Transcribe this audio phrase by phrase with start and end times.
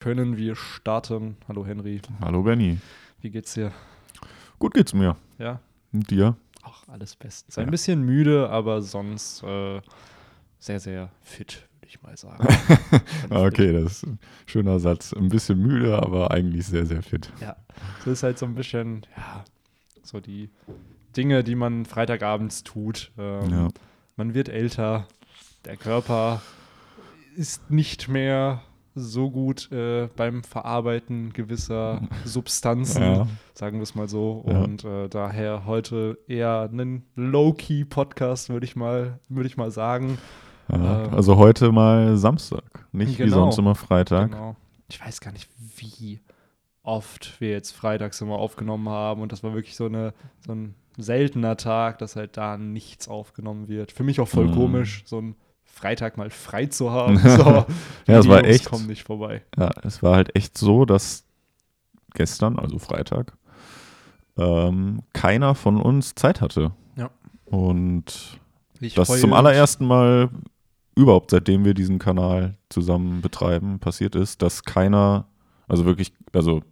[0.00, 1.36] können wir starten.
[1.46, 2.78] Hallo Henry, Hallo Benny.
[3.20, 3.70] wie geht's dir?
[4.58, 5.16] Gut geht's mir.
[5.38, 5.60] Ja,
[5.92, 6.36] Und dir?
[6.62, 7.56] ach, alles bestens.
[7.58, 7.70] Ein Ja.
[7.70, 9.80] bisschen müde, aber sonst äh,
[10.58, 12.46] sehr, sehr fit, würde ich mal sagen.
[13.30, 15.12] Okay, das ist ein schöner Satz.
[15.12, 17.30] Ein bisschen müde, aber eigentlich sehr, sehr fit.
[17.40, 17.56] Ja,
[17.98, 19.44] das ist halt so ein bisschen, ja,
[20.02, 20.48] so die
[21.16, 23.12] Dinge, die man Freitagabends tut.
[23.18, 23.68] Ähm, Ja.
[24.16, 25.06] Man wird älter,
[25.66, 26.40] der Körper
[27.36, 28.62] ist nicht mehr
[28.94, 33.26] so gut äh, beim Verarbeiten gewisser Substanzen, Ja.
[33.54, 34.44] sagen wir es mal so.
[34.48, 34.62] Ja.
[34.62, 40.18] Und äh, daher heute eher einen Low-Key-Podcast, würde ich mal, würde ich mal sagen.
[40.70, 41.04] Ja.
[41.04, 43.36] Ähm, Also heute mal Samstag, nicht wie Genau.
[43.36, 44.30] sonst immer Freitag.
[44.32, 44.56] Genau.
[44.88, 46.20] Ich weiß gar nicht, wie
[46.82, 49.20] oft wir jetzt freitags immer aufgenommen haben.
[49.22, 50.14] Und das war wirklich so, eine,
[50.44, 53.92] so ein seltener Tag, dass halt da nichts aufgenommen wird.
[53.92, 54.54] Für mich auch voll Mhm.
[54.54, 55.36] komisch, so einen
[55.72, 57.18] Freitag mal frei zu haben.
[57.18, 57.64] So,
[58.06, 58.64] Ja, es war Jungs echt.
[58.66, 59.42] kommen nicht vorbei.
[59.58, 61.24] Ja, es war halt echt so, dass
[62.14, 63.32] gestern, also Freitag,
[64.36, 66.72] ähm, keiner von uns Zeit hatte.
[66.96, 67.10] Ja.
[67.46, 68.38] Und
[68.80, 70.28] Ich das zum allerersten Mal
[70.94, 75.26] überhaupt, seitdem wir diesen Kanal zusammen betreiben, passiert ist, dass keiner,
[75.68, 76.62] also wirklich, also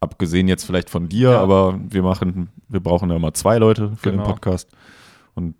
[0.00, 1.40] abgesehen jetzt vielleicht von dir, Ja.
[1.42, 4.22] aber wir machen, wir brauchen ja immer zwei Leute für Genau.
[4.24, 4.68] den Podcast.
[5.38, 5.54] Und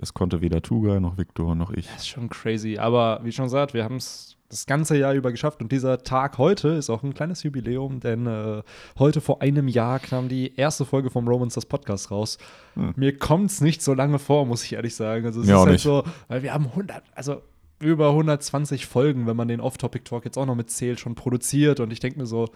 [0.00, 1.86] es konnte weder Tuga noch Viktor noch ich.
[1.88, 2.78] Das ist schon crazy.
[2.78, 5.60] Aber wie schon gesagt, wir haben es das ganze Jahr über geschafft.
[5.60, 8.62] Und dieser Tag heute ist auch ein kleines Jubiläum, denn äh,
[8.96, 12.38] heute vor einem Jahr kam die erste Folge vom Romans das Podcast raus.
[12.74, 12.94] Hm.
[12.94, 15.26] Mir kommt es nicht so lange vor, muss ich ehrlich sagen.
[15.26, 15.82] Also es Mir ist halt nicht.
[15.82, 17.42] so, weil wir haben 100, also
[17.80, 21.80] über 120 Folgen, wenn man den Off-Topic-Talk jetzt auch noch mitzählt, schon produziert.
[21.80, 22.48] Und ich denke mir so,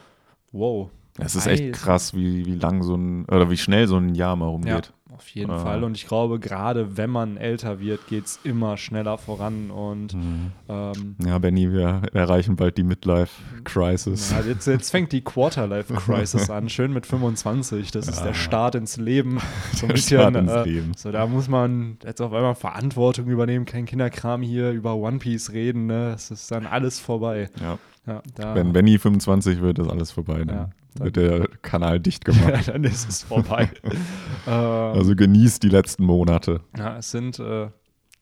[0.53, 0.91] wow.
[1.19, 4.37] Es ist echt krass, wie, wie lang so ein, oder wie schnell so ein Jahr
[4.37, 4.93] mal Ja, rumgeht.
[5.17, 5.59] auf jeden Ah.
[5.59, 5.83] Fall.
[5.83, 9.71] Und ich glaube, gerade wenn man älter wird, geht es immer schneller voran.
[9.71, 10.53] Und Mhm.
[10.69, 14.31] ähm, Ja, Benny, wir erreichen bald die Midlife-Crisis.
[14.31, 17.91] Ja, jetzt, jetzt fängt die Quarterlife-Crisis an, schön mit 25.
[17.91, 18.27] Das ist Ja.
[18.27, 19.39] der Start ins Leben.
[19.73, 20.93] So ein Der bisschen, Start ins äh, Leben.
[20.97, 25.53] so da muss man jetzt auf einmal Verantwortung übernehmen, kein Kinderkram hier über One Piece
[25.53, 25.87] reden.
[25.87, 26.13] Ne?
[26.15, 27.49] Es ist dann alles vorbei.
[27.61, 27.79] Ja.
[28.07, 30.43] Ja, Wenn Benny 25 wird, ist alles vorbei.
[30.45, 30.69] Dann Ja,
[31.01, 32.69] wird der Kanal dicht gemacht.
[32.69, 33.71] dann ist es vorbei.
[34.47, 36.61] ähm, also genießt die letzten Monate.
[36.77, 37.69] ja, es sind äh,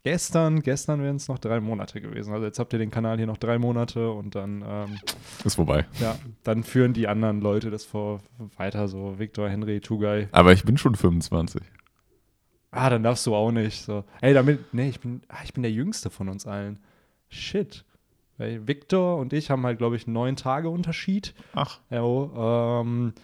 [0.03, 2.33] gestern, gestern wären es noch drei Monate gewesen.
[2.33, 4.99] Also jetzt habt ihr den Kanal hier noch drei Monate und dann ähm,
[5.45, 5.87] Ist vorbei.
[6.01, 8.21] Ja, dann führen die anderen Leute das vor
[8.57, 10.29] weiter, so Victor, Henry, Tugai.
[10.31, 11.63] Aber ich bin schon 25.
[12.71, 13.83] Ah, dann darfst du auch nicht.
[13.83, 14.05] So.
[14.21, 16.79] Ey, damit, nee, ich bin, ah, ich bin der Jüngste von uns allen.
[17.29, 17.86] Shit.
[18.39, 21.35] Weil Victor und ich haben halt, glaube ich, neun Tage Unterschied.
[21.55, 21.79] Ach.
[21.91, 23.15] Ja, ähm,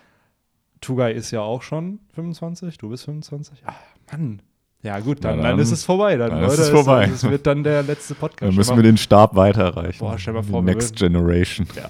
[0.80, 3.62] Tugai ist ja auch schon 25, du bist 25.
[3.66, 3.74] Ah,
[4.10, 4.42] Mann.
[4.82, 6.16] Ja, gut, dann, dann, dann- ist es vorbei.
[6.16, 7.06] Dann, dann ist es vorbei.
[7.06, 8.48] Das wird dann der letzte Podcast.
[8.48, 9.98] Dann müssen wir den Stab weiterreichen.
[10.00, 11.66] Boah, stell mal Die vor, wir Next Generation.
[11.76, 11.88] Ja.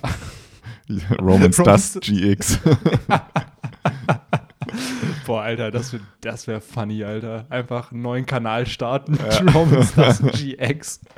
[1.23, 2.59] Romans Dust GX.
[5.27, 7.47] Boah, Alter, das wäre das wär funny, Alter.
[7.49, 9.17] Einfach einen neuen Kanal starten.
[9.55, 11.01] Romans das GX.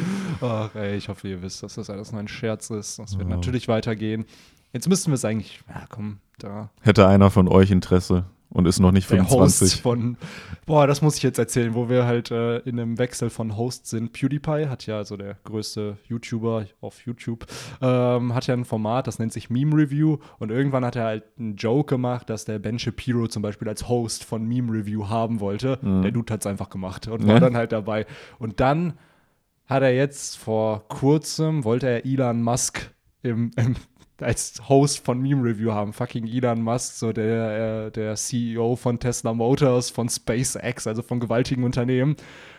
[0.40, 2.98] Ach, ey, ich hoffe, ihr wisst, dass das alles nur ein Scherz ist.
[2.98, 3.36] Das wird Ja.
[3.36, 4.24] natürlich weitergehen.
[4.72, 6.70] Jetzt müssten wir es eigentlich, ja komm, da.
[6.82, 9.82] Hätte einer von euch Interesse und ist noch nicht Der Host 25.
[9.82, 10.16] von,
[10.66, 13.86] boah, das muss ich jetzt erzählen, wo wir halt äh, in einem Wechsel von Host
[13.86, 14.12] sind.
[14.12, 17.46] PewDiePie hat ja, also der größte YouTuber auf YouTube,
[17.80, 20.18] ähm, hat ja ein Format, das nennt sich Meme Review.
[20.38, 23.88] Und irgendwann hat er halt einen Joke gemacht, dass der Ben Shapiro zum Beispiel als
[23.88, 25.78] Host von Meme Review haben wollte.
[25.82, 27.40] Der Dude hat es einfach gemacht und war Ja.
[27.40, 28.06] dann halt dabei.
[28.40, 28.94] Und dann
[29.66, 32.90] hat er jetzt vor kurzem, wollte er Elon Musk
[33.22, 33.76] im, im,
[34.20, 35.92] als Host von Meme Review haben.
[35.92, 41.20] Fucking Elon Musk, so der, äh, der CEO von Tesla Motors, von SpaceX, also von
[41.20, 42.16] gewaltigen Unternehmen.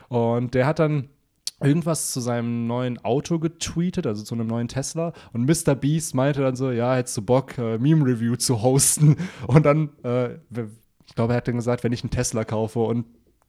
[0.09, 1.09] Und der hat dann
[1.61, 5.13] irgendwas zu seinem neuen Auto getweetet, also zu einem neuen Tesla.
[5.31, 5.75] Und Mr.
[5.75, 9.15] Beast meinte dann so, ja, hättest du Bock, äh, Meme Review zu hosten.
[9.47, 10.35] Und dann, äh,
[11.05, 13.05] ich glaube, er hat dann gesagt, wenn ich einen Tesla kaufe und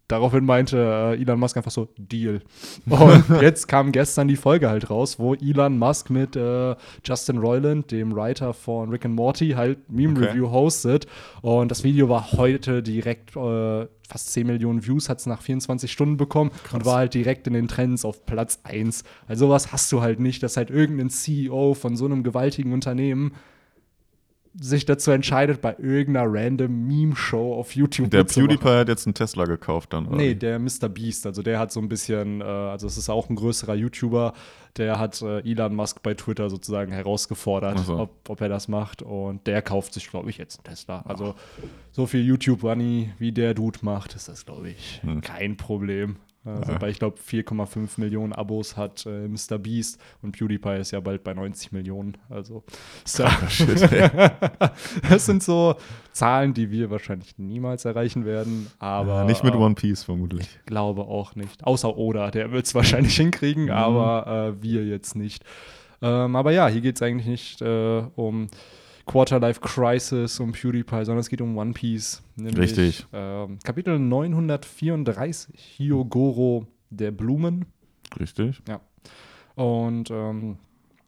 [0.09, 0.77] Daraufhin meinte
[1.17, 2.41] äh, Elon Musk einfach so, Deal.
[2.89, 6.75] Und jetzt kam gestern die Folge halt raus, wo Elon Musk mit äh,
[7.05, 10.29] Justin Roiland, dem Writer von Rick and Morty, halt Meme Okay.
[10.29, 11.07] Review hostet.
[11.43, 15.91] Und das Video war heute direkt äh, fast 10 Millionen Views, hat es nach 24
[15.91, 19.03] Stunden bekommen und war halt direkt in den Trends auf Platz 1.
[19.27, 23.33] Also sowas hast du halt nicht, dass halt irgendein CEO von so einem gewaltigen Unternehmen
[24.59, 28.25] sich dazu entscheidet, bei irgendeiner random Meme-Show auf YouTube Der.
[28.25, 30.07] PewDiePie hat jetzt einen Tesla gekauft dann.
[30.07, 30.89] oder Nee, der Mr.
[30.89, 34.33] Beast, also der hat so ein bisschen, äh, also es ist auch ein größerer YouTuber,
[34.77, 37.99] der hat äh, Elon Musk bei Twitter sozusagen herausgefordert, so.
[37.99, 41.03] ob, ob er das macht und der kauft sich, glaube ich, jetzt einen Tesla.
[41.07, 41.35] Also
[41.93, 45.21] so viel YouTube-Money, wie der Dude macht, ist das, glaube ich, Hm.
[45.21, 46.17] kein Problem.
[46.47, 46.79] Also Ja.
[46.79, 49.59] bei, ich glaube, 4,5 Millionen Abos hat äh, Mr.
[49.59, 52.17] Beast und PewDiePie ist ja bald bei 90 Millionen.
[52.31, 52.63] Also
[53.05, 53.83] ist ja, Shit,
[55.11, 55.75] das sind so
[56.13, 60.49] Zahlen, die wir wahrscheinlich niemals erreichen werden, aber Nicht mit äh, One Piece vermutlich.
[60.67, 61.65] glaube auch nicht.
[61.65, 63.71] Außer Oda, der wird es wahrscheinlich hinkriegen, Mhm.
[63.71, 65.45] aber äh, wir jetzt nicht.
[66.03, 68.49] Ähm, aber ja, hier geht es eigentlich nicht äh, um
[69.07, 72.23] Quarterlife Crisis, um PewDiePie, sondern es geht um One Piece.
[72.35, 73.07] Nämlich, Richtig.
[73.13, 77.67] Ähm, Kapitel 934, Hyogoro der Blumen.
[78.19, 78.63] Richtig.
[79.55, 80.59] Und ähm,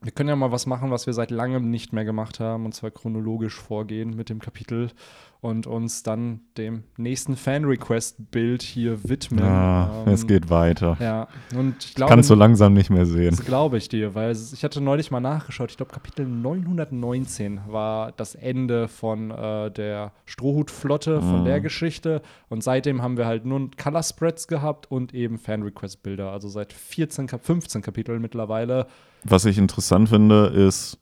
[0.00, 2.72] wir können ja mal was machen, was wir seit langem nicht mehr gemacht haben, und
[2.72, 4.90] zwar chronologisch vorgehen mit dem Kapitel
[5.40, 9.44] und uns dann dem nächsten Fan-Request-Bild hier widmen.
[9.44, 10.96] Ja, Ähm, es geht weiter.
[11.00, 13.30] Ja, und ich glaube, Kann es so langsam nicht mehr sehen.
[13.30, 15.70] das glaube ich dir, weil ich hatte neulich mal nachgeschaut.
[15.70, 21.44] Ich glaube, Kapitel 919 war das Ende von äh, der Strohhutflotte, von Mhm.
[21.44, 22.22] der Geschichte.
[22.48, 26.30] Und seitdem haben wir halt nur Color Spreads gehabt und eben Fan-Request-Bilder.
[26.32, 28.86] Also seit 14, Kap 15 Kapiteln mittlerweile.
[29.24, 30.98] Was ich interessant finde, ist,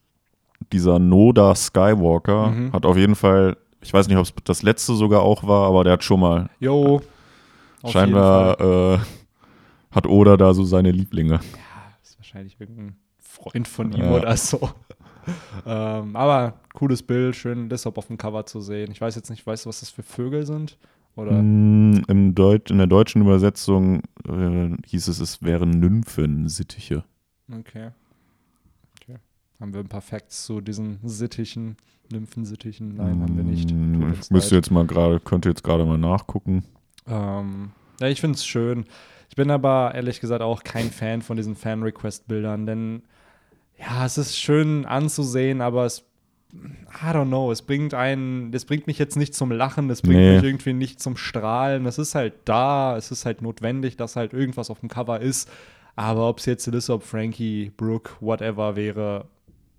[0.72, 2.72] dieser Noda Skywalker Mhm.
[2.72, 3.56] hat auf jeden Fall,
[3.86, 6.50] ich weiß nicht, ob es das letzte sogar auch war, aber der hat schon mal,
[6.60, 7.00] Jo.
[7.88, 8.98] scheinbar äh,
[9.92, 11.34] hat Oda da so seine Lieblinge.
[11.34, 11.40] Ja,
[12.02, 14.12] ist wahrscheinlich irgendein Freund von ihm Ja.
[14.12, 14.68] oder so.
[15.66, 18.90] ähm, aber cooles Bild, schön Lissop auf dem Cover zu sehen.
[18.92, 20.78] Ich weiß jetzt nicht, weißt du, was das für Vögel sind?
[21.16, 21.32] Oder?
[21.32, 27.04] Mm, Im Deut in der deutschen Übersetzung äh, hieß es, es wären Nymphensittiche.
[27.50, 27.90] Okay.
[29.00, 29.16] okay.
[29.60, 31.76] Haben wir ein paar Facts zu diesen Sittichen,
[32.12, 32.94] Nymphensittichen?
[32.96, 33.70] Nein, haben wir nicht.
[33.72, 34.64] Mm, uns Ich müsste leid.
[34.64, 36.64] jetzt mal gerade, könnte jetzt gerade mal nachgucken.
[37.08, 37.70] Ähm,
[38.00, 38.84] ja, ich finde es schön.
[39.28, 43.02] Ich bin aber ehrlich gesagt auch kein Fan von diesen Fan-Request-Bildern, denn
[43.78, 46.04] ja, es ist schön anzusehen, aber es,
[46.54, 50.16] I don't know, es bringt einen, das bringt mich jetzt nicht zum Lachen, das bringt
[50.16, 50.36] Nee.
[50.36, 51.84] mich irgendwie nicht zum Strahlen.
[51.86, 55.50] Es ist halt da, es ist halt notwendig, dass halt irgendwas auf dem Cover ist.
[55.96, 59.26] Aber ob es jetzt Lissop, Frankie, Brooke, whatever wäre,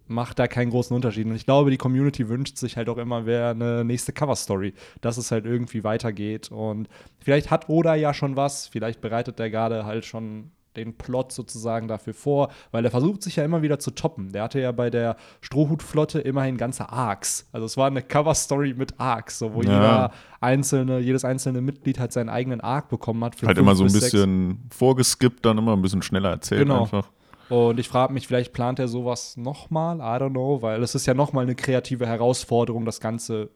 [0.07, 1.25] macht da keinen großen Unterschied.
[1.25, 5.17] Und ich glaube, die Community wünscht sich halt auch immer wer eine nächste Cover-Story, dass
[5.17, 6.51] es halt irgendwie weitergeht.
[6.51, 6.87] Und
[7.19, 11.87] vielleicht hat Oda ja schon was, vielleicht bereitet der gerade halt schon den Plot sozusagen
[11.87, 14.31] dafür vor, weil er versucht sich ja immer wieder zu toppen.
[14.31, 17.47] Der hatte ja bei der Strohhutflotte immerhin ganze Arcs.
[17.51, 19.73] Also es war eine Cover-Story mit Arcs, so wo Ja.
[19.73, 23.35] jeder einzelne, jedes einzelne Mitglied halt seinen eigenen Arc bekommen hat.
[23.43, 26.83] Halt immer so ein bis sechs bisschen vorgeskippt, dann immer ein bisschen schneller erzählt Genau.
[26.83, 27.09] einfach.
[27.49, 31.05] Und ich frage mich, vielleicht plant er sowas nochmal, I don't know, weil es ist
[31.05, 33.49] ja nochmal eine kreative Herausforderung, das Ganze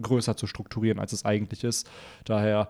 [0.00, 1.88] größer zu strukturieren, als es eigentlich ist.
[2.24, 2.68] Daher,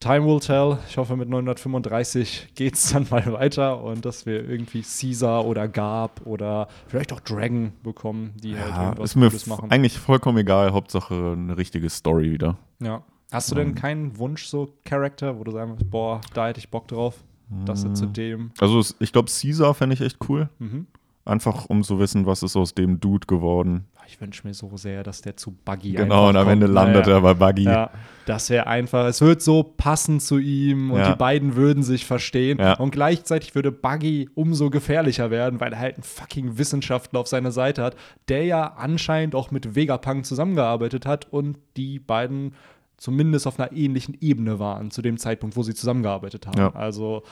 [0.00, 0.78] time will tell.
[0.88, 5.68] Ich hoffe, mit 935 geht es dann mal weiter und dass wir irgendwie Caesar oder
[5.68, 9.70] Garb oder vielleicht auch Dragon bekommen, die halt Ja, irgendwas ist mir Gutes machen.
[9.70, 12.58] eigentlich vollkommen egal, Hauptsache eine richtige Story wieder.
[12.80, 13.02] Ja.
[13.32, 16.70] Hast du denn keinen Wunsch, so Charakter, wo du sagen würdest, boah, da hätte ich
[16.70, 17.16] Bock drauf,
[17.64, 18.50] dass er zu dem.
[18.58, 20.48] Also ich glaube, Caesar fände ich echt cool.
[20.58, 20.86] Mhm.
[21.24, 23.86] Einfach um zu wissen, was ist aus dem Dude geworden.
[24.08, 27.16] Ich wünsche mir so sehr, dass der zu Buggy Genau, und am Ende landet Naja.
[27.16, 27.64] er bei Buggy.
[27.64, 27.90] Ja,
[28.26, 31.10] das wäre einfach, es wird so passen zu ihm und Ja.
[31.10, 32.58] die beiden würden sich verstehen.
[32.60, 32.74] Ja.
[32.74, 37.50] Und gleichzeitig würde Buggy umso gefährlicher werden, weil er halt einen fucking Wissenschaftler auf seiner
[37.50, 37.96] Seite hat,
[38.28, 42.54] der ja anscheinend auch mit Vegapunk zusammengearbeitet hat und die beiden
[42.96, 46.58] zumindest auf einer ähnlichen Ebene waren zu dem Zeitpunkt, wo sie zusammengearbeitet haben.
[46.58, 46.74] Ja.
[46.74, 47.22] Also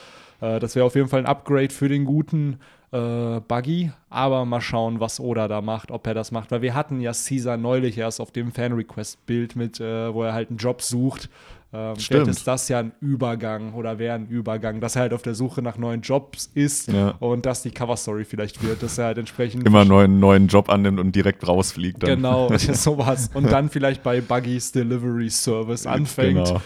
[0.41, 2.59] äh, das wäre auf jeden Fall ein Upgrade für den guten
[2.93, 6.75] äh, Buggy, aber mal schauen, was Oda da macht, ob er das macht, weil wir
[6.75, 10.83] hatten ja Caesar neulich erst auf dem Fan-Request-Bild mit, äh, wo er halt einen Job
[10.83, 11.29] sucht.
[11.75, 15.23] Ähm, vielleicht ist das ja ein Übergang oder wäre ein Übergang, dass er halt auf
[15.23, 17.11] der Suche nach neuen Jobs ist Ja.
[17.19, 20.71] und dass die Cover-Story vielleicht wird, dass er halt entsprechend Immer einen neuen, neuen Job
[20.71, 22.03] annimmt und direkt rausfliegt.
[22.03, 22.11] Dann.
[22.17, 23.31] Genau, sowas.
[23.35, 26.47] Und dann vielleicht bei Buggys Delivery Service anfängt.
[26.47, 26.61] Genau.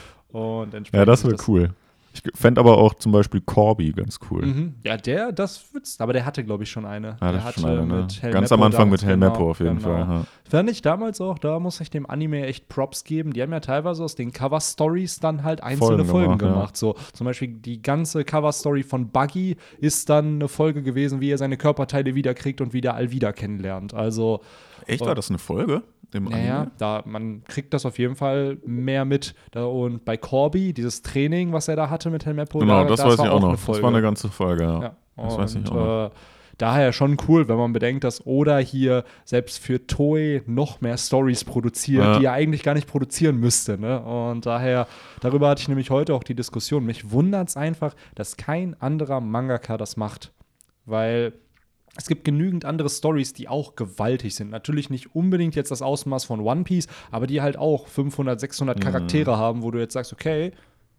[0.62, 1.70] Und entsprechend Ja, das wäre cool.
[2.12, 4.46] Ich fände aber auch zum Beispiel Corby ganz cool.
[4.46, 4.74] Mhm.
[4.84, 6.00] Ja, der, das wird's.
[6.00, 7.16] Aber der hatte, glaube ich, schon eine.
[7.20, 8.02] Ja, der ist schon hatte eine, ne?
[8.02, 9.88] mit Hell Ganz Meppo am Anfang mit Hell genau, auf jeden genau.
[9.88, 10.00] Fall.
[10.00, 10.24] Ja.
[10.48, 13.32] Fand ich damals auch, da muss ich dem Anime echt Props geben.
[13.32, 16.98] Die haben ja teilweise aus den Cover-Stories dann halt einzelne Folgen Folgen, gemacht, gemacht.
[16.98, 17.04] ja.
[17.04, 21.38] So, zum Beispiel die ganze Cover-Story von Buggy ist dann eine Folge gewesen, wie er
[21.38, 23.94] seine Körperteile wiederkriegt und wieder Alvida kennenlernt.
[23.94, 24.40] Also,
[24.86, 25.82] Echt, war das eine Folge?
[26.14, 26.70] Im naja, Anime?
[26.78, 29.34] da, man kriegt das auf jeden Fall mehr mit.
[29.50, 33.04] Da, und bei Corby, dieses Training, was er da hatte mit Helmeppo, Genau, da, das,
[33.04, 33.52] weiß ich auch noch.
[33.66, 34.82] Das war eine ganze Folge, ja.
[34.82, 36.06] Ja, Das weiß ich und, auch noch.
[36.06, 36.10] Äh,
[36.56, 41.44] daher schon cool, wenn man bedenkt, dass Oda hier selbst für Toei noch mehr Stories
[41.44, 42.18] produziert, Ja.
[42.18, 43.78] die er eigentlich gar nicht produzieren müsste.
[43.78, 44.00] Ne?
[44.00, 44.86] Und daher,
[45.20, 46.84] darüber hatte ich nämlich heute auch die Diskussion.
[46.86, 50.32] Mich wundert es einfach, dass kein anderer Mangaka das macht.
[50.86, 51.34] Weil
[51.99, 54.50] es gibt genügend andere Stories, die auch gewaltig sind.
[54.50, 58.81] Natürlich nicht unbedingt jetzt das Ausmaß von One Piece, aber die halt auch 500, 600
[58.81, 60.52] Charaktere haben, wo du jetzt sagst, okay,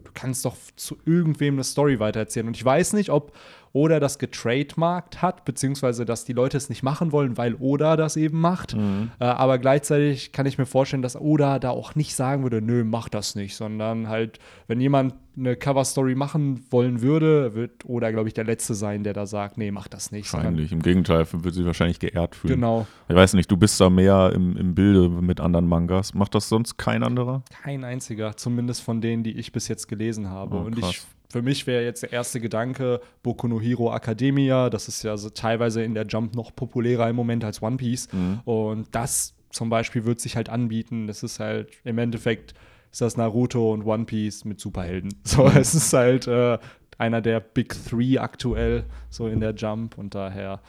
[0.03, 2.47] du kannst doch zu irgendwem eine Story weitererzählen.
[2.47, 3.31] Und ich weiß nicht, ob
[3.73, 8.17] Oda das getrademarkt hat, beziehungsweise dass die Leute es nicht machen wollen, weil Oda das
[8.17, 8.75] eben macht.
[8.75, 9.11] Mhm.
[9.19, 12.83] Äh, aber gleichzeitig kann ich mir vorstellen, dass Oda da auch nicht sagen würde, nö,
[12.83, 18.27] mach das nicht, sondern halt, wenn jemand eine Cover-Story machen wollen würde, wird Oda, glaube
[18.27, 20.31] ich, der Letzte sein, der da sagt, nee, mach das nicht.
[20.33, 20.71] Wahrscheinlich.
[20.71, 22.55] Im Gegenteil, wird sie wahrscheinlich geehrt fühlen.
[22.55, 22.87] Genau.
[23.07, 26.13] Ich weiß nicht, du bist da mehr im, im Bilde mit anderen Mangas.
[26.13, 27.43] Macht das sonst kein anderer?
[27.63, 30.57] Kein einziger, zumindest von denen, die ich bis jetzt gelesen habe.
[30.57, 34.69] Oh, und ich, für mich wäre jetzt der erste Gedanke Boku no Hero Academia.
[34.69, 38.11] Das ist ja so teilweise in der Jump noch populärer im Moment als One Piece.
[38.11, 38.39] Mhm.
[38.45, 41.07] Und das zum Beispiel wird sich halt anbieten.
[41.07, 42.53] Das ist halt im Endeffekt
[42.91, 45.13] ist das Naruto und One Piece mit Superhelden.
[45.23, 45.57] So, Mhm.
[45.57, 46.57] es ist halt äh,
[46.97, 50.59] einer der Big Three aktuell so in der Jump und daher.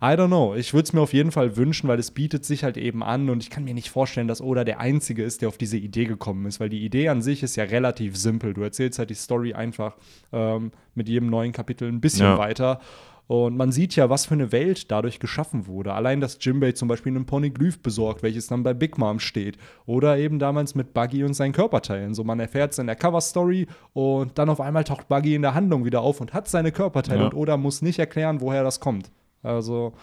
[0.00, 0.54] I don't know.
[0.54, 3.28] Ich würde es mir auf jeden Fall wünschen, weil es bietet sich halt eben an
[3.30, 6.04] und ich kann mir nicht vorstellen, dass Oda der Einzige ist, der auf diese Idee
[6.04, 8.54] gekommen ist, weil die Idee an sich ist ja relativ simpel.
[8.54, 9.96] Du erzählst halt die Story einfach
[10.32, 12.38] ähm, mit jedem neuen Kapitel ein bisschen Ja.
[12.38, 12.80] weiter.
[13.26, 15.92] Und man sieht ja, was für eine Welt dadurch geschaffen wurde.
[15.92, 19.58] Allein, dass Jimbei zum Beispiel einen Ponyglyph besorgt, welches dann bei Big Mom steht.
[19.84, 22.14] Oder eben damals mit Buggy und seinen Körperteilen.
[22.14, 25.52] So, man erfährt es in der Cover-Story und dann auf einmal taucht Buggy in der
[25.54, 27.20] Handlung wieder auf und hat seine Körperteile.
[27.20, 27.26] Ja.
[27.26, 29.10] Und Oda muss nicht erklären, woher das kommt.
[29.42, 29.94] Also,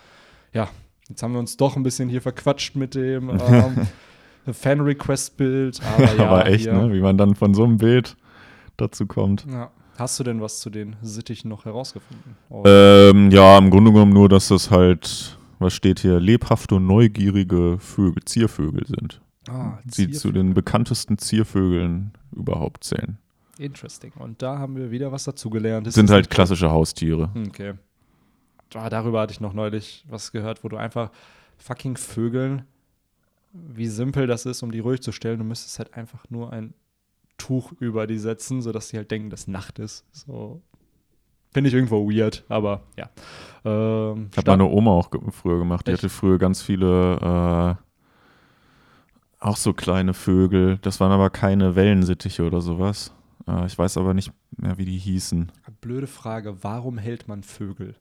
[0.54, 0.70] ja,
[1.10, 3.88] jetzt haben wir uns doch ein bisschen hier verquatscht mit dem ähm,
[4.51, 5.82] Fan-Request-Bild.
[5.84, 6.94] Aber ja, Aber echt, hier, ne?
[6.94, 8.15] Wie man dann von so einem Bild
[8.77, 9.46] dazu kommt.
[9.51, 9.72] Ja.
[9.98, 12.36] Hast du denn was zu den Sittichen noch herausgefunden?
[12.65, 17.77] Ähm, ja, im Grunde genommen nur, dass das halt, was steht hier, lebhafte und neugierige
[17.80, 19.22] Vögel, Ziervögel sind.
[19.48, 23.18] ah, Sie zu den bekanntesten Ziervögeln überhaupt zählen.
[23.58, 24.12] Interesting.
[24.20, 25.89] Und da haben wir wieder was dazugelernt.
[25.94, 27.30] Sind halt klassische Haustiere.
[27.48, 27.75] Okay.
[28.74, 31.12] Ah, darüber hatte ich noch neulich was gehört, wo du einfach
[31.57, 32.63] fucking Vögeln,
[33.53, 35.39] wie simpel das ist, um die ruhig zu stellen.
[35.39, 36.74] Du müsstest halt einfach nur ein
[37.38, 40.05] Tuch über die setzen, sodass sie halt denken, dass Nacht ist.
[40.12, 40.62] So.
[41.53, 43.10] Finde ich irgendwo weird, aber ja.
[43.63, 45.88] Ähm, Hat Sta- meine Oma auch ge früher gemacht.
[45.88, 46.01] Die Echt?
[46.03, 47.81] hatte früher ganz viele, äh,
[49.39, 50.77] auch so kleine Vögel.
[50.81, 53.13] Das waren aber keine Wellensittiche oder sowas.
[53.48, 55.51] Äh, ich weiß aber nicht mehr, wie die hießen.
[55.81, 57.95] Blöde Frage, warum hält man Vögel?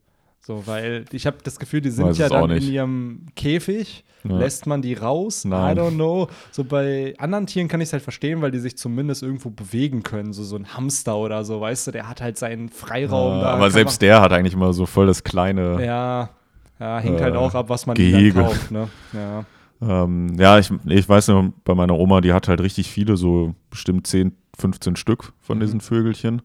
[0.47, 4.05] So, weil ich habe das Gefühl, die sind Weiß ja dann in ihrem Käfig.
[4.25, 4.37] Ja.
[4.39, 5.45] Lässt man die raus?
[5.45, 5.77] Nein.
[5.77, 6.29] I don't know.
[6.51, 10.03] So bei anderen Tieren kann ich es halt verstehen, weil die sich zumindest irgendwo bewegen
[10.03, 10.33] können.
[10.33, 13.51] So, so ein Hamster oder so, weißt du, der hat halt seinen Freiraum Äh, da.
[13.55, 15.83] aber selbst der hat eigentlich immer so voll das kleine.
[15.85, 16.31] Ja,
[16.79, 18.35] ja hängt Äh, halt auch ab, was man Gehege.
[18.35, 18.89] dann kauft, ne?
[19.13, 19.45] Ja.
[19.83, 23.55] Ähm, ja, ich, ich weiß noch, bei meiner Oma, die hat halt richtig viele, so
[23.71, 25.63] bestimmt 10, 15 Stück von Mhm.
[25.63, 26.41] diesen Vögelchen.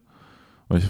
[0.68, 0.84] Und ich,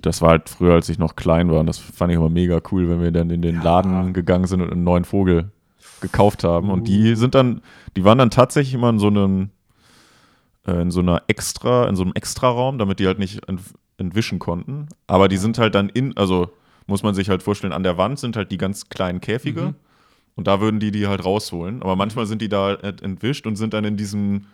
[0.00, 1.60] das war halt früher, als ich noch klein war.
[1.60, 3.62] Und das fand ich immer mega cool, wenn wir dann in den Ja.
[3.62, 5.50] Laden gegangen sind und einen neuen Vogel
[6.00, 6.70] gekauft haben.
[6.70, 7.16] Und die Uh.
[7.16, 7.60] sind dann,
[7.96, 9.50] die waren dann tatsächlich immer in so einem,
[10.66, 13.60] äh, in so einer extra, in so einem Extraraum, damit die halt nicht ent,
[13.98, 14.88] entwischen konnten.
[15.06, 16.50] Aber die sind halt dann in, also
[16.86, 19.60] muss man sich halt vorstellen, an der Wand sind halt die ganz kleinen Käfige.
[19.62, 19.74] Mhm.
[20.34, 21.82] Und da würden die die halt rausholen.
[21.82, 24.46] Aber manchmal sind die da äh, entwischt und sind dann in diesem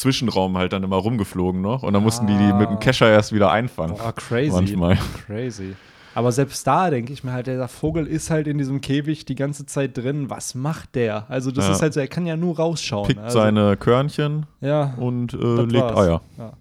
[0.00, 1.82] Zwischenraum halt dann immer rumgeflogen noch.
[1.82, 2.80] Und dann mussten die die mit dem Ah.
[2.80, 3.96] Kescher erst wieder einfangen.
[3.96, 4.50] Boah, crazy.
[4.52, 4.98] Manchmal.
[5.26, 5.74] Crazy.
[6.14, 9.36] Aber selbst da denke ich mir halt, der Vogel ist halt in diesem Käfig die
[9.36, 10.28] ganze Zeit drin.
[10.28, 11.30] Was macht der?
[11.30, 11.72] Also, das Ja.
[11.72, 13.06] ist halt so, er kann ja nur rausschauen.
[13.06, 15.96] Pickt also, seine Körnchen Ja, und äh, legt war's.
[15.98, 16.20] Eier.
[16.36, 16.52] Ja.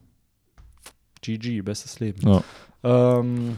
[1.21, 2.21] GG, bestes Leben.
[2.27, 2.43] Ja.
[2.83, 3.57] Ähm,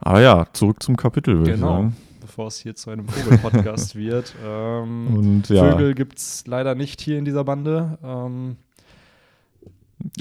[0.00, 1.66] Aber ja, zurück zum Kapitel, würde Genau.
[1.66, 1.96] ich sagen.
[2.20, 4.34] bevor es hier zu einem Vogel-Podcast wird.
[4.44, 8.56] Ähm, Und ja, Vögel gibt es leider nicht hier in dieser Bande, ähm,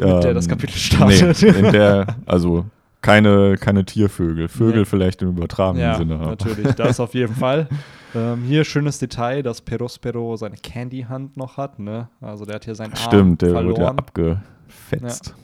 [0.01, 1.41] mit ähm, der das Kapitel startet.
[1.41, 2.65] Nee, in der, also
[3.01, 4.47] keine, keine Tiervögel.
[4.47, 4.85] Vögel Nee.
[4.85, 6.15] vielleicht im übertragenen ja, Sinne.
[6.15, 7.67] aber- natürlich, das auf jeden Fall.
[8.15, 11.77] Ähm, hier schönes Detail, dass Perospero seine Candy-Hand noch hat.
[11.77, 12.07] Ne?
[12.21, 13.99] Also der hat hier seinen Arm Stimmt, der wurde ja verloren.
[13.99, 15.35] abgefetzt.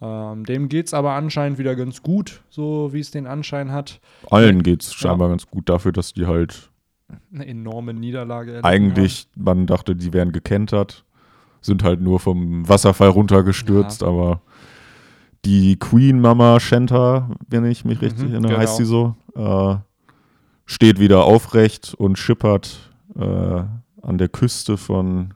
[0.00, 4.00] Ähm, dem geht es aber anscheinend wieder ganz gut, so wie es den Anschein hat.
[4.30, 6.70] Allen geht es scheinbar ganz gut dafür, dass die halt
[7.32, 11.04] Eine enorme Niederlage eigentlich, man dachte, die wären gekentert,
[11.64, 14.40] sind halt nur vom Wasserfall runtergestürzt, aber
[15.44, 19.16] die Queen Mama Shenta, wenn ich mich richtig Mhm, erinnere, heißt sie genau.
[19.34, 19.76] so, äh,
[20.66, 23.22] steht wieder aufrecht und schippert äh,
[24.02, 25.34] an der Küste von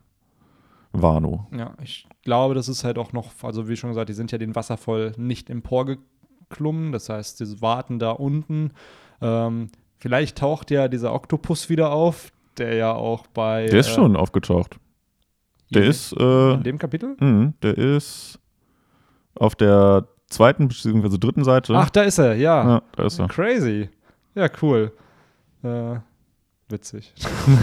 [0.92, 1.47] Wano.
[1.56, 4.38] Ja, ich glaube, das ist halt auch noch, also wie schon gesagt, die sind ja
[4.38, 6.92] den Wasserfall nicht emporgeklommen.
[6.92, 8.73] Das heißt, die warten da unten.
[9.20, 9.68] Ähm,
[9.99, 13.66] vielleicht taucht ja dieser Oktopus wieder auf, der ja auch bei.
[13.66, 14.78] Der ist äh, schon aufgetaucht.
[15.75, 17.16] Der in- ist, äh, In dem Kapitel?
[17.18, 18.38] mh, der ist
[19.34, 21.18] auf der zweiten bzw.
[21.18, 21.75] dritten Seite.
[21.76, 22.68] Ach, da ist er, ja.
[22.68, 23.28] ja, da ist er.
[23.28, 23.88] Crazy.
[24.34, 24.92] Ja, cool.
[25.62, 25.96] Äh,
[26.68, 27.14] witzig.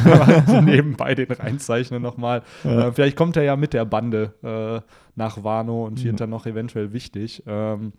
[0.63, 2.41] Nebenbei den reinzeichnen nochmal.
[2.63, 2.87] Ja.
[2.87, 4.81] Äh, vielleicht kommt er ja mit der Bande äh,
[5.15, 6.17] nach Wano und wird Mhm.
[6.17, 7.43] dann noch eventuell wichtig.
[7.47, 7.93] Ähm,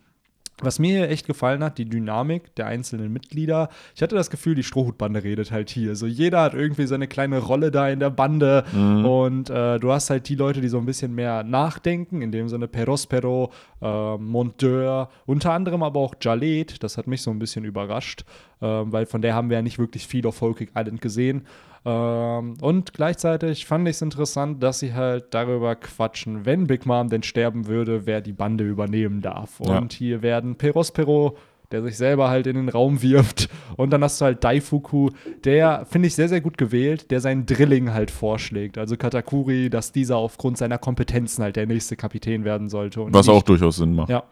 [0.63, 3.69] was mir hier echt gefallen hat, die Dynamik der einzelnen Mitglieder.
[3.95, 5.97] Ich hatte das Gefühl, die Strohhutbande redet halt hier.
[5.97, 8.65] So jeder hat irgendwie seine kleine Rolle da in der Bande.
[8.73, 9.05] Mhm.
[9.05, 12.49] Und äh, du hast halt die Leute, die so ein bisschen mehr nachdenken, in dem
[12.49, 16.83] Sinne Perospero, äh, Monteur, unter anderem aber auch Jalet.
[16.83, 18.25] Das hat mich so ein bisschen überrascht,
[18.61, 21.47] äh, weil von der haben wir ja nicht wirklich viel auf Folk Island gesehen.
[21.87, 27.09] Ähm, und gleichzeitig fand ich es interessant, dass sie halt darüber quatschen, wenn Big Mom
[27.09, 29.61] denn sterben würde, wer die Bande übernehmen darf.
[29.65, 29.79] Ja.
[29.79, 31.37] Und hier werden Perospero,
[31.71, 33.49] der sich selber halt in den Raum wirft.
[33.77, 35.11] Und dann hast du halt Daifuku,
[35.45, 38.79] der finde ich sehr, sehr gut gewählt, der seinen Drilling halt vorschlägt.
[38.79, 43.01] Also Katakuri, dass dieser aufgrund seiner Kompetenzen halt der nächste Kapitän werden sollte.
[43.01, 44.09] Und Was auch durchaus Sinn macht.
[44.09, 44.25] Ja.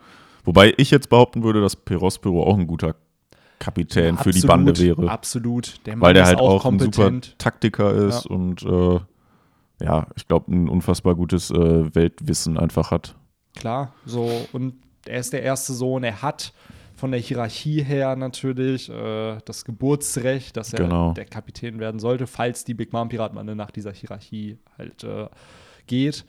[0.45, 2.97] Wobei ich jetzt behaupten würde, dass Perospero auch ein guter
[3.65, 5.11] Kapitän für die Bande wäre.
[5.11, 5.81] Absolut.
[5.87, 7.39] Der Mann Weil der ist halt auch, ein super kompetent.
[7.39, 9.01] Taktiker ist und äh,
[9.83, 13.15] ja, ich glaube, ein unfassbar gutes äh, Weltwissen einfach hat.
[13.57, 14.75] Klar, so und
[15.07, 16.53] er ist der erste Sohn, er hat
[16.97, 21.13] von der Hierarchie her natürlich äh, das Geburtsrecht, dass er Genau.
[21.13, 25.27] der Kapitän werden sollte, falls die Big Mom Piratbande nach dieser Hierarchie halt äh,
[25.87, 26.25] geht.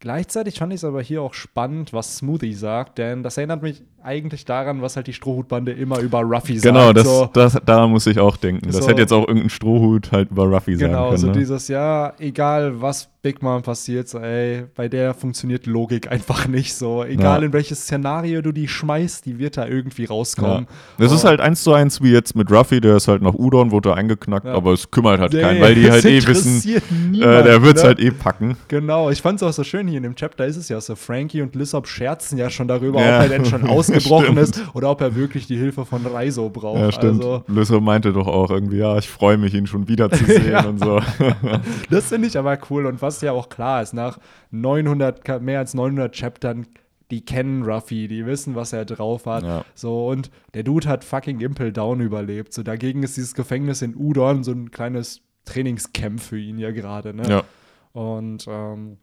[0.00, 3.82] Gleichzeitig fand ich es aber hier auch spannend, was Smoothie sagt, denn das erinnert mich
[4.08, 6.74] eigentlich daran, was halt die Strohhutbande immer über Ruffy sagt.
[6.74, 8.66] Genau, das, so, das, daran muss ich auch denken.
[8.66, 8.88] Das So.
[8.88, 11.18] hätte jetzt auch irgendein Strohhut halt über Ruffy sagen Genau, können.
[11.18, 11.32] so ne?
[11.34, 16.72] dieses, ja, egal was Big Mom passiert, so, ey, bei der funktioniert Logik einfach nicht
[16.74, 17.02] so.
[17.04, 17.46] Egal Ja.
[17.46, 20.08] in welches Szenario du die schmeißt, die wird da irgendwie ja.
[20.08, 20.66] rauskommen.
[20.98, 21.16] Das Oh.
[21.16, 23.92] ist halt eins zu eins wie jetzt mit Ruffy, der ist halt nach Udon, wurde
[23.94, 24.52] eingeknackt, Ja.
[24.54, 27.62] aber es kümmert halt Nee, keinen, weil die halt eh wissen, interessiert äh, niemand, der
[27.62, 27.88] wird es ne?
[27.88, 28.56] halt eh packen.
[28.68, 30.94] Genau, ich fand es auch so schön hier in dem Chapter ist es ja so,
[30.94, 33.16] Frankie und Lissop scherzen ja schon darüber, Ja.
[33.16, 34.68] ob er denn schon ausgebrochen Stimmt.
[34.68, 36.78] ist oder ob er wirklich die Hilfe von Reiso braucht.
[36.80, 37.22] Ja, stimmt.
[37.24, 40.50] Also, Lysop meinte doch auch irgendwie, ja, ich freue mich, ihn schon wieder zu sehen
[40.50, 40.66] Ja.
[40.66, 41.00] und so.
[41.90, 44.18] das finde ich aber cool und was ja auch klar ist, nach
[44.50, 46.66] 900, Ka- mehr als 900 Chaptern,
[47.10, 49.42] die kennen Ruffy, die wissen, was er drauf hat.
[49.44, 49.64] Ja.
[49.74, 52.52] So, und der Dude hat fucking Impel Down überlebt.
[52.52, 57.14] So, dagegen ist dieses Gefängnis in Udon so ein kleines Trainingscamp für ihn ja gerade,
[57.14, 57.22] ne?
[57.28, 57.42] ja.
[57.92, 58.98] Und ähm,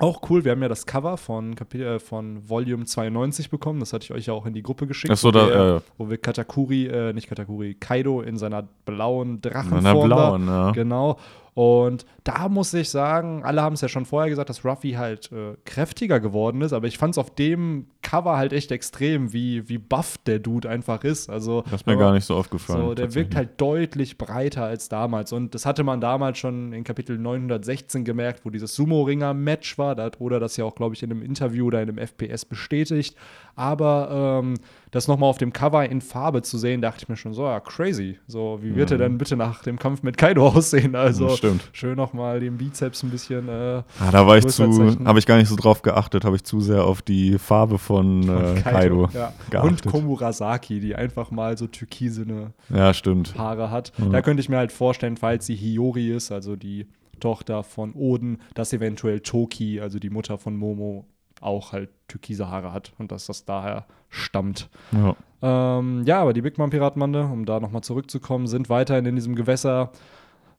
[0.00, 3.80] auch cool, wir haben ja das Cover von, Kapi äh, von Volume 92 bekommen.
[3.80, 5.12] Das hatte ich euch ja auch in die Gruppe geschickt.
[5.12, 8.66] Ach so, wo, da, wir, äh, wo wir Katakuri, äh, nicht Katakuri, Kaido in seiner
[8.84, 10.70] blauen Drachenform Na, da- blauen, ja.
[10.72, 11.18] Genau.
[11.60, 15.30] Und da muss ich sagen, alle haben es ja schon vorher gesagt, dass Ruffy halt
[15.30, 19.68] äh, kräftiger geworden ist, aber ich fand es auf dem Cover halt echt extrem, wie,
[19.68, 21.28] wie buff der Dude einfach ist.
[21.28, 22.80] Also, Das ist mir aber- gar nicht so aufgefallen.
[22.80, 25.34] so, der wirkt halt deutlich breiter als damals.
[25.34, 29.94] Und das hatte man damals schon in Kapitel 916 gemerkt, wo dieses Sumo-Ringer-Match war.
[29.94, 32.46] Da hat Oda das ja auch, glaube ich, in einem Interview oder in einem FPS
[32.46, 33.16] bestätigt.
[33.54, 34.54] Aber ähm,
[34.90, 37.60] das nochmal auf dem Cover in Farbe zu sehen, dachte ich mir schon so, ja,
[37.60, 38.18] crazy.
[38.26, 40.94] So, wie wird er denn bitte nach dem Kampf mit Kaido aussehen?
[40.96, 41.68] Also, Das stimmt.
[41.72, 43.48] schön nochmal den Bizeps ein bisschen.
[43.48, 44.64] Äh, Ah, da war ich zu,
[45.04, 48.22] habe ich gar nicht so drauf geachtet, habe ich zu sehr auf die Farbe von,
[48.28, 49.28] äh, Kaido, Ja.
[49.28, 49.86] Und geachtet.
[49.92, 53.36] Komurasaki, die einfach mal so türkisene Ja, stimmt.
[53.38, 53.92] Haare hat.
[53.98, 54.10] Mhm.
[54.12, 56.86] Da könnte ich mir halt vorstellen, falls sie Hiyori ist, also die
[57.20, 61.04] Tochter von Oden, dass eventuell Toki, also die Mutter von Momo,
[61.40, 64.68] auch halt türkise Haare hat und dass das daher stammt.
[64.92, 65.16] Ja.
[65.42, 69.34] Ähm, ja, aber die Big Mom Piratenbande, um da nochmal zurückzukommen, sind weiterhin in diesem
[69.34, 69.90] Gewässer.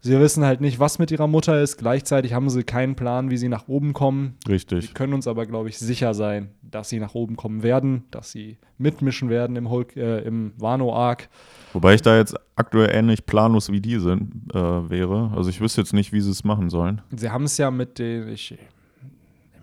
[0.04, 1.78] Sie wissen halt nicht, was mit ihrer Mutter ist.
[1.78, 4.36] Gleichzeitig haben sie keinen Plan, wie sie nach oben kommen.
[4.48, 4.96] Richtig.
[4.96, 8.58] können uns aber, glaube ich, sicher sein, dass sie nach oben kommen werden, dass sie
[8.80, 11.30] mitmischen werden im, Hulk, äh, im Wano-Arc.
[11.74, 15.32] Wobei ich da jetzt aktuell ähnlich planlos wie die sind, äh, wäre.
[15.36, 17.02] Also ich wüsste jetzt nicht, wie sie es machen sollen.
[17.15, 18.58] Sie haben es ja mit den, ich,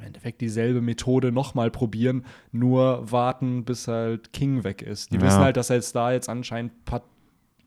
[0.09, 5.13] Endeffekt dieselbe Methode nochmal probieren, nur warten, bis halt King weg ist.
[5.13, 5.23] Die Ja.
[5.23, 7.05] wissen halt, dass er jetzt da jetzt anscheinend, pat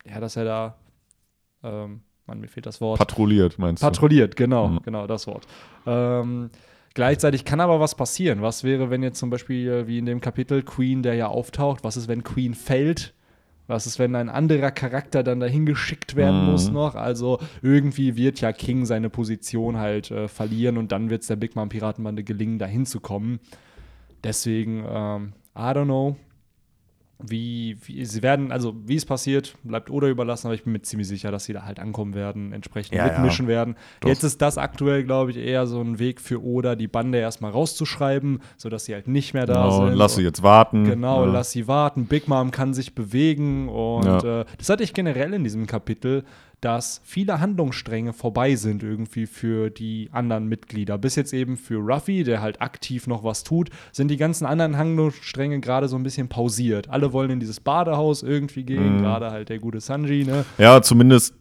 [0.06, 0.76] ja, dass er da,
[1.64, 3.00] ähm, Mann, mir fehlt das Wort.
[3.00, 3.88] Patrouilliert, meinst du?
[3.88, 4.80] Patrouilliert, genau, Mhm.
[4.84, 5.48] genau das Wort.
[5.86, 6.50] Ähm,
[6.94, 8.42] gleichzeitig kann aber was passieren.
[8.42, 11.84] Was wäre, wenn jetzt zum Beispiel, äh, wie in dem Kapitel, Queen, der ja auftaucht,
[11.84, 13.14] was ist, wenn Queen fällt?
[13.72, 16.52] Was ist, wenn ein anderer Charakter dann dahin geschickt werden Mhm.
[16.52, 16.96] muss noch?
[16.96, 21.38] Also irgendwie wird ja King seine Position halt äh, verlieren und dann wird es der
[21.38, 23.40] Big Mom Piratenbande gelingen, dahin zu kommen.
[24.26, 26.18] Deswegen, ähm, I don't know.
[27.28, 30.82] Wie, wie, sie werden, also wie es passiert, bleibt Oda überlassen, aber ich bin mir
[30.82, 33.14] ziemlich sicher, dass sie da halt ankommen werden, entsprechend Ja, ja.
[33.14, 33.76] mitmischen werden.
[34.00, 34.10] Doch.
[34.10, 37.52] Jetzt ist das aktuell, glaube ich, eher so ein Weg für Oda, die Bande erstmal
[37.52, 39.96] rauszuschreiben, sodass sie halt nicht mehr da Genau, sind.
[39.96, 40.84] lass sie jetzt warten.
[40.86, 41.32] Genau, Ja.
[41.32, 42.06] lass sie warten.
[42.06, 44.42] Big Mom kann sich bewegen und Ja.
[44.42, 46.24] äh, das hatte ich generell in diesem Kapitel,
[46.62, 50.98] dass viele Handlungsstränge vorbei sind irgendwie für die anderen Mitglieder.
[51.00, 54.78] Bis jetzt eben für Ruffy, der halt aktiv noch was tut, sind die ganzen anderen
[54.78, 56.90] Handlungsstränge gerade so ein bisschen pausiert.
[56.90, 59.02] Alle wollen in dieses Badehaus irgendwie gehen, Mhm.
[59.02, 60.46] gerade halt der gute Sanji, ne?
[60.60, 61.34] Ja, zumindest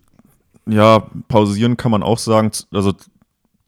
[0.67, 2.93] ja, pausieren kann man auch sagen, also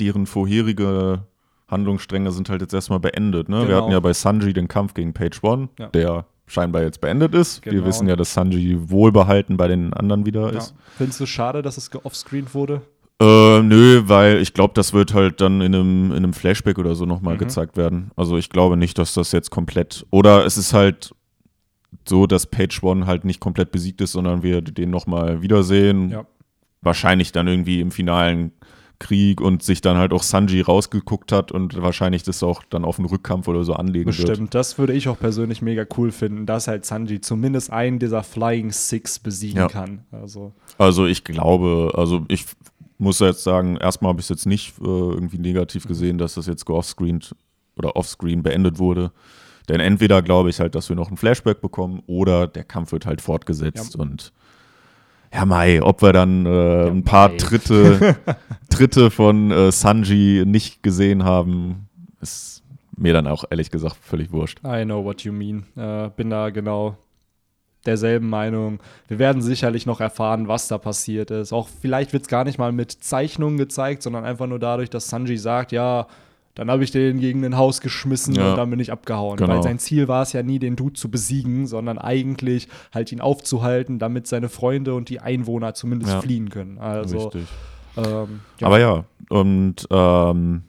[0.00, 1.22] deren vorherige
[1.68, 3.48] Handlungsstränge sind halt jetzt erstmal beendet.
[3.48, 3.60] Ne?
[3.60, 3.82] Wir Genau.
[3.82, 5.88] hatten ja bei Sanji den Kampf gegen Page One, Ja.
[5.88, 7.64] der scheinbar jetzt beendet ist.
[7.64, 7.86] Wir Genau.
[7.86, 10.58] wissen ja, dass Sanji wohlbehalten bei den anderen wieder Ja.
[10.58, 10.74] ist.
[10.96, 12.82] Findest du schade, dass es geoffscreened wurde?
[13.20, 16.94] Äh, nö, weil ich glaube, das wird halt dann in einem, in einem Flashback oder
[16.96, 17.38] so nochmal Mhm.
[17.38, 18.10] gezeigt werden.
[18.16, 20.04] Also ich glaube nicht, dass das jetzt komplett.
[20.10, 21.14] Oder es ist halt
[22.04, 26.10] so, dass Page One halt nicht komplett besiegt ist, sondern wir den nochmal wiedersehen.
[26.10, 26.24] Ja.
[26.80, 28.50] Wahrscheinlich dann irgendwie im finalen
[29.02, 32.98] Krieg und sich dann halt auch Sanji rausgeguckt hat und wahrscheinlich das auch dann auf
[32.98, 34.26] einen Rückkampf oder so anlegen wird.
[34.26, 34.54] Bestimmt.
[34.54, 38.70] Das würde ich auch persönlich mega cool finden, dass halt Sanji zumindest einen dieser Flying
[38.70, 39.68] Six besiegen Ja.
[39.68, 40.04] kann.
[40.12, 42.44] Also, Also ich glaube, also ich
[42.98, 46.46] muss jetzt sagen, erstmal habe ich es jetzt nicht äh, irgendwie negativ gesehen, dass das
[46.46, 47.20] jetzt offscreen
[47.76, 49.10] oder offscreen beendet wurde.
[49.68, 53.06] Denn entweder glaube ich halt, dass wir noch ein Flashback bekommen oder der Kampf wird
[53.06, 54.32] halt fortgesetzt und
[55.32, 57.36] ja, Mai, ob wir dann äh, ein paar.
[57.36, 58.16] Tritte,
[58.70, 61.88] Tritte von äh, Sanji nicht gesehen haben,
[62.20, 62.62] ist
[62.96, 64.58] mir dann auch ehrlich gesagt völlig wurscht.
[64.64, 65.64] I know what you mean.
[65.76, 66.96] Äh, bin da genau
[67.86, 68.78] derselben Meinung.
[69.08, 71.52] Wir werden sicherlich noch erfahren, was da passiert ist.
[71.52, 75.08] Auch vielleicht wird es gar nicht mal mit Zeichnungen gezeigt, sondern einfach nur dadurch, dass
[75.08, 76.06] Sanji sagt, ja,
[76.54, 78.50] dann habe ich den gegen ein Haus geschmissen Ja.
[78.50, 79.36] und dann bin ich abgehauen.
[79.36, 79.54] Genau.
[79.54, 83.20] Weil sein Ziel war es ja nie, den Dude zu besiegen, sondern eigentlich halt ihn
[83.22, 86.20] aufzuhalten, damit seine Freunde und die Einwohner zumindest Ja.
[86.20, 86.78] fliehen können.
[86.78, 87.46] Also, Richtig.
[87.96, 88.66] ähm, ja.
[88.66, 90.62] Aber ja, und ähm,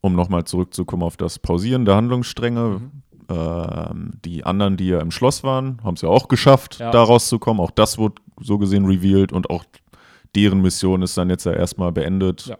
[0.00, 2.90] um nochmal zurückzukommen auf das Pausieren der Handlungsstränge, Mhm.
[3.28, 6.90] ähm, die anderen, die ja im Schloss waren, haben es ja auch geschafft, Ja.
[6.90, 7.60] da rauszukommen.
[7.62, 9.64] Auch das wurde so gesehen revealed und auch
[10.34, 12.46] deren Mission ist dann jetzt ja erstmal beendet.
[12.46, 12.56] Ja.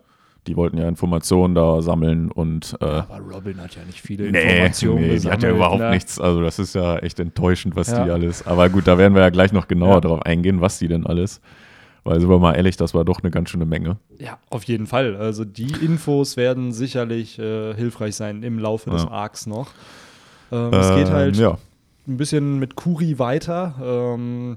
[0.48, 4.40] Die wollten ja Informationen da sammeln und äh, Aber Robin hat ja nicht viele Nee,
[4.40, 5.36] Informationen nee, die gesammelt.
[5.36, 5.90] hat ja überhaupt ne?
[5.90, 6.18] nichts.
[6.18, 8.04] Also das ist ja echt enttäuschend, was Ja.
[8.04, 8.46] die alles.
[8.46, 10.00] Aber gut, da werden wir ja gleich noch genauer Ja.
[10.00, 11.40] drauf eingehen, was die denn alles.
[12.04, 13.98] Weil sind wir mal ehrlich, das war doch eine ganz schöne Menge.
[14.18, 15.16] Ja, auf jeden Fall.
[15.16, 19.10] Also die Infos werden sicherlich äh, hilfreich sein im Laufe des Ja.
[19.10, 19.68] Arcs noch.
[20.50, 21.38] Ähm, es geht Ähm, halt
[22.06, 23.74] ein bisschen mit Kuri weiter.
[23.82, 24.56] Ähm,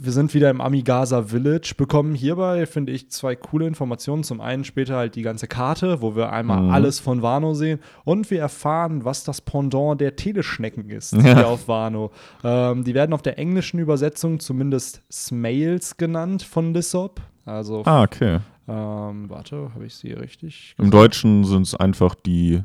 [0.00, 4.22] wir sind wieder im Amigasa Village, bekommen hierbei, finde ich, zwei coole Informationen.
[4.22, 6.70] Zum einen später halt die ganze Karte, wo wir einmal Mhm.
[6.70, 11.22] alles von Wano sehen und wir erfahren, was das Pendant der Teleschnecken ist Ja.
[11.22, 12.12] hier auf Wano.
[12.44, 17.20] Ähm, die werden auf der englischen Übersetzung zumindest Smails genannt von Lissop.
[17.44, 18.38] Also, ah, okay.
[18.68, 20.74] ähm, warte, habe ich sie richtig?
[20.78, 22.62] Im Deutschen sind es einfach die,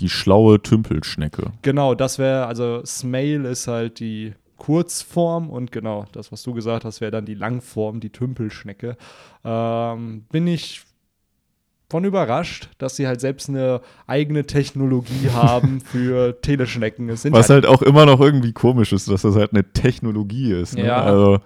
[0.00, 1.50] die schlaue Tümpelschnecke.
[1.62, 6.84] Genau, das wäre, also Smail ist halt die Kurzform und genau, das, was du gesagt
[6.84, 8.96] hast, wäre dann die Langform, die Tümpelschnecke.
[9.44, 10.82] Ähm, bin ich
[11.88, 17.08] von überrascht, dass sie halt selbst eine eigene Technologie haben für Teleschnecken.
[17.08, 20.52] Es sind Was halt auch immer noch irgendwie komisch ist, dass das halt eine Technologie
[20.52, 20.76] ist.
[20.76, 20.86] Ne?
[20.86, 21.02] Ja.
[21.02, 21.38] Also,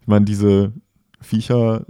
[0.00, 0.72] ich meine, diese
[1.20, 1.84] Viecher,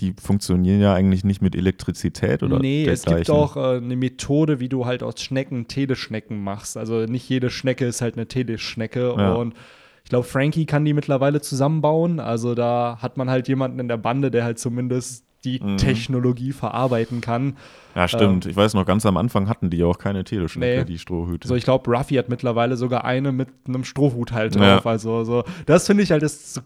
[0.00, 4.58] die funktionieren ja eigentlich nicht mit Elektrizität oder nee, es gibt auch äh, eine Methode,
[4.58, 6.76] wie du halt aus Schnecken Teleschnecken machst.
[6.76, 9.14] Also nicht jede Schnecke ist halt eine Teleschnecke.
[9.16, 9.34] Ja.
[9.34, 9.54] Und
[10.02, 12.18] ich glaube, Frankie kann die mittlerweile zusammenbauen.
[12.20, 15.76] Also da hat man halt jemanden in der Bande, der halt zumindest die Mhm.
[15.76, 17.56] Technologie verarbeiten kann.
[17.94, 18.46] Ja, stimmt.
[18.46, 20.84] ich weiß noch, ganz am Anfang hatten die auch keine Teleschnecke, ähm, Nee.
[20.86, 21.44] die Strohhüte.
[21.44, 24.76] Also ich glaube, Ruffy hat mittlerweile sogar eine mit einem Strohhut halt Ja.
[24.76, 24.86] drauf.
[24.86, 26.60] Also so, das finde ich halt ist so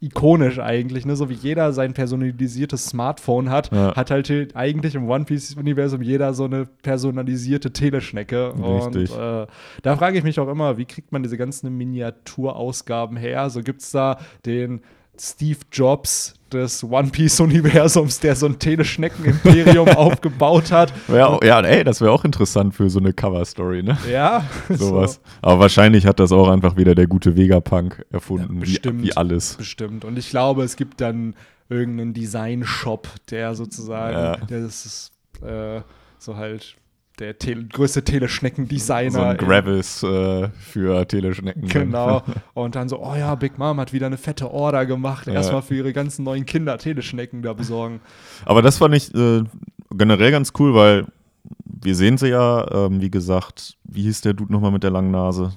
[0.00, 1.16] ikonisch eigentlich, ne?
[1.16, 3.94] So wie jeder sein personalisiertes Smartphone hat, Ja.
[3.96, 8.52] hat halt eigentlich im One Piece Universum jeder so eine personalisierte Teleschnecke.
[8.56, 9.10] Richtig.
[9.12, 9.46] Und äh,
[9.82, 13.48] da frage ich mich auch immer, wie kriegt man diese ganzen Miniaturausgaben her?
[13.50, 14.80] So gibt es da den
[15.18, 20.92] Steve Jobs des One Piece Universums, der so ein Teleschnecken-Imperium aufgebaut hat.
[21.08, 23.98] Auch, ja, ey, das wäre auch interessant für so eine Cover-Story, ne?
[24.10, 25.20] Ja, Sowas.
[25.42, 29.02] Aber wahrscheinlich hat das auch einfach wieder der gute Vegapunk erfunden, Ja, wie, bestimmt.
[29.02, 29.54] wie alles.
[29.54, 30.04] Bestimmt.
[30.04, 31.34] Und ich glaube, es gibt dann
[31.68, 34.36] irgendeinen Design-Shop, der sozusagen, Ja.
[34.46, 35.80] der ist äh,
[36.18, 36.76] so halt
[37.18, 39.10] der Tele größte Teleschnecken-Designer.
[39.10, 41.68] So ein in- Gravis äh, für Teleschnecken.
[41.68, 42.22] Genau.
[42.54, 45.26] Und dann so, oh ja, Big Mom hat wieder eine fette Order gemacht.
[45.26, 45.34] Ja.
[45.34, 48.00] Erstmal für ihre ganzen neuen Kinder Teleschnecken da besorgen.
[48.44, 49.44] Aber das fand ich äh,
[49.90, 51.06] generell ganz cool, weil
[51.64, 55.10] wir sehen sie ja, ähm, wie gesagt, wie hieß der Dude nochmal mit der langen
[55.10, 55.52] Nase?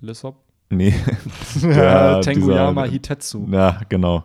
[0.00, 0.36] Lissop?
[0.70, 0.94] Nee,
[1.62, 3.44] Der- Tenguyama dieser- Hitetsu.
[3.46, 4.24] na, genau.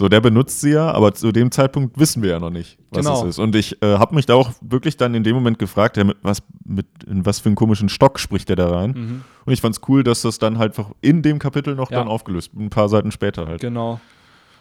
[0.00, 3.04] So, der benutzt sie ja, aber zu dem Zeitpunkt wissen wir ja noch nicht, was
[3.04, 3.20] Genau.
[3.22, 3.38] es ist.
[3.38, 6.16] Und ich äh, habe mich da auch wirklich dann in dem Moment gefragt, ja, mit
[6.22, 8.92] was, mit, in was für einen komischen Stock spricht der da rein?
[8.92, 9.20] Mhm.
[9.44, 11.98] Und ich fand's cool, dass das dann halt einfach in dem Kapitel noch Ja.
[11.98, 13.60] dann aufgelöst, ein paar Seiten später halt.
[13.60, 14.00] Genau.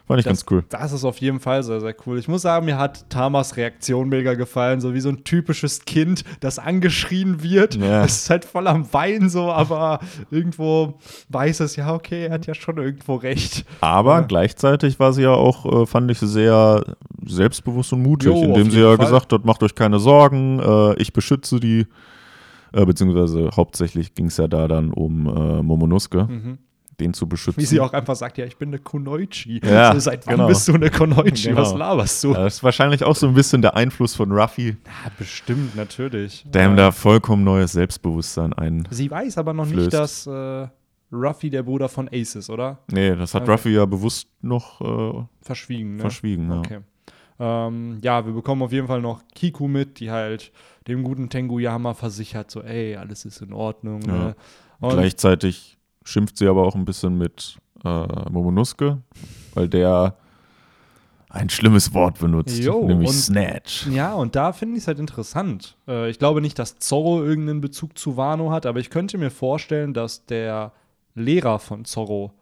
[0.10, 0.64] Fand ich das, ganz cool.
[0.70, 2.18] Das ist auf jeden Fall sehr, sehr cool.
[2.18, 6.24] Ich muss sagen, mir hat Tamas Reaktion mega gefallen, so wie so ein typisches Kind,
[6.40, 7.76] das angeschrien wird.
[7.76, 8.04] Ja.
[8.04, 10.00] Es ist halt voll am Weinen so, aber
[10.32, 10.96] irgendwo
[11.30, 13.66] weiß es, ja, okay, er hat ja schon irgendwo recht.
[13.82, 14.22] Aber Ja.
[14.22, 16.84] gleichzeitig war sie ja auch, äh, fand ich, sehr
[17.26, 18.98] selbstbewusst und mutig, Jo, indem sie ja Fall.
[19.06, 21.86] gesagt hat, macht euch keine Sorgen, äh, ich beschütze die.
[22.72, 26.28] Äh, beziehungsweise hauptsächlich ging es ja da dann um Momonosuke,
[27.00, 27.62] den zu beschützen.
[27.62, 29.62] Wie sie auch einfach sagt, ja, ich bin eine Konoichi.
[29.64, 30.48] Ja, so, seit wann genau.
[30.48, 31.50] bist du eine Konoichi?
[31.50, 31.62] Genau.
[31.62, 32.34] Was laberst du?
[32.34, 36.46] Ja, das ist wahrscheinlich auch so ein bisschen der Einfluss von Ruffy, Ja, bestimmt, natürlich.
[36.48, 38.88] der ihm da vollkommen neues Selbstbewusstsein ein.
[38.92, 39.80] Sie weiß aber noch flößt.
[39.80, 40.68] nicht, dass äh,
[41.12, 42.80] Ruffy der Bruder von Ace ist, oder?
[42.92, 43.52] Nee, das hat Okay.
[43.52, 46.02] Ruffy ja bewusst noch äh, Verschwiegen, ne?
[46.02, 46.52] verschwiegen.
[46.52, 46.60] Ja.
[46.60, 46.80] Okay.
[47.42, 50.52] Ähm, ja, wir bekommen auf jeden Fall noch Kiku mit, die halt
[50.88, 54.02] dem guten Tenguyama versichert, so, ey, alles ist in Ordnung.
[54.02, 54.14] Ja.
[54.14, 54.36] Ne?
[54.82, 55.79] Und Gleichzeitig
[56.10, 58.98] schimpft sie aber auch ein bisschen mit äh, Momonosuke,
[59.54, 60.16] weil der
[61.30, 63.86] ein schlimmes Wort benutzt, Jo, nämlich und- Snatch.
[63.88, 65.78] Ja, und da finde ich es halt interessant.
[65.88, 69.30] Äh, ich glaube nicht, dass Zorro irgendeinen Bezug zu Wano hat, aber ich könnte mir
[69.30, 70.72] vorstellen, dass der
[71.14, 72.34] Lehrer von Zorro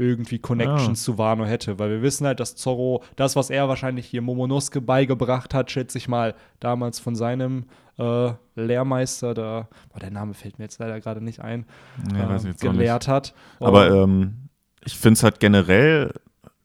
[0.00, 4.06] irgendwie Connections zu Wano hätte, weil wir wissen halt, dass Zorro das, was er wahrscheinlich
[4.06, 7.66] hier Momonosuke beigebracht hat, schätze ich mal, damals von seinem
[7.98, 11.66] äh, Lehrmeister, da, boah, der Name fällt mir jetzt leider gerade nicht ein,
[12.14, 13.34] Ja, äh, gelehrt hat.
[13.60, 14.48] Aber ähm,
[14.84, 16.14] ich finde es halt generell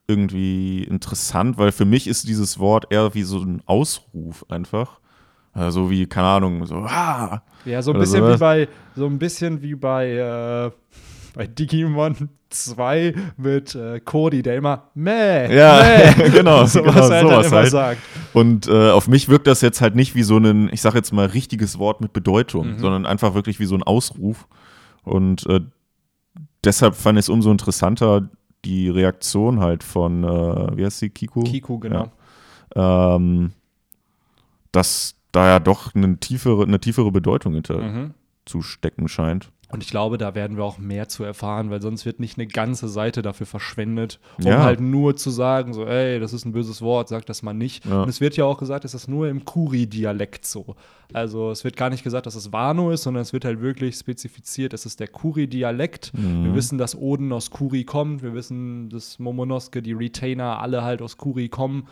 [0.08, 5.00] irgendwie interessant, weil für mich ist dieses Wort eher wie so ein Ausruf einfach.
[5.52, 7.42] Also wie, keine Ahnung, so, ah!
[7.64, 8.34] Ja, so ein bisschen sowas.
[8.34, 10.70] wie bei, so ein bisschen wie bei, äh,
[11.36, 15.82] bei Digimon 2 mit äh, Cody, der immer Mäh, Ja,
[16.16, 17.70] Mäh, genau, sowas genau, halt dann sowas immer halt.
[17.70, 18.02] sagt.
[18.32, 21.12] Und äh, auf mich wirkt das jetzt halt nicht wie so ein, ich sag jetzt
[21.12, 22.78] mal, richtiges Wort mit Bedeutung, Mhm.
[22.78, 24.48] sondern einfach wirklich wie so ein Ausruf.
[25.02, 25.60] Und äh,
[26.64, 28.28] deshalb fand ich es umso interessanter,
[28.64, 31.42] die Reaktion halt von, äh, wie heißt sie, Kiko?
[31.44, 32.10] Kiku, genau.
[32.74, 33.52] ähm,
[34.72, 38.14] dass da ja doch eine tiefere, eine tiefere Bedeutung hinter Mhm.
[38.46, 39.50] zu stecken scheint.
[39.68, 42.46] Und ich glaube, da werden wir auch mehr zu erfahren, weil sonst wird nicht eine
[42.46, 44.62] ganze Seite dafür verschwendet, um Ja.
[44.62, 47.84] halt nur zu sagen, so, ey, das ist ein böses Wort, sag das mal nicht.
[47.84, 48.02] Ja.
[48.02, 50.76] Und es wird ja auch gesagt, es ist nur im Kuri-Dialekt so.
[51.12, 53.96] Also es wird gar nicht gesagt, dass es Wano ist, sondern es wird halt wirklich
[53.96, 56.12] spezifiziert, es ist der Kuri-Dialekt.
[56.14, 56.44] Mhm.
[56.44, 61.02] Wir wissen, dass Oden aus Kuri kommt, wir wissen, dass Momonosuke, die Retainer, alle halt
[61.02, 61.88] aus Kuri kommen.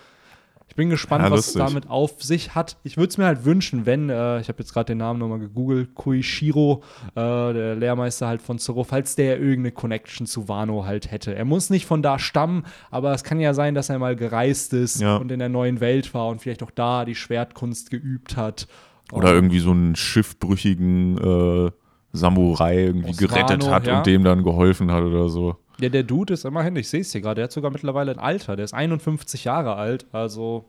[0.75, 2.79] Ich bin gespannt, Ja, was es damit auf sich hat.
[2.83, 5.39] Ich würde es mir halt wünschen, wenn, äh, ich habe jetzt gerade den Namen nochmal
[5.39, 6.83] gegoogelt, Kuishiro,
[7.15, 11.33] äh, der Lehrmeister halt von Zoro, falls der irgendeine Connection zu Wano halt hätte.
[11.33, 14.73] Er muss nicht von da stammen, aber es kann ja sein, dass er mal gereist
[14.73, 15.17] ist Ja.
[15.19, 18.67] und in der neuen Welt war und vielleicht auch da die Schwertkunst geübt hat.
[19.13, 21.71] Oder Und- irgendwie so einen schiffbrüchigen äh,
[22.13, 23.99] Samurai irgendwie gerettet Wano, hat ja.
[23.99, 25.57] und dem dann geholfen hat oder so.
[25.81, 28.19] Ja, der Dude ist immerhin, ich sehe es hier gerade, der hat sogar mittlerweile ein
[28.19, 30.67] Alter, der ist 51 Jahre alt, also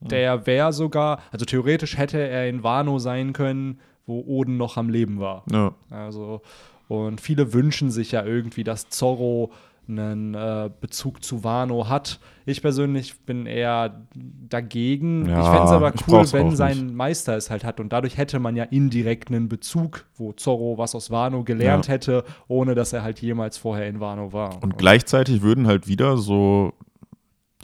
[0.00, 4.88] der wäre sogar, also theoretisch hätte er in Wano sein können, wo Oden noch am
[4.88, 5.44] Leben war.
[5.50, 5.74] Ja.
[5.90, 6.42] Also,
[6.88, 9.52] und viele wünschen sich ja irgendwie, dass Zorro
[9.88, 12.20] einen äh, Bezug zu Wano hat.
[12.46, 14.02] Ich persönlich bin eher
[14.48, 15.28] dagegen.
[15.28, 17.80] Ja, ich fände es aber cool, wenn sein Meister es halt hat.
[17.80, 21.92] Und dadurch hätte man ja indirekt einen Bezug, wo Zorro was aus Wano gelernt Ja.
[21.94, 24.62] hätte, ohne dass er halt jemals vorher in Wano war.
[24.62, 26.72] Und gleichzeitig würden halt wieder so,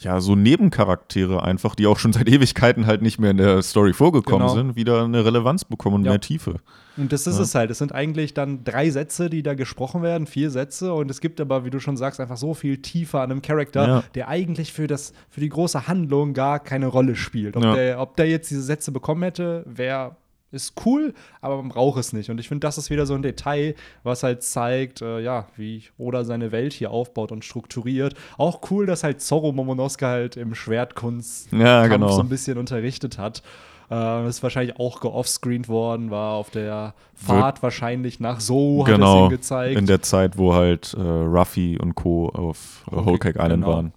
[0.00, 3.92] ja, so Nebencharaktere einfach, die auch schon seit Ewigkeiten halt nicht mehr in der Story
[3.92, 4.54] vorgekommen Genau.
[4.54, 6.12] sind, wieder eine Relevanz bekommen und Ja.
[6.12, 6.56] mehr Tiefe.
[6.98, 7.42] Und das ist Ja.
[7.42, 7.70] es halt.
[7.70, 10.92] Es sind eigentlich dann drei Sätze, die da gesprochen werden, vier Sätze.
[10.92, 13.86] Und es gibt aber, wie du schon sagst, einfach so viel tiefer an einem Charakter,
[13.86, 14.04] Ja.
[14.14, 17.56] der eigentlich für, das, für die große Handlung gar keine Rolle spielt.
[17.56, 17.74] Ob, Ja.
[17.74, 20.16] der, ob der jetzt diese Sätze bekommen hätte, wäre
[20.50, 22.30] ist cool, aber man braucht es nicht.
[22.30, 25.82] Und ich finde, das ist wieder so ein Detail, was halt zeigt, äh, ja, wie
[25.98, 28.14] Oda seine Welt hier aufbaut und strukturiert.
[28.38, 32.08] Auch cool, dass halt Zorro Momonosuke halt im Schwertkunst Ja, genau.
[32.08, 33.42] so ein bisschen unterrichtet hat.
[33.90, 38.94] Äh, ist wahrscheinlich auch geoffscreened worden, war auf der Fahrt wahrscheinlich nach So, hat es
[38.96, 39.24] genau.
[39.26, 39.78] ihm gezeigt.
[39.78, 42.28] In der Zeit, wo halt äh, Ruffy und Co.
[42.28, 43.66] auf äh, Whole Cake Island genau.
[43.74, 43.92] waren.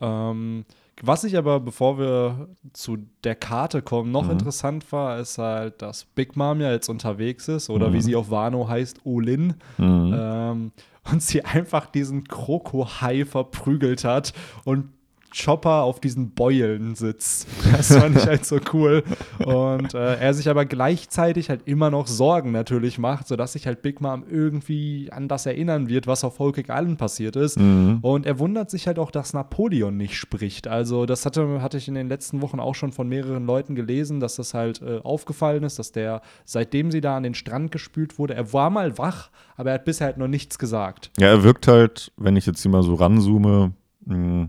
[0.00, 0.64] Ähm,
[1.02, 4.30] was ich aber, bevor wir zu der Karte kommen, noch Mhm.
[4.32, 7.92] interessant war, ist halt, dass Big Mom ja jetzt unterwegs ist oder Mhm.
[7.92, 9.54] wie sie auf Wano heißt, Olin.
[9.78, 10.14] Mhm.
[10.18, 10.72] Ähm,
[11.12, 14.32] und sie einfach diesen Krokohai verprügelt hat
[14.64, 14.88] und
[15.34, 17.46] Chopper auf diesen Beulen sitzt.
[17.72, 19.02] Das fand ich halt so cool.
[19.44, 23.82] Und äh, er sich aber gleichzeitig halt immer noch Sorgen natürlich macht, sodass sich halt
[23.82, 27.58] Big Mom irgendwie an das erinnern wird, was auf Cake Island passiert ist.
[27.58, 27.98] Mhm.
[28.02, 30.68] Und er wundert sich halt auch, dass Napoleon nicht spricht.
[30.68, 34.20] Also, das hatte, hatte ich in den letzten Wochen auch schon von mehreren Leuten gelesen,
[34.20, 38.18] dass das halt äh, aufgefallen ist, dass der, seitdem sie da an den Strand gespült
[38.18, 41.10] wurde, er war mal wach, aber er hat bisher halt noch nichts gesagt.
[41.18, 43.72] Ja, er wirkt halt, wenn ich jetzt hier mal so ranzoome,
[44.04, 44.48] mh,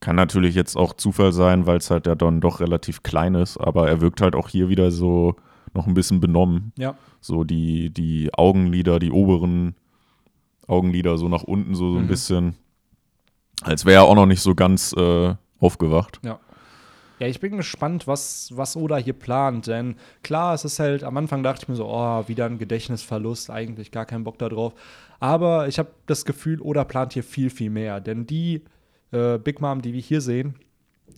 [0.00, 3.58] Kann natürlich jetzt auch Zufall sein, weil es halt ja dann doch relativ klein ist,
[3.58, 5.36] aber er wirkt halt auch hier wieder so
[5.74, 6.72] noch ein bisschen benommen.
[6.78, 6.94] Ja.
[7.20, 9.74] So die, die Augenlider, die oberen
[10.66, 12.08] Augenlider so nach unten, so, so ein Mhm.
[12.08, 12.54] bisschen.
[13.62, 16.18] Als wäre er auch noch nicht so ganz äh, aufgewacht.
[16.24, 16.38] Ja.
[17.18, 21.18] Ja, ich bin gespannt, was, was Oda hier plant, denn klar, es ist halt, am
[21.18, 24.72] Anfang dachte ich mir so, oh, wieder ein Gedächtnisverlust, eigentlich gar keinen Bock da drauf.
[25.18, 28.62] Aber ich habe das Gefühl, Oda plant hier viel, viel mehr, denn die
[29.12, 30.54] äh, Big Mom, die wir hier sehen,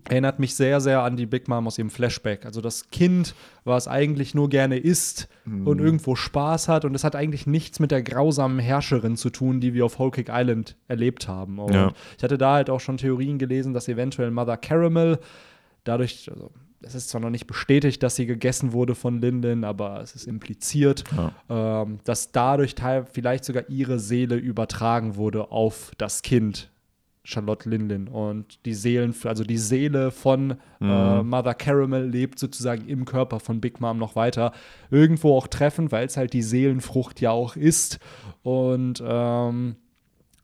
[0.08, 2.44] erinnert mich sehr, sehr an die Big Mom aus ihrem Flashback.
[2.44, 5.28] Also das Kind, was eigentlich nur gerne isst
[5.64, 6.84] und irgendwo Spaß hat.
[6.84, 10.10] Und es hat eigentlich nichts mit der grausamen Herrscherin zu tun, die wir auf Whole
[10.10, 11.58] Cake Island erlebt haben.
[11.60, 11.92] Und Ja.
[12.16, 15.18] ich hatte da halt auch schon Theorien gelesen, dass eventuell Mother Caramel
[15.84, 16.50] dadurch, also
[16.80, 20.26] es ist zwar noch nicht bestätigt, dass sie gegessen wurde von Linden, aber es ist
[20.26, 21.04] impliziert,
[21.48, 26.71] ähm, dass dadurch teil vielleicht sogar ihre Seele übertragen wurde auf das Kind,
[27.24, 28.08] Charlotte Lindlin.
[28.08, 33.60] Und die Seelen, also die Seele von äh, Mother Caramel lebt sozusagen im Körper von
[33.60, 34.52] Big Mom noch weiter.
[34.90, 38.00] Irgendwo auch treffend, weil es halt die Seelenfrucht ja auch ist.
[38.42, 39.76] Und ähm,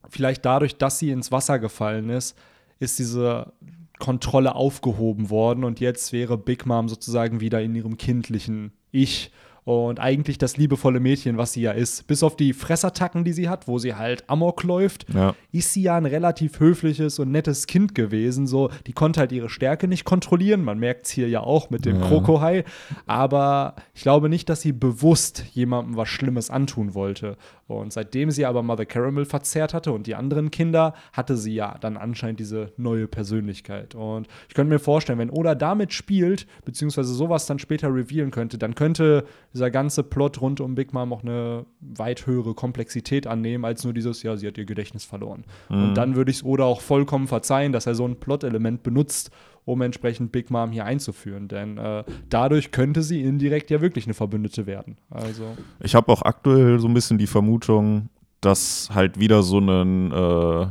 [0.08, 2.38] vielleicht dadurch, dass sie ins Wasser gefallen ist,
[2.78, 3.52] ist diese
[3.98, 9.32] Kontrolle aufgehoben worden und jetzt wäre Big Mom sozusagen wieder in ihrem kindlichen Ich
[9.68, 12.06] und eigentlich das liebevolle Mädchen, was sie ja ist.
[12.06, 15.34] Bis auf die Fressattacken, die sie hat, wo sie halt Amok läuft, Ja.
[15.52, 18.46] ist sie ja ein relativ höfliches und nettes Kind gewesen.
[18.46, 20.64] So, die konnte halt ihre Stärke nicht kontrollieren.
[20.64, 22.06] Man merkt es hier ja auch mit dem Ja.
[22.08, 22.64] Krokohai.
[23.06, 27.36] Aber ich glaube nicht, dass sie bewusst jemandem was Schlimmes antun wollte.
[27.68, 31.76] Und seitdem sie aber Mother Caramel verzehrt hatte und die anderen Kinder, hatte sie ja
[31.80, 33.94] dann anscheinend diese neue Persönlichkeit.
[33.94, 38.56] Und ich könnte mir vorstellen, wenn Oda damit spielt, beziehungsweise sowas dann später revealen könnte,
[38.56, 43.64] dann könnte dieser ganze Plot rund um Big Mom auch eine weit höhere Komplexität annehmen,
[43.66, 45.44] als nur dieses, ja, sie hat ihr Gedächtnis verloren.
[45.68, 49.30] Und dann würde ich es Oda auch vollkommen verzeihen, dass er so ein Plot-Element benutzt,
[49.68, 51.46] um entsprechend Big Mom hier einzuführen.
[51.46, 54.96] Denn äh, dadurch könnte sie indirekt ja wirklich eine Verbündete werden.
[55.10, 58.08] Also, Ich habe auch aktuell so ein bisschen die Vermutung,
[58.40, 60.66] dass halt wieder so ein äh,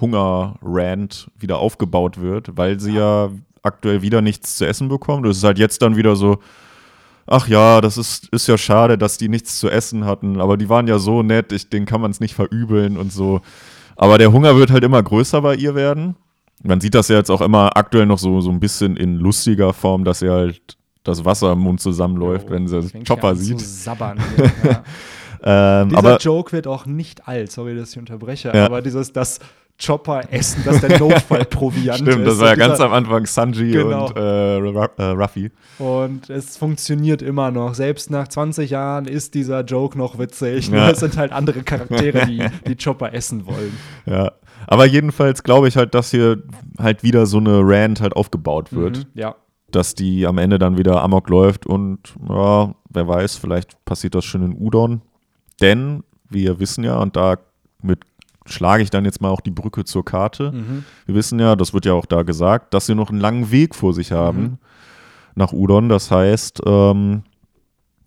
[0.00, 3.30] Hunger-Rant wieder aufgebaut wird, weil sie ja
[3.62, 5.26] aktuell wieder nichts zu essen bekommt.
[5.26, 6.38] Das ist halt jetzt dann wieder so,
[7.26, 10.68] ach ja, das ist, ist ja schade, dass die nichts zu essen hatten, aber die
[10.68, 13.40] waren ja so nett, ich, denen kann man es nicht verübeln und so.
[13.96, 16.16] Aber der Hunger wird halt immer größer bei ihr werden.
[16.62, 19.72] Man sieht das ja jetzt auch immer aktuell noch so, so ein bisschen in lustiger
[19.72, 20.60] Form, dass sie halt
[21.04, 23.60] das Wasser im Mund zusammenläuft, wenn sie Chopper an zu sieht.
[23.60, 24.18] sabbern
[24.64, 24.82] ja.
[25.82, 28.66] Ähm, Dieser aber Joke wird auch nicht alt, sorry, dass ich unterbreche, Ja.
[28.66, 29.40] aber dieses, das
[29.84, 32.26] Chopper-Essen, das der Notfallproviant Stimmt, ist.
[32.26, 34.06] das war ja ganz am Anfang Sanji Genau.
[34.06, 35.50] und äh, äh, Ruffy.
[35.78, 37.74] Und es funktioniert immer noch.
[37.74, 40.70] Selbst nach 20 Jahren ist dieser Joke noch witzig.
[40.70, 40.90] Nur Ja.
[40.90, 43.76] es sind halt andere Charaktere, die die Chopper essen wollen.
[44.06, 44.30] Ja.
[44.66, 46.42] Aber jedenfalls glaube ich halt, dass hier
[46.78, 49.34] halt wieder so eine Rant halt aufgebaut wird, Mhm, Ja.
[49.70, 54.24] dass die am Ende dann wieder Amok läuft und ja, wer weiß, vielleicht passiert das
[54.24, 55.02] schon in Udon.
[55.60, 57.40] Denn wir wissen ja, und damit
[58.46, 60.50] schlage ich dann jetzt mal auch die Brücke zur Karte.
[60.52, 60.84] Mhm.
[61.06, 63.74] Wir wissen ja, das wird ja auch da gesagt, dass sie noch einen langen Weg
[63.74, 64.58] vor sich haben Mhm.
[65.36, 65.88] nach Udon.
[65.88, 67.22] Das heißt, ähm,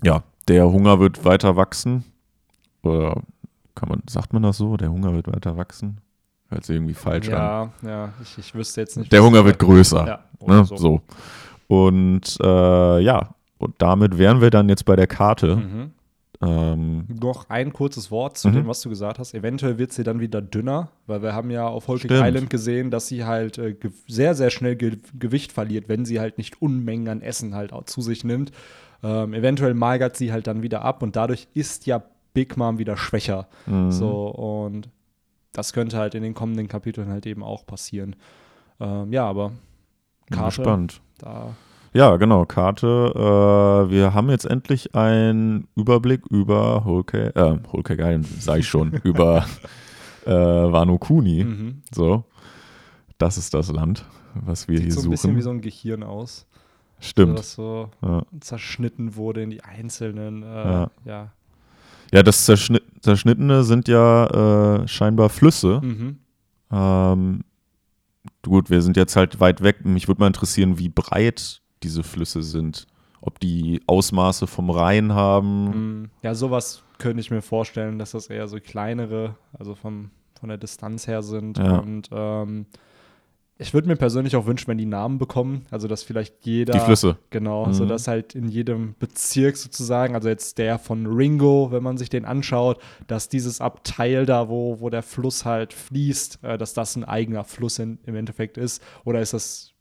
[0.03, 2.03] ja, der Hunger wird weiter wachsen.
[2.83, 3.21] Oder
[3.75, 4.75] kann man, sagt man das so?
[4.77, 5.97] Der Hunger wird weiter wachsen?
[6.63, 7.33] Sich irgendwie falsch an.
[7.33, 9.11] Ja, ja, ich, ich wüsste jetzt nicht.
[9.11, 10.05] Der Hunger wird größer.
[10.07, 10.65] Ja, ne?
[10.65, 10.75] so.
[10.77, 11.01] so.
[11.67, 15.55] Und äh, ja, und damit wären wir dann jetzt bei der Karte.
[15.57, 15.91] Mhm.
[16.41, 18.53] Ähm, Noch ein kurzes Wort zu Mhm.
[18.53, 19.33] dem, was du gesagt hast.
[19.33, 22.11] Eventuell wird sie dann wieder dünner, weil wir haben ja auf Stimmt.
[22.11, 23.75] Island gesehen, dass sie halt äh,
[24.07, 27.85] sehr, sehr schnell Ge Gewicht verliert, wenn sie halt nicht Unmengen an Essen halt auch
[27.85, 28.51] zu sich nimmt.
[29.01, 32.97] Ähm, eventuell magert sie halt dann wieder ab und dadurch ist ja Big Mom wieder
[32.97, 33.47] schwächer.
[33.65, 33.91] Mhm.
[33.91, 34.89] So, und
[35.55, 38.15] das könnte halt in den kommenden Kapiteln halt eben auch passieren.
[38.79, 39.51] Ähm, ja, aber
[40.29, 41.01] Karte, gespannt.
[41.17, 41.55] da
[41.93, 43.13] Ja, genau, Karte.
[43.15, 47.31] Äh, wir haben jetzt endlich einen Überblick über Whole äh,
[47.83, 49.45] Cake Island, sag ich schon, über
[50.25, 51.43] äh, Wano Kuni.
[51.45, 51.81] mhm.
[51.93, 52.25] So,
[53.17, 55.37] das ist das Land, was wir sieht hier so ein bisschen suchen.
[55.37, 56.47] wie so ein Gehirn aus.
[56.99, 57.39] So, Stimmt.
[57.39, 58.23] das so Ja.
[58.41, 60.91] zerschnitten wurde in die einzelnen, äh, Ja.
[61.05, 61.31] ja.
[62.13, 65.81] Ja, das Zerschnitt, Zerschnittene sind ja äh, scheinbar Flüsse.
[65.83, 66.17] Mhm.
[66.71, 67.41] Ähm,
[68.43, 69.85] gut, wir sind jetzt halt weit weg.
[69.85, 72.87] Mich würde mal interessieren, wie breit diese Flüsse sind.
[73.21, 76.01] Ob die Ausmaße vom Rhein haben.
[76.03, 80.49] Mm, Ja, sowas könnte ich mir vorstellen, dass das eher so kleinere, also vom, von
[80.49, 81.57] der Distanz her sind.
[81.57, 81.77] Ja.
[81.79, 82.67] Und ähm,
[83.57, 86.73] ich würde mir persönlich auch wünschen, wenn die Namen bekommen, also dass vielleicht jeder.
[86.73, 87.17] Die Flüsse.
[87.29, 87.73] Genau, Mhm.
[87.73, 92.09] so dass halt in jedem Bezirk sozusagen, also jetzt der von Ringo, wenn man sich
[92.09, 96.95] den anschaut, dass dieses Abteil da, wo, wo der Fluss halt fließt, äh, dass das
[96.97, 98.81] ein eigener Fluss in, im Endeffekt ist.
[99.05, 99.71] Oder ist das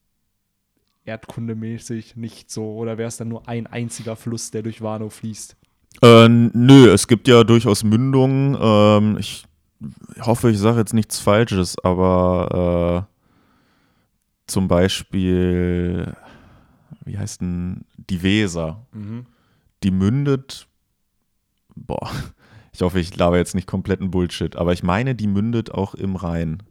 [1.05, 2.75] erdkundemäßig nicht so?
[2.75, 5.57] Oder wäre es dann nur ein einziger Fluss, der durch Wano fließt?
[6.03, 8.57] Äh, nö, es gibt ja durchaus Mündungen.
[8.61, 9.45] Ähm, ich
[10.21, 13.14] hoffe, ich sage jetzt nichts Falsches, aber äh,
[14.47, 16.15] zum Beispiel,
[17.05, 18.87] wie heißt denn die Weser?
[18.93, 19.27] Mhm.
[19.83, 20.67] Die mündet,
[21.75, 22.11] boah,
[22.73, 26.17] ich hoffe, ich laber jetzt nicht kompletten Bullshit, aber ich meine, die mündet auch im
[26.17, 26.63] Rhein.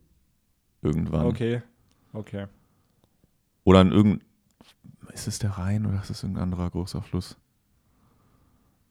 [0.81, 1.25] Irgendwann.
[1.27, 1.61] Okay.
[2.11, 2.47] Okay.
[3.63, 4.27] Oder in irgendein,
[5.13, 7.37] ist es der Rhein oder ist es irgendein anderer großer Fluss?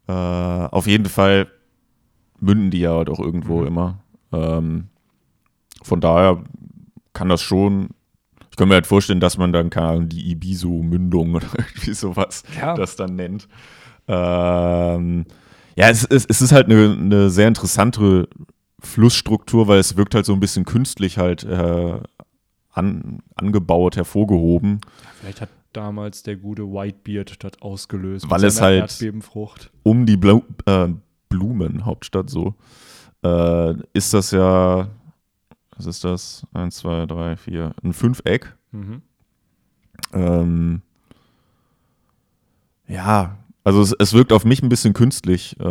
[0.09, 1.49] Äh, auf jeden Fall
[2.41, 3.66] münden die ja halt auch irgendwo Mhm.
[3.66, 3.99] immer.
[4.33, 4.89] Ähm,
[5.83, 6.43] von daher
[7.12, 7.91] kann das schon,
[8.53, 12.42] ich kann mir halt vorstellen, dass man dann keine Ahnung, die Ibiso-Mündung oder irgendwie sowas
[12.61, 12.74] Ja.
[12.74, 13.48] das dann nennt.
[14.07, 15.24] Ähm,
[15.76, 18.28] ja, es, es, es ist halt eine, eine sehr interessante
[18.80, 21.98] Flussstruktur, weil es wirkt halt so ein bisschen künstlich halt äh,
[22.72, 24.80] an, angebaut, hervorgehoben.
[25.20, 28.28] Vielleicht hat damals der gute Whitebeard das ausgelöst.
[28.28, 29.70] Weil es halt- Erdbebenfrucht.
[29.82, 30.88] um die Blu äh,
[31.30, 32.55] Blumenhauptstadt so,
[33.24, 34.88] äh, ist das ja,
[35.87, 36.47] was ist das?
[36.55, 38.55] Eins, zwei, drei, vier, ein Fünfeck.
[38.70, 39.03] Mhm.
[40.12, 40.83] Ähm,
[42.87, 45.64] ja, also es, es wirkt auf mich ein bisschen künstlich äh,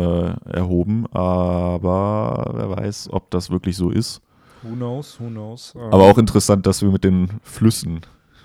[0.50, 4.20] erhoben, aber wer weiß, ob das wirklich so ist.
[4.62, 5.74] Who knows, who knows.
[5.74, 8.00] Ähm, Aber auch interessant, dass wir mit den Flüssen,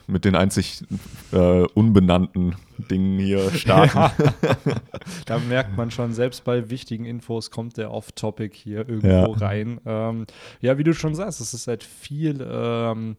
[0.07, 0.83] mit den einzig
[1.31, 2.55] äh, unbenannten
[2.89, 3.97] Dingen hier starten.
[3.97, 4.11] Ja.
[5.25, 9.25] da merkt man schon, selbst bei wichtigen Infos kommt der Off-Topic hier irgendwo Ja.
[9.25, 9.79] rein.
[9.85, 10.25] Ähm,
[10.61, 13.15] ja, wie du schon sagst, es ist halt viel ähm,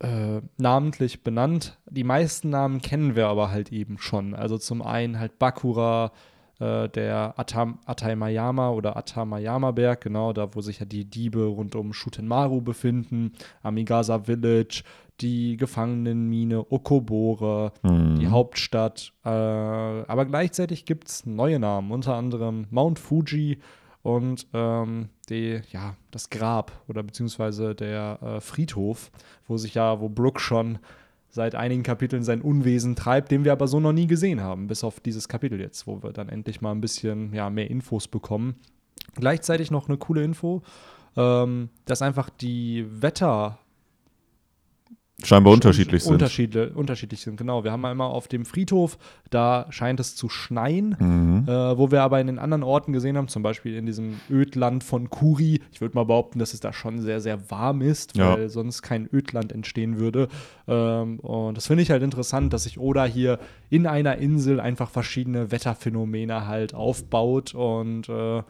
[0.00, 1.78] äh, namentlich benannt.
[1.88, 4.34] Die meisten Namen kennen wir aber halt eben schon.
[4.34, 6.10] Also zum einen halt Bakura,
[6.58, 11.92] äh, der Atam Atayama oder Atamayama-Berg, genau, da wo sich ja die Diebe rund um
[11.92, 13.32] Shutenmaru befinden,
[13.62, 14.82] Amigasa Village,
[15.20, 18.18] die Gefangenenmine Okobore, Hm.
[18.18, 19.12] die Hauptstadt.
[19.24, 23.58] Äh, aber gleichzeitig gibt es neue Namen, unter anderem Mount Fuji
[24.02, 29.12] und ähm, die, ja, das Grab oder beziehungsweise der äh, Friedhof,
[29.46, 30.78] wo sich ja, wo Brooke schon
[31.28, 34.84] seit einigen Kapiteln sein Unwesen treibt, den wir aber so noch nie gesehen haben, bis
[34.84, 38.56] auf dieses Kapitel jetzt, wo wir dann endlich mal ein bisschen ja, mehr Infos bekommen.
[39.14, 40.62] Gleichzeitig noch eine coole Info,
[41.16, 43.58] ähm, dass einfach die Wetter
[45.32, 46.12] Scheinbar unterschiedlich sind.
[46.12, 47.64] Unterschiedle, unterschiedlich sind, genau.
[47.64, 48.98] Wir haben einmal auf dem Friedhof,
[49.30, 51.48] da scheint es zu schneien, Mhm.
[51.48, 54.84] äh, wo wir aber in den anderen Orten gesehen haben, zum Beispiel in diesem Ödland
[54.84, 55.60] von Kuri.
[55.72, 58.34] Ich würde mal behaupten, dass es da schon sehr, sehr warm ist, Ja.
[58.36, 60.28] weil sonst kein Ödland entstehen würde.
[60.68, 63.38] Ähm, und das finde ich halt interessant, dass sich Oda hier
[63.70, 67.54] in einer Insel einfach verschiedene Wetterphänomene halt aufbaut.
[67.54, 68.42] Und äh,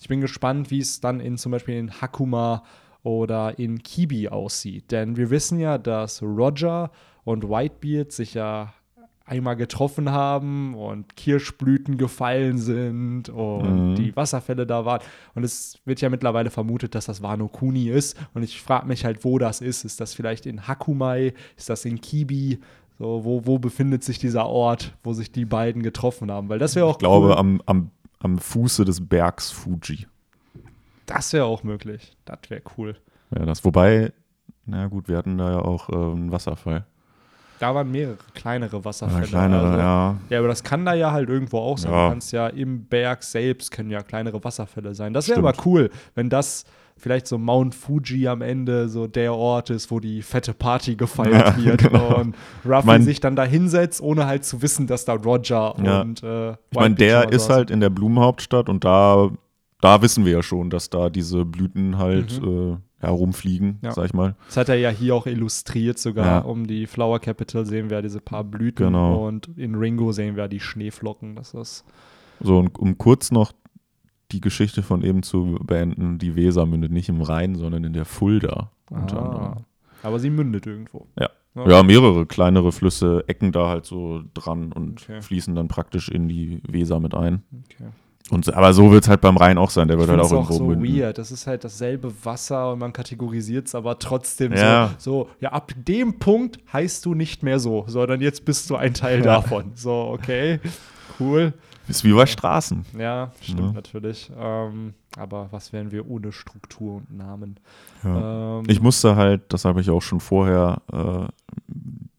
[0.00, 2.62] ich bin gespannt, wie es dann in zum Beispiel in Hakuma
[3.02, 4.90] oder in Kibi aussieht.
[4.90, 6.90] Denn wir wissen ja, dass Roger
[7.24, 8.72] und Whitebeard sich ja
[9.24, 13.94] einmal getroffen haben und Kirschblüten gefallen sind und Mhm.
[13.94, 15.02] die Wasserfälle da waren.
[15.36, 18.16] Und es wird ja mittlerweile vermutet, dass das Wano Kuni ist.
[18.34, 19.84] Und ich frage mich halt, wo das ist.
[19.84, 21.32] Ist das vielleicht in Hakumai?
[21.56, 22.58] Ist das in Kibi?
[22.98, 26.48] So, wo, wo befindet sich dieser Ort, wo sich die beiden getroffen haben?
[26.48, 27.34] Weil das wäre auch Ich glaube, cool.
[27.34, 30.06] am, am, am Fuße des Bergs Fuji.
[31.10, 32.16] Das wäre auch möglich.
[32.24, 32.96] Das wäre cool.
[33.36, 34.12] Ja, das, wobei,
[34.66, 36.84] na gut, wir hatten da ja auch äh, einen Wasserfall.
[37.58, 39.18] Da waren mehrere kleinere Wasserfälle.
[39.18, 40.16] Eine kleinere, also, ja.
[40.30, 41.92] Ja, aber das kann da ja halt irgendwo auch sein.
[41.92, 42.04] Ja.
[42.06, 45.12] Du kannst ja im Berg selbst können ja kleinere Wasserfälle sein.
[45.12, 46.64] Das wäre aber cool, wenn das
[46.96, 51.58] vielleicht so Mount Fuji am Ende so der Ort ist, wo die fette Party gefeiert
[51.58, 52.16] Ja, wird genau.
[52.20, 52.34] und
[52.64, 56.00] Ruffy mein- sich dann da hinsetzt, ohne halt zu wissen, dass da Roger Ja.
[56.00, 59.30] und äh, Ich meine, der ist halt in der Blumenhauptstadt und da,
[59.80, 63.78] da wissen wir ja schon, dass da diese Blüten halt äh, herumfliegen, Mhm.
[63.82, 63.92] Ja.
[63.92, 64.36] sag ich mal.
[64.46, 66.26] Das hat er ja hier auch illustriert sogar.
[66.26, 66.38] Ja.
[66.40, 69.26] Um die Flower Capital sehen wir diese paar Blüten Genau.
[69.26, 71.34] und in Ringo sehen wir die Schneeflocken.
[71.36, 71.84] Das ist
[72.40, 73.52] So, und um kurz noch
[74.32, 78.04] die Geschichte von eben zu beenden, die Weser mündet nicht im Rhein, sondern in der
[78.04, 78.70] Fulda.
[78.90, 79.56] Unter ah.
[80.02, 81.06] Aber sie mündet irgendwo.
[81.18, 81.30] Ja.
[81.56, 81.68] Ja.
[81.68, 85.20] Ja, mehrere kleinere Flüsse ecken da halt so dran und Okay.
[85.20, 87.42] fließen dann praktisch in die Weser mit ein.
[87.64, 87.88] Okay.
[88.30, 90.26] Und, so- aber so wird es halt beim Rhein auch sein, der wird halt auch
[90.26, 90.84] auch irgendwo so münden.
[90.96, 91.18] weird.
[91.18, 94.90] Das ist halt dasselbe Wasser und man kategorisiert es aber trotzdem Ja.
[94.98, 95.28] so, so.
[95.40, 99.18] Ja, ab dem Punkt heißt du nicht mehr so, sondern jetzt bist du ein Teil
[99.18, 99.24] Ja.
[99.40, 99.72] davon.
[99.74, 100.60] So, okay,
[101.18, 101.52] cool.
[101.88, 102.84] Ist wie bei Straßen.
[102.96, 103.72] Ja, stimmt Ja.
[103.72, 104.30] natürlich.
[104.38, 107.56] Ähm, aber was wären wir ohne Struktur und Namen?
[108.04, 111.26] Ähm, Ich musste halt, das habe ich auch schon vorher äh,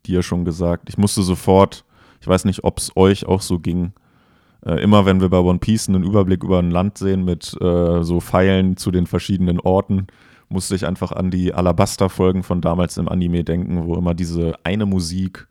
[0.06, 1.86] dir schon gesagt, ich musste sofort,
[2.20, 3.94] ich weiß nicht, ob es euch auch so ging,
[4.66, 8.04] äh, immer wenn wir bei One Piece einen Überblick über ein Land sehen mit äh,
[8.04, 10.08] so Pfeilen zu den verschiedenen Orten,
[10.50, 14.86] musste ich einfach an die Alabaster-Folgen von damals im Anime denken, wo immer diese eine
[14.86, 15.48] Musik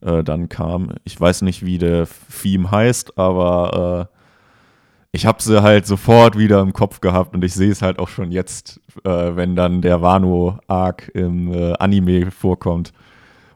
[0.00, 0.90] äh, dann kam.
[1.04, 2.06] Ich weiß nicht, wie der
[2.42, 4.18] Theme heißt, aber äh,
[5.12, 8.08] ich habe sie halt sofort wieder im Kopf gehabt und ich sehe es halt auch
[8.08, 12.92] schon jetzt, äh, wenn dann der Wano-Arc im äh, Anime vorkommt,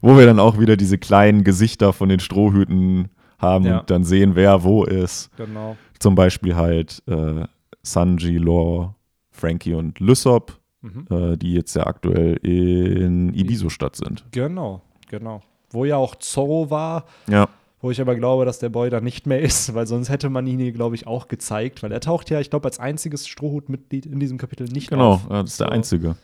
[0.00, 3.10] wo wir dann auch wieder diese kleinen Gesichter von den Strohhüten
[3.42, 3.80] haben Ja.
[3.80, 5.30] und dann sehen, wer wo ist.
[5.36, 5.76] Genau.
[5.98, 7.44] Zum Beispiel halt äh,
[7.82, 8.94] Sanji, Law,
[9.30, 11.06] Frankie und Lysop, Mhm.
[11.10, 14.24] äh, die jetzt ja aktuell in Ibiso-Stadt sind.
[14.32, 15.40] Genau, genau.
[15.70, 17.48] Wo ja auch Zorro war, Ja,
[17.80, 20.46] wo ich aber glaube, dass der Boy da nicht mehr ist, weil sonst hätte man
[20.46, 24.06] ihn hier, glaube ich, auch gezeigt, weil er taucht ja, ich glaube, als einziges Strohhutmitglied
[24.06, 25.26] in diesem Kapitel nicht genau, auf.
[25.30, 25.72] ja, das ist der So.
[25.72, 26.16] einzige.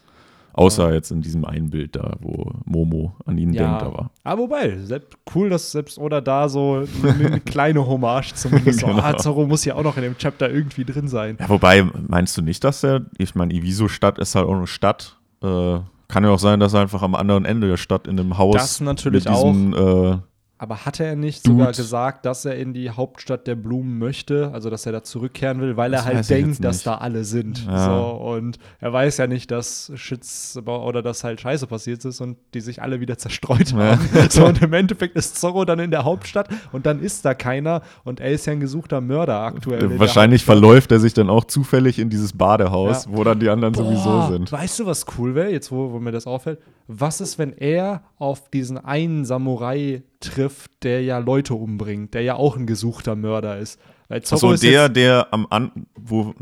[0.58, 4.10] Außer jetzt in diesem einen Bild da, wo Momo an ihn Ja, denkt, aber.
[4.24, 8.82] aber wobei, selbst, cool, dass selbst oder da so eine, eine kleine Hommage zumindest.
[8.88, 9.00] Genau.
[9.02, 11.36] ah, Zorro muss ja auch noch in dem Chapter irgendwie drin sein.
[11.40, 15.16] Ja, wobei, meinst du nicht, dass der, ich meine, Ibiso-Stadt ist halt auch eine Stadt.
[15.42, 15.78] Äh,
[16.08, 18.54] kann ja auch sein, dass er einfach am anderen Ende der Stadt in einem Haus
[18.54, 20.18] Das natürlich mit diesem, Äh,
[20.60, 21.58] Aber hatte er nicht Dude.
[21.58, 25.60] sogar gesagt, dass er in die Hauptstadt der Blumen möchte, also dass er da zurückkehren
[25.60, 27.64] will, weil Das er halt denkt, dass da alle sind.
[27.64, 27.84] Ja.
[27.84, 32.36] So, und er weiß ja nicht, dass Shits oder dass halt Scheiße passiert ist und
[32.54, 33.78] die sich alle wieder zerstreut Ja.
[33.98, 34.08] haben.
[34.30, 37.82] So, und im Endeffekt ist Zorro dann in der Hauptstadt und dann ist da keiner
[38.04, 39.98] und er ist ja ein gesuchter Mörder aktuell.
[40.00, 43.12] wahrscheinlich verläuft er sich dann auch zufällig in dieses Badehaus, Ja.
[43.12, 44.50] wo dann die anderen sowieso Boah, sind.
[44.50, 46.58] Weißt du, was cool wäre, jetzt wo, wo mir das auffällt?
[46.88, 52.34] Was ist, wenn er auf diesen einen Samurai trifft, der ja Leute umbringt, der ja
[52.34, 53.80] auch ein gesuchter Mörder ist?
[54.08, 56.34] Weil Zorro Achso, ist der, der am An wo,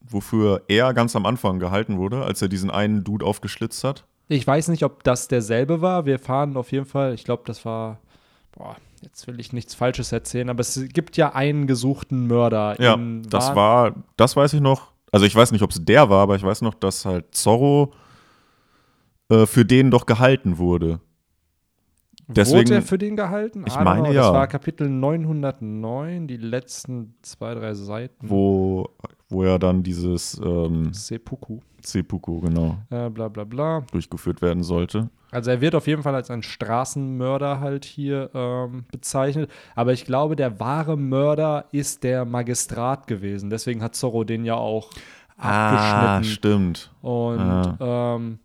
[0.00, 4.04] wofür er ganz am Anfang gehalten wurde, als er diesen einen Dude aufgeschlitzt hat.
[4.28, 6.06] ich weiß nicht, ob das derselbe war.
[6.06, 7.98] Wir fahren auf jeden Fall, ich glaube, das war,
[8.52, 12.80] boah, jetzt will ich nichts Falsches erzählen, aber es gibt ja einen gesuchten Mörder.
[12.80, 12.98] Ja,
[13.28, 14.92] das war, das weiß ich noch.
[15.12, 17.92] Also ich weiß nicht, ob es der war, aber ich weiß noch, dass halt Zorro
[19.28, 21.00] äh, für den doch gehalten wurde.
[22.28, 23.64] Deswegen- Wurde er für den gehalten?
[23.66, 24.12] Ich I don't meine, know.
[24.12, 24.22] ja.
[24.22, 28.28] Das war Kapitel 909, die letzten zwei, drei Seiten.
[28.30, 28.88] Wo,
[29.28, 31.60] wo er dann dieses ähm, Seppuku.
[31.82, 33.82] Seppuku, genau, Äh, bla bla bla.
[33.92, 35.08] durchgeführt werden sollte.
[35.30, 39.50] Also er wird auf jeden Fall als ein Straßenmörder halt hier ähm, bezeichnet.
[39.74, 43.50] Aber ich glaube, der wahre Mörder ist der Magistrat gewesen.
[43.50, 44.90] Deswegen hat Zorro den ja auch
[45.36, 46.24] Ah, abgeschnitten.
[46.34, 46.92] stimmt.
[47.02, 48.14] Und Ah.
[48.16, 48.38] ähm,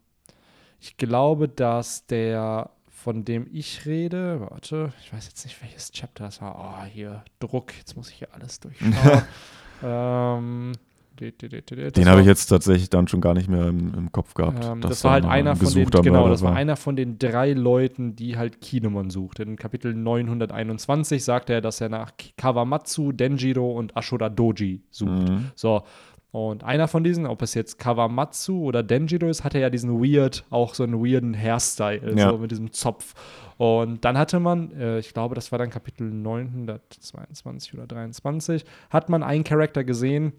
[0.79, 2.69] ich glaube, dass der,
[3.03, 6.55] von dem ich rede, warte, ich weiß jetzt nicht, welches Chapter das war.
[6.55, 8.93] Oh, hier, Druck, jetzt muss ich hier alles durchschauen.
[9.83, 10.73] ähm,
[11.19, 14.63] Den habe ich jetzt tatsächlich dann schon gar nicht mehr im, im Kopf gehabt.
[14.63, 17.53] ähm, dass das war halt einer von den, genau, das war einer von den drei
[17.53, 19.39] Leuten, die halt Kinemon sucht.
[19.39, 25.29] In Kapitel 921 sagt er, dass er nach Kawamatsu, Denjiro und Ashura Doji sucht.
[25.29, 25.51] Mhm.
[25.55, 25.83] So.
[26.31, 30.45] Und einer von diesen, ob es jetzt Kawamatsu oder Denjiro ist, hatte ja diesen weird,
[30.49, 32.29] auch so einen weirden Hairstyle, Ja.
[32.31, 33.13] so mit diesem Zopf.
[33.57, 39.09] Und dann hatte man, äh, ich glaube, das war dann Kapitel 922 oder 23, hat
[39.09, 40.33] man einen Charakter gesehen,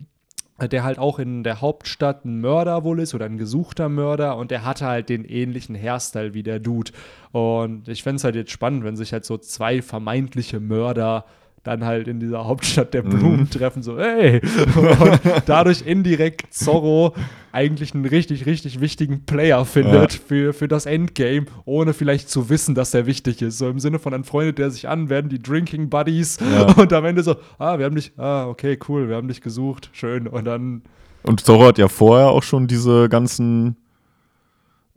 [0.59, 4.36] äh, der halt auch in der Hauptstadt ein Mörder wohl ist oder ein gesuchter Mörder
[4.36, 6.93] und der hatte halt den ähnlichen Hairstyle wie der Dude.
[7.32, 11.24] Und ich fände es halt jetzt spannend, wenn sich halt so zwei vermeintliche Mörder
[11.65, 14.41] dann halt in dieser Hauptstadt der Blumen treffen, so, ey!
[14.77, 17.15] Und dadurch indirekt Zorro
[17.53, 20.19] eigentlich einen richtig, richtig wichtigen Player findet Ja.
[20.27, 23.59] für, für das Endgame, ohne vielleicht zu wissen, dass er wichtig ist.
[23.59, 26.73] So im Sinne von, dann freundet er sich an, werden die Drinking Buddies Ja.
[26.77, 29.91] und am Ende so, ah, wir haben dich, ah, okay, cool, wir haben dich gesucht,
[29.93, 30.27] schön.
[30.27, 30.83] Und dann
[31.23, 33.77] Und Zorro hat ja vorher auch schon diese ganzen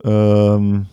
[0.02, 0.86] ähm,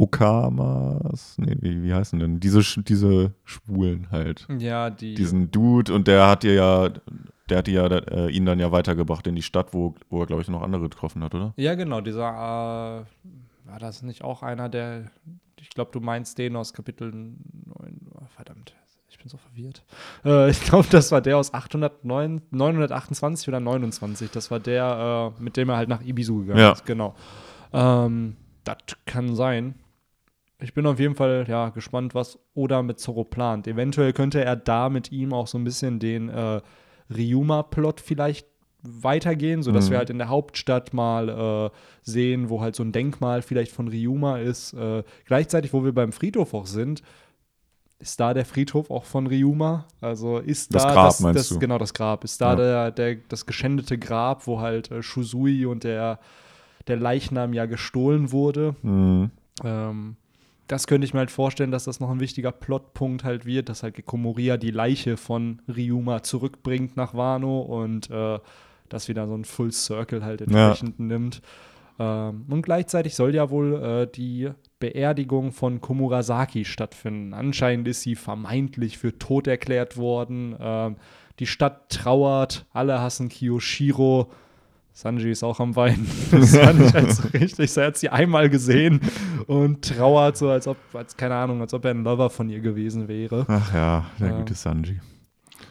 [0.00, 2.40] Okamas, nee, wie, wie heißen denn?
[2.40, 4.46] Diese, diese Schwulen halt.
[4.58, 5.14] Ja, die.
[5.14, 6.88] Diesen Dude und der hat dir ja,
[7.48, 10.42] der hat ja äh, ihn dann ja weitergebracht in die Stadt, wo, wo er, glaube
[10.42, 11.52] ich, noch andere getroffen hat, oder?
[11.56, 12.28] ja, genau, dieser.
[12.28, 15.10] Äh, war das nicht auch einer, der.
[15.60, 17.36] Ich glaube, du meinst den aus Kapitel 9.
[18.14, 18.74] Oh, verdammt,
[19.10, 19.84] ich bin so verwirrt.
[20.24, 24.30] Äh, ich glaube, das war der aus 809, 928 oder 29.
[24.30, 26.72] Das war der, äh, mit dem er halt nach Ibisu gegangen Ja.
[26.72, 26.86] ist.
[26.86, 27.14] Genau.
[27.72, 28.76] Ähm, das
[29.06, 29.74] kann sein.
[30.62, 33.66] Ich bin auf jeden Fall ja, gespannt, was Oda mit Zorro plant.
[33.66, 36.60] Eventuell könnte er da mit ihm auch so ein bisschen den äh,
[37.14, 38.46] Ryuma-Plot vielleicht
[38.82, 39.90] weitergehen, sodass Mhm.
[39.90, 41.70] wir halt in der Hauptstadt mal äh,
[42.02, 44.72] sehen, wo halt so ein Denkmal vielleicht von Ryuma ist.
[44.72, 47.02] Äh, gleichzeitig, wo wir beim Friedhof auch sind,
[47.98, 49.86] ist da der Friedhof auch von Ryuma?
[50.00, 51.58] Also ist Das da Grab, das, meinst das, du?
[51.58, 52.56] genau das Grab, ist da Ja.
[52.56, 56.18] der, der, das geschändete Grab, wo halt äh, Shusui und der,
[56.86, 58.74] der Leichnam ja gestohlen wurde.
[58.82, 59.30] Mhm.
[59.62, 60.16] Ähm,
[60.70, 63.82] das könnte ich mir halt vorstellen, dass das noch ein wichtiger Plotpunkt halt wird, dass
[63.82, 68.38] halt Gekko Moria die Leiche von Ryuma zurückbringt nach Wano und äh,
[68.88, 71.42] das wieder so ein Full Circle halt entsprechend nimmt.
[71.98, 77.34] Ähm, und gleichzeitig soll ja wohl äh, die Beerdigung von Komurasaki stattfinden.
[77.34, 80.54] Anscheinend ist sie vermeintlich für tot erklärt worden.
[80.60, 80.96] Ähm,
[81.40, 84.30] die Stadt trauert, alle hassen Kiyoshiro.
[84.92, 86.06] Sanji ist auch am Weinen.
[86.32, 87.76] Ich halt so richtig.
[87.76, 89.00] Er hat sie einmal gesehen
[89.46, 92.60] und trauert so, als ob, als, keine Ahnung, als ob er ein Lover von ihr
[92.60, 93.44] gewesen wäre.
[93.48, 94.38] Ach ja, der Ja.
[94.38, 95.00] gute Sanji.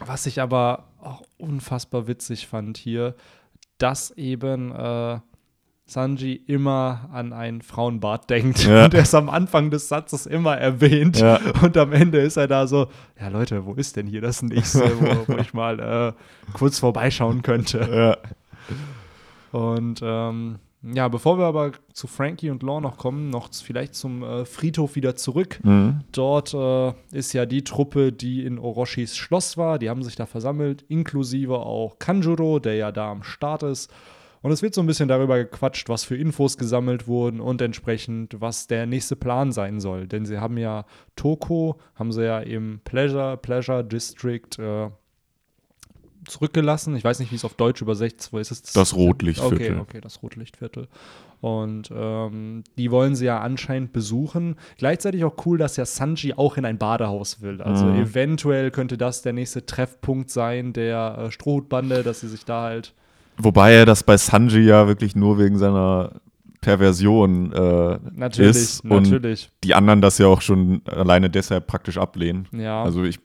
[0.04, 3.14] Was ich aber auch unfassbar witzig fand hier,
[3.78, 5.18] dass eben äh,
[5.86, 8.84] Sanji immer an ein Frauenbad denkt Ja.
[8.86, 11.40] und er es am Anfang des Satzes immer erwähnt Ja.
[11.62, 12.88] und am Ende ist er da so,
[13.20, 16.12] ja Leute, wo ist denn hier das nächste, wo, wo ich mal äh,
[16.52, 17.78] kurz vorbeischauen könnte.
[17.92, 18.30] Ja.
[19.52, 24.22] Und ähm, ja, bevor wir aber zu Frankie und Law noch kommen, noch vielleicht zum
[24.22, 25.60] äh, Friedhof wieder zurück.
[25.62, 26.00] Mhm.
[26.12, 29.78] Dort äh, ist ja die Truppe, die in Orochis Schloss war.
[29.78, 33.92] Die haben sich da versammelt, inklusive auch Kanjuro, der ja da am Start ist.
[34.42, 38.40] Und es wird so ein bisschen darüber gequatscht, was für Infos gesammelt wurden und entsprechend,
[38.40, 40.06] was der nächste Plan sein soll.
[40.06, 44.88] Denn sie haben ja Toko, haben sie ja im Pleasure, Pleasure District äh,
[46.26, 46.94] zurückgelassen.
[46.96, 48.50] Ich weiß nicht, wie es auf Deutsch übersetzt wo ist.
[48.50, 49.72] Es Das Rotlichtviertel.
[49.72, 50.88] Okay, okay, das Rotlichtviertel.
[51.40, 54.56] Und ähm, die wollen sie ja anscheinend besuchen.
[54.76, 57.62] Gleichzeitig auch cool, dass ja Sanji auch in ein Badehaus will.
[57.62, 58.02] Also Mhm.
[58.02, 62.94] eventuell könnte das der nächste Treffpunkt sein der äh, Strohhutbande, dass sie sich da halt.
[63.38, 66.20] Wobei er das bei Sanji ja wirklich nur wegen seiner
[66.60, 69.50] Perversion äh, Natürlich, ist und natürlich.
[69.64, 72.48] die anderen das ja auch schon alleine deshalb praktisch ablehnen.
[72.52, 72.82] Ja.
[72.82, 73.18] Also ich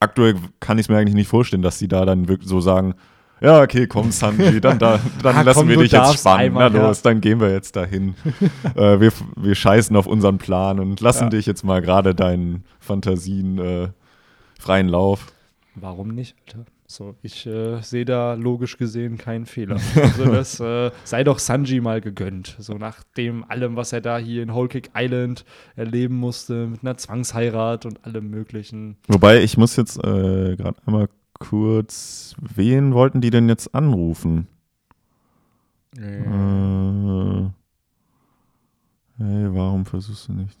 [0.00, 2.94] aktuell kann ich es mir eigentlich nicht vorstellen, dass die da dann wirklich so sagen,
[3.40, 6.40] ja, okay, komm, Sanji, dann, da, dann Ah, lassen komm, wir dich jetzt spannen.
[6.40, 6.86] einmal, Na ja.
[6.88, 8.14] los, dann gehen wir jetzt dahin.
[8.74, 11.30] äh, wir, wir scheißen auf unseren Plan und lassen Ja.
[11.30, 13.88] dich jetzt mal gerade deinen Fantasien äh,
[14.58, 15.26] freien Lauf.
[15.76, 16.64] Warum nicht, Alter?
[16.90, 19.76] So, ich äh, sehe da logisch gesehen keinen Fehler.
[19.94, 22.56] Also das äh, sei doch Sanji mal gegönnt.
[22.58, 25.44] So nach dem allem, was er da hier in Whole Cake Island
[25.76, 28.96] erleben musste, mit einer Zwangsheirat und allem möglichen.
[29.06, 34.46] Wobei, ich muss jetzt äh, gerade einmal kurz, wen wollten die denn jetzt anrufen?
[35.94, 36.00] Äh,
[39.18, 40.56] hey, warum versuchst du nicht?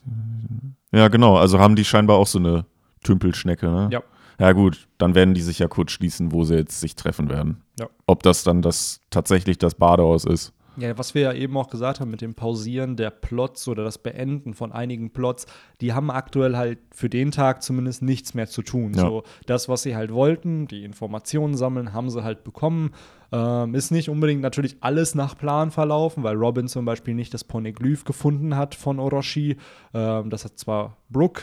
[0.92, 2.66] Ja, genau, also haben die scheinbar auch so eine
[3.02, 3.88] Tümpelschnecke, ne?
[3.90, 4.02] Ja.
[4.38, 7.62] Ja, gut, dann werden die sich ja kurz schließen, wo sie jetzt sich treffen werden.
[7.78, 7.88] Ja.
[8.06, 10.52] Ob das dann das tatsächlich das Badehaus ist.
[10.78, 13.98] Ja, was wir ja eben auch gesagt haben mit dem Pausieren der Plots oder das
[13.98, 15.46] Beenden von einigen Plots,
[15.80, 18.94] die haben aktuell halt für den Tag zumindest nichts mehr zu tun.
[18.94, 19.00] Ja.
[19.00, 22.92] So, das, was sie halt wollten, die Informationen sammeln, haben sie halt bekommen.
[23.32, 27.42] Ähm, ist nicht unbedingt natürlich alles nach Plan verlaufen, weil Robin zum Beispiel nicht das
[27.42, 29.56] Poneglyph gefunden hat von Orochi.
[29.92, 31.42] Ähm, das hat zwar Brooke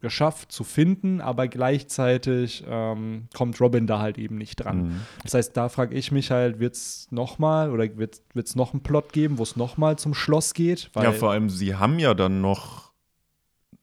[0.00, 4.82] geschafft zu finden, aber gleichzeitig ähm, kommt Robin da halt eben nicht dran.
[4.82, 5.00] Mhm.
[5.22, 8.82] Das heißt, da frage ich mich halt, wird es nochmal oder wird es noch einen
[8.82, 10.90] Plot geben, wo es nochmal zum Schloss geht?
[10.96, 12.92] Ja, vor allem, sie haben ja dann noch,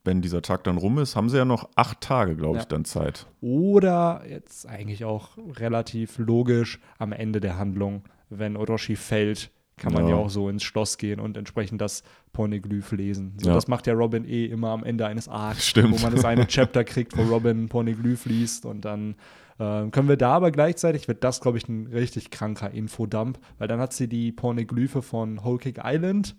[0.03, 2.69] wenn dieser Tag dann rum ist, haben sie ja noch acht Tage, glaube ich, Ja.
[2.69, 3.27] dann Zeit.
[3.41, 10.03] oder jetzt eigentlich auch relativ logisch am Ende der Handlung, wenn Orochi fällt, kann man
[10.03, 10.11] ja.
[10.11, 10.15] Ja.
[10.15, 12.03] auch so ins Schloss gehen und entsprechend das
[12.33, 13.33] Porneglyph lesen.
[13.37, 13.55] So, Ja.
[13.55, 16.83] Das macht ja Robin eh immer am Ende eines Arcs, wo man das eine Chapter
[16.83, 19.15] kriegt, wo Robin Porneglyph liest und dann
[19.59, 23.67] ähm, können wir da aber gleichzeitig, wird das, glaube ich, ein richtig kranker Infodump, weil
[23.67, 26.35] dann hat sie die Porneglyphe von Whole Cake Island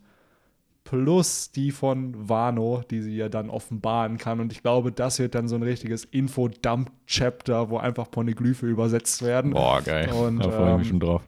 [0.85, 4.41] plus die von Wano, die sie ja dann offenbaren kann.
[4.41, 9.51] Und ich glaube, das wird dann so ein richtiges Infodump-Chapter, wo einfach Porneglyphe übersetzt werden.
[9.51, 10.11] Boah, geil.
[10.13, 11.23] Und, da freue ich mich ähm, schon drauf.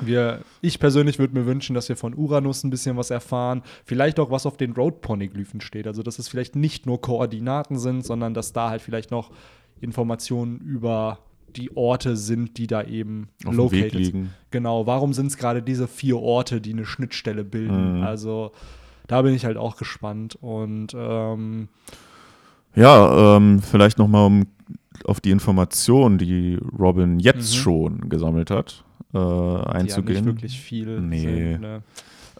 [0.00, 3.62] Wir, ich persönlich würde mir wünschen, dass wir von Uranus ein bisschen was erfahren.
[3.84, 5.86] Vielleicht auch, was auf den Road-Poneglyphen steht.
[5.86, 9.30] Also, dass es vielleicht nicht nur Koordinaten sind, sondern dass da halt vielleicht noch
[9.80, 11.18] Informationen über
[11.56, 14.00] die Orte sind, die da eben Auf located sind.
[14.02, 14.34] liegen.
[14.50, 17.98] Genau, warum sind es gerade diese vier Orte, die eine Schnittstelle bilden?
[17.98, 18.02] Mhm.
[18.02, 18.52] Also,
[19.06, 20.36] da bin ich halt auch gespannt.
[20.40, 21.68] Und ähm,
[22.76, 24.46] Ja, ähm, vielleicht nochmal um
[25.04, 27.58] auf die Informationen, die Robin jetzt Mhm.
[27.58, 30.24] schon gesammelt hat, äh, ja nicht einzugehen.
[30.26, 31.18] wirklich viel Nee.
[31.52, 31.60] sind.
[31.60, 31.82] Ne?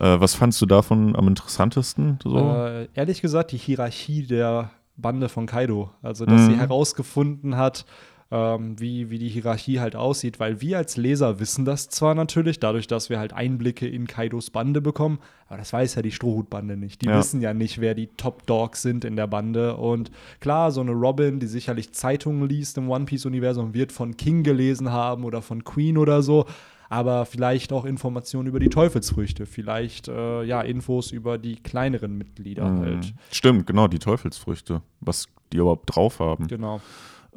[0.01, 2.19] Äh, was fandst du davon am interessantesten?
[2.23, 2.39] So?
[2.39, 5.91] Äh, ehrlich gesagt, die Hierarchie der Bande von Kaido.
[6.03, 6.47] Also, dass Mhm.
[6.53, 7.85] sie herausgefunden hat,
[8.31, 12.59] ähm, wie, wie die Hierarchie halt aussieht, weil wir als Leser wissen das zwar natürlich,
[12.59, 15.19] dadurch, dass wir halt Einblicke in Kaidos Bande bekommen,
[15.49, 17.03] aber das weiß ja die Strohhutbande nicht.
[17.03, 17.19] Die Ja.
[17.19, 19.77] wissen ja nicht, wer die Top Dogs sind in der Bande.
[19.77, 20.11] Und
[20.41, 24.91] klar, so eine Robin, die sicherlich Zeitungen liest im One Piece-Universum, wird von King gelesen
[24.91, 26.47] haben oder von Queen oder so.
[26.89, 32.69] Aber vielleicht auch Informationen über die Teufelsfrüchte, vielleicht äh, ja Infos über die kleineren Mitglieder
[32.69, 32.81] Mhm.
[32.81, 33.15] halt.
[33.33, 34.83] Stimmt, genau, die Teufelsfrüchte.
[35.01, 36.47] Was die überhaupt drauf haben.
[36.49, 36.81] Genau.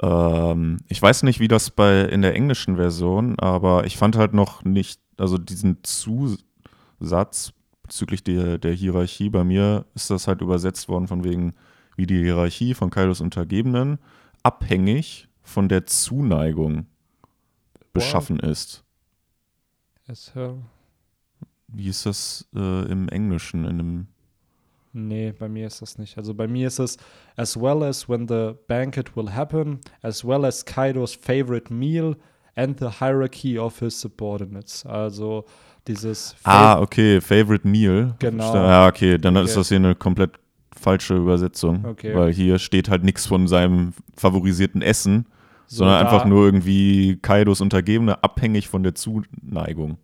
[0.01, 4.33] Ähm, ich weiß nicht, wie das bei in der englischen Version, aber ich fand halt
[4.33, 10.87] noch nicht, also diesen Zusatz bezüglich der, der Hierarchie, bei mir ist das halt übersetzt
[10.89, 11.53] worden von wegen,
[11.95, 13.99] wie die Hierarchie von Kaidos Untergebenen
[14.43, 16.85] abhängig von der Zuneigung
[17.91, 18.83] beschaffen ist.
[20.07, 20.51] Es, äh,
[21.67, 24.07] Wie ist das äh, im Englischen, in einem
[24.91, 26.17] Nee, bei mir ist das nicht.
[26.17, 26.97] Also bei mir ist es
[27.35, 32.15] as well as when the banquet will happen, as well as Kaidos favorite meal
[32.55, 34.85] and the hierarchy of his subordinates.
[34.85, 35.45] Also
[35.87, 38.15] dieses Ah, okay, Favorite Meal.
[38.19, 38.53] Genau.
[38.53, 39.45] Ja, okay, dann Okay.
[39.45, 40.31] ist das hier eine komplett
[40.75, 41.85] falsche Übersetzung.
[41.85, 42.15] Okay.
[42.15, 45.25] Weil hier steht halt nichts von seinem favorisierten Essen,
[45.67, 49.97] so sondern einfach nur irgendwie Kaidos Untergebene, abhängig von der Zuneigung.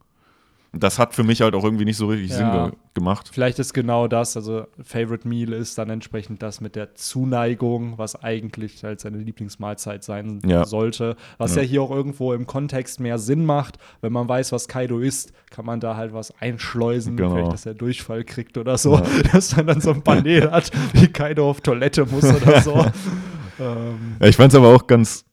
[0.78, 2.38] Das hat für mich halt auch irgendwie nicht so richtig Ja.
[2.38, 3.30] Sinn ge gemacht.
[3.34, 8.16] Vielleicht ist genau das, also Favorite Meal ist dann entsprechend das mit der Zuneigung, was
[8.24, 10.66] eigentlich halt seine Lieblingsmahlzeit sein Ja.
[10.66, 11.16] sollte.
[11.38, 11.62] Was Ja.
[11.62, 11.68] ja.
[11.68, 13.78] hier auch irgendwo im Kontext mehr Sinn macht.
[14.02, 17.32] Wenn man weiß, was Kaido isst, kann man da halt was einschleusen, Genau.
[17.36, 19.02] vielleicht, dass er Durchfall kriegt oder so.
[19.34, 22.74] Dass man dann so ein Panel hat, wie Kaido auf Toilette muss oder so.
[23.60, 25.26] ähm, Ja, ich fand es aber auch ganz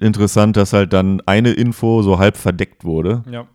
[0.00, 3.24] interessant, dass halt dann eine Info so halb verdeckt wurde.
[3.30, 3.46] ja.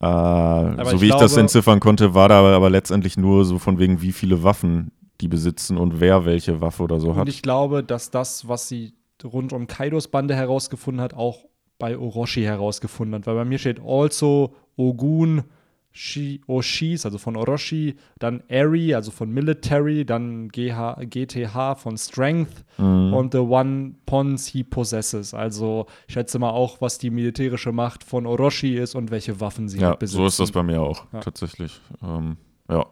[0.00, 3.78] Äh, so wie ich das glaube- entziffern konnte, war da aber letztendlich nur so von
[3.78, 7.28] wegen, wie viele Waffen die besitzen und wer welche Waffe oder so Und hat.
[7.28, 11.44] ich glaube, dass das, was sie rund um Kaidos Bande herausgefunden hat, auch
[11.78, 13.26] bei Orochi herausgefunden hat.
[13.26, 15.44] Weil bei mir steht also Ogun,
[15.92, 22.64] Shi, Oshis, also von Orochi, dann Eri, also von Military, dann GH, GTH von Strength
[22.78, 23.12] Mhm.
[23.12, 25.34] und the one Pons he possesses.
[25.34, 29.68] Also ich schätze mal auch, was die militärische Macht von Orochi ist und welche Waffen
[29.68, 30.18] sie ja, halt besitzen.
[30.18, 31.20] so ist das bei mir auch, Ja.
[31.20, 31.80] tatsächlich.
[32.02, 32.36] Ähm,
[32.70, 32.86] ja.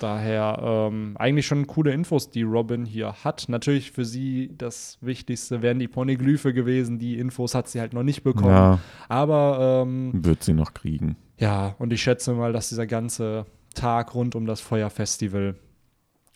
[0.00, 0.58] Daher
[0.90, 3.44] ähm, eigentlich schon coole Infos, die Robin hier hat.
[3.48, 6.98] Natürlich für sie das Wichtigste wären die Poneglyphe gewesen.
[6.98, 8.48] Die Infos hat sie halt noch nicht bekommen.
[8.54, 8.78] ja,
[9.08, 11.16] Aber ähm, wird sie noch kriegen.
[11.38, 15.54] ja, und ich schätze mal, dass dieser ganze Tag rund um das Feuerfestival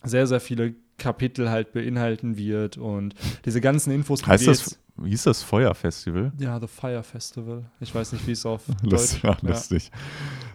[0.04, 2.76] sehr, sehr viele Kapitel halt beinhalten wird.
[2.76, 6.32] Und diese ganzen Infos, Heißt das, wie hieß das Feuerfestival?
[6.38, 7.64] Ja, The Fire Festival.
[7.80, 9.90] Ich weiß nicht, wie es auf Lustig, Deutsch ja, lustig.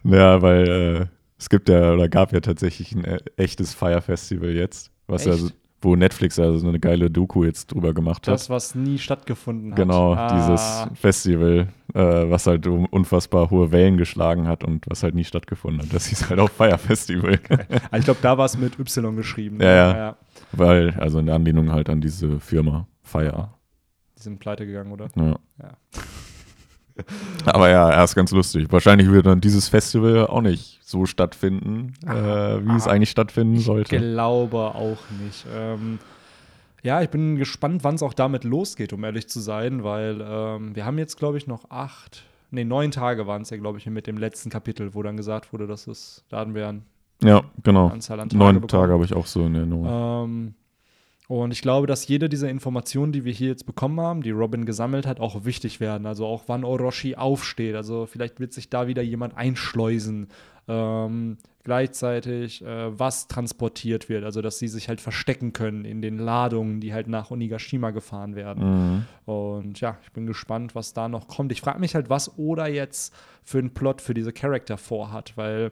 [0.05, 1.05] Ja, weil äh,
[1.40, 5.56] es gibt ja oder gab ja tatsächlich ein äh, echtes Fire-Festival jetzt, was ja Echt?
[5.82, 8.34] wo Netflix ja so eine geile Doku jetzt drüber gemacht hat.
[8.34, 9.78] Das, was nie stattgefunden hat.
[9.78, 10.36] Genau, Ah.
[10.36, 15.24] dieses Festival, äh, was halt um unfassbar hohe Wellen geschlagen hat und was halt nie
[15.24, 15.94] stattgefunden hat.
[15.94, 17.40] Das hieß halt auch Fire Festival.
[17.92, 19.60] Ah, Ich glaube, da war es mit Y geschrieben.
[19.62, 20.18] Ja, ja.
[20.52, 23.54] Weil, also in Anlehnung halt an diese Firma Fire.
[24.18, 25.08] Die sind pleite gegangen, oder?
[25.16, 25.40] Ja.
[25.62, 25.70] Ja.
[27.45, 28.68] Aber ja, er ist ganz lustig.
[28.72, 33.56] Wahrscheinlich wird dann dieses Festival auch nicht so stattfinden, äh, wie es ah, eigentlich stattfinden
[33.58, 33.97] Ich sollte.
[33.97, 35.45] glaube auch nicht.
[35.56, 36.00] Ähm,
[36.82, 40.76] ja, ich bin gespannt, wann es auch damit losgeht, um ehrlich zu sein, weil ähm,
[40.76, 43.86] wir haben jetzt, glaube ich, noch acht, nee, neun Tage waren es ja, glaube ich,
[43.88, 46.82] mit dem letzten Kapitel, wo dann gesagt wurde, dass es, da hatten wir eine
[47.22, 47.88] Ja, genau.
[47.89, 48.70] Anzahl an Tage Neun bekommen.
[48.70, 49.86] Tage habe ich auch so in Erinnerung.
[50.26, 50.54] Ähm,
[51.30, 54.66] und ich glaube, dass jede dieser Informationen, die wir hier jetzt bekommen haben, die Robin
[54.66, 56.08] gesammelt hat, auch wichtig werden.
[56.08, 57.76] Also auch wann Orochi aufsteht.
[57.76, 60.30] Also vielleicht wird sich da wieder jemand einschleusen.
[60.68, 64.24] Ähm, gleichzeitig, äh, was transportiert wird.
[64.24, 68.34] Also dass sie sich halt verstecken können in den Ladungen, die halt nach Onigashima gefahren
[68.36, 68.64] werden.
[68.64, 69.06] Mhm.
[69.32, 71.52] Und ja, ich bin gespannt, was da noch kommt.
[71.52, 73.14] Ich frage mich halt, was Oda jetzt
[73.44, 75.72] für einen Plot für diese Charakter vorhat, weil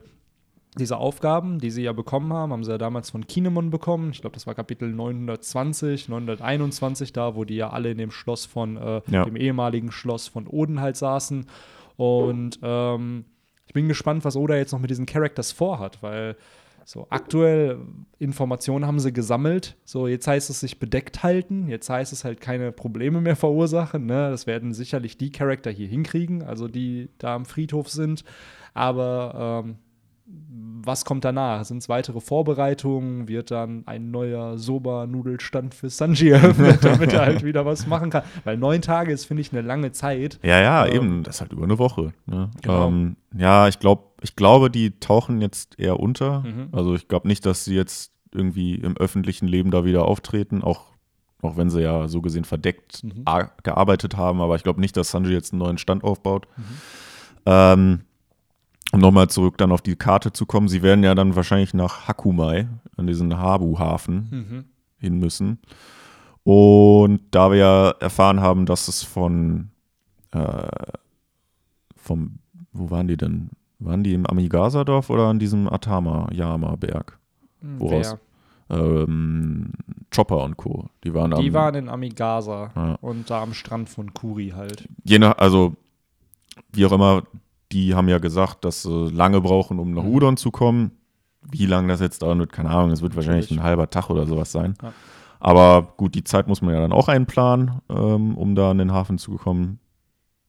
[0.77, 4.11] diese Aufgaben, die sie ja bekommen haben, haben sie ja damals von Kinemon bekommen.
[4.11, 8.45] Ich glaube, das war Kapitel 920, 921 da, wo die ja alle in dem Schloss
[8.45, 9.25] von, äh, Ja.
[9.25, 11.45] dem ehemaligen Schloss von Oden halt saßen.
[11.97, 13.25] Und ähm,
[13.65, 16.35] ich bin gespannt, was Oda jetzt noch mit diesen Characters vorhat, weil
[16.85, 17.79] so aktuell
[18.17, 19.75] Informationen haben sie gesammelt.
[19.83, 21.67] So, jetzt heißt es sich bedeckt halten.
[21.67, 24.05] Jetzt heißt es halt keine Probleme mehr verursachen.
[24.05, 24.29] Ne?
[24.29, 28.23] Das werden sicherlich die Charakter hier hinkriegen, also die da am Friedhof sind.
[28.73, 29.75] Aber ähm,
[30.29, 31.65] was kommt danach?
[31.65, 33.27] Sind es weitere Vorbereitungen?
[33.27, 38.23] Wird dann ein neuer Soba-Nudelstand für Sanji eröffnet, damit er halt wieder was machen kann?
[38.45, 40.39] Weil neun Tage ist, finde ich, eine lange Zeit.
[40.43, 41.23] Ja, ja, Ähm, eben.
[41.23, 42.13] Das ist halt über eine Woche.
[42.25, 42.49] Ne?
[42.61, 42.87] Genau.
[42.87, 46.41] Ähm, ja, ich glaube, ich glaube, die tauchen jetzt eher unter.
[46.41, 46.69] Mhm.
[46.71, 50.63] Also ich glaube nicht, dass sie jetzt irgendwie im öffentlichen Leben da wieder auftreten.
[50.63, 50.85] Auch
[51.43, 53.23] auch wenn sie ja so gesehen verdeckt Mhm.
[53.61, 56.47] gearbeitet haben, aber ich glaube nicht, dass Sanji jetzt einen neuen Stand aufbaut.
[56.57, 56.63] Mhm.
[57.45, 57.99] Ähm,
[58.91, 62.07] um nochmal zurück dann auf die Karte zu kommen, sie werden ja dann wahrscheinlich nach
[62.07, 64.65] Hakumai, an diesen Habu-Hafen, Mhm.
[64.97, 65.59] hin müssen.
[66.43, 69.69] Und da wir ja erfahren haben, dass es von
[70.31, 70.67] äh,
[71.95, 72.39] vom,
[72.73, 73.49] wo waren die denn?
[73.79, 77.17] Waren die im Amigasa-Dorf oder an diesem Atama-Yama-Berg?
[77.61, 78.15] Woraus?
[78.69, 78.77] Wer?
[78.79, 79.71] Ähm,
[80.13, 80.89] Chopper und Co.
[81.03, 82.95] Die waren am, Die waren in Amigasa Ja.
[83.01, 84.87] und da am Strand von Kuri halt.
[85.03, 85.75] je nach, also
[86.73, 87.23] wie auch immer,
[87.71, 90.13] die haben ja gesagt, dass sie lange brauchen, um nach Mhm.
[90.13, 90.91] Udon zu kommen.
[91.49, 92.91] Wie lange das jetzt dauern wird, keine Ahnung.
[92.91, 93.61] Es wird wahrscheinlich Natürlich.
[93.61, 94.73] ein halber Tag oder sowas sein.
[94.81, 94.91] Ja.
[95.39, 98.91] Aber gut, die Zeit muss man ja dann auch einplanen, ähm, um da in den
[98.91, 99.79] Hafen zu kommen.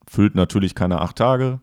[0.07, 1.59] Füllt natürlich keine acht Tage.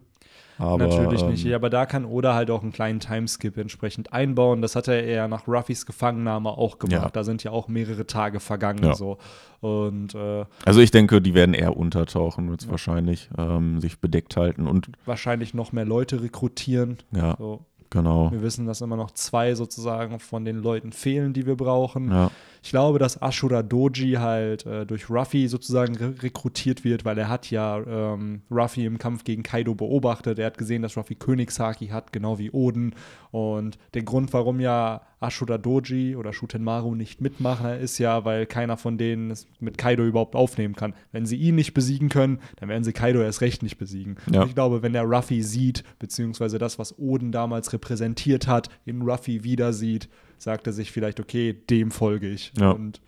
[0.59, 1.45] Aber, Natürlich ähm, nicht.
[1.45, 4.63] Ja, aber da kann Oda halt auch einen kleinen Timeskip entsprechend einbauen.
[4.63, 7.03] Das hat er eher nach Ruffys Gefangennahme auch gemacht.
[7.03, 7.11] Ja.
[7.11, 8.85] Da sind ja auch mehrere Tage vergangen.
[8.85, 8.95] Ja.
[8.95, 9.19] So.
[9.61, 14.67] Und äh, Also ich denke, die werden eher untertauchen jetzt wahrscheinlich, ähm, sich bedeckt halten
[14.67, 16.99] und wahrscheinlich noch mehr Leute rekrutieren.
[17.13, 17.61] ja, So.
[17.91, 18.31] genau.
[18.33, 22.11] Wir wissen, dass immer noch zwei sozusagen von den Leuten fehlen, die wir brauchen.
[22.11, 22.31] Ja,
[22.67, 27.29] Ich glaube, dass Ashura Doji halt äh, durch Ruffy sozusagen re rekrutiert wird, weil er
[27.29, 30.41] hat ja ähm, Ruffy im Kampf gegen Kaido beobachtet.
[30.41, 32.97] Er hat gesehen, dass Ruffy Königshaki hat, genau wie Oden.
[33.31, 38.77] Und der Grund, warum ja Ashura Doji oder Shutenmaru nicht mitmachen, ist ja, weil keiner
[38.77, 40.93] von denen es mit Kaido überhaupt aufnehmen kann.
[41.13, 44.17] Wenn sie ihn nicht besiegen können, dann werden sie Kaido erst recht nicht besiegen.
[44.29, 44.43] Ja.
[44.43, 49.03] Und ich glaube, wenn er Ruffy sieht, beziehungsweise das, was Oden damals repräsentiert hat, in
[49.03, 50.09] Ruffy wieder sieht,
[50.39, 52.53] sagt er sich vielleicht, okay, dem folge ich.
[52.59, 52.71] Ja.
[52.71, 53.01] Und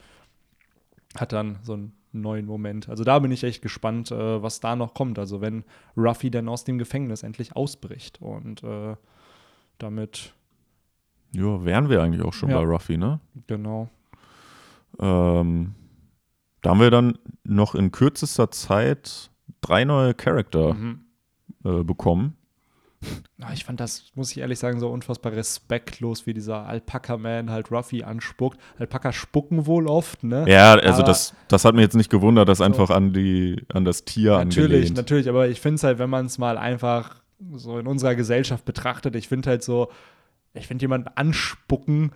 [1.17, 2.89] hat dann so einen neuen Moment.
[2.89, 5.19] Also da bin ich echt gespannt, äh, was da noch kommt.
[5.19, 5.65] Also wenn
[5.97, 8.97] Ruffy dann aus dem Gefängnis endlich ausbricht und äh,
[9.79, 10.33] damit,
[11.33, 12.59] ja, wären wir eigentlich auch schon Ja.
[12.61, 13.21] bei Ruffy, ne?
[13.47, 13.89] genau.
[14.99, 15.75] Ähm,
[16.63, 21.01] da haben wir dann noch in kürzester Zeit drei neue Charakter Mhm.
[21.65, 22.37] äh, bekommen.
[23.55, 28.03] Ich fand das, muss ich ehrlich sagen, so unfassbar respektlos, wie dieser Alpaka-Man halt Ruffy
[28.03, 28.59] anspuckt.
[28.79, 30.45] Alpaka spucken wohl oft, ne?
[30.49, 33.85] Ja, also Aber- das, das hat mich jetzt nicht gewundert, das einfach an, die, an
[33.85, 34.97] das Tier Natürlich, angelehnt.
[34.97, 37.23] natürlich, aber ich finde es halt, wenn man es mal einfach
[37.55, 39.89] so in unserer Gesellschaft betrachtet, ich finde halt so,
[40.55, 42.11] ich finde jemanden anspucken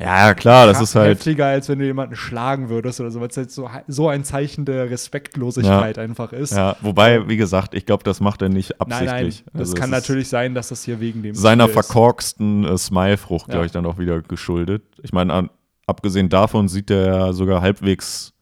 [0.00, 3.28] Ja, klar, das ist halt, heftiger, als wenn du jemanden schlagen würdest oder so, weil
[3.28, 6.52] es halt so, so ein Zeichen der Respektlosigkeit einfach ist.
[6.52, 9.44] ja, wobei, wie gesagt, ich glaube, das macht er nicht Nein, nein, absichtlich.
[9.52, 11.72] das Also kann natürlich sein, dass das hier wegen dem seiner ist.
[11.72, 13.54] verkorksten äh, Smile-Frucht, Ja.
[13.54, 14.82] glaube ich, dann auch wieder geschuldet.
[15.02, 15.50] Ich meine,
[15.86, 18.32] abgesehen davon sieht der ja sogar halbwegs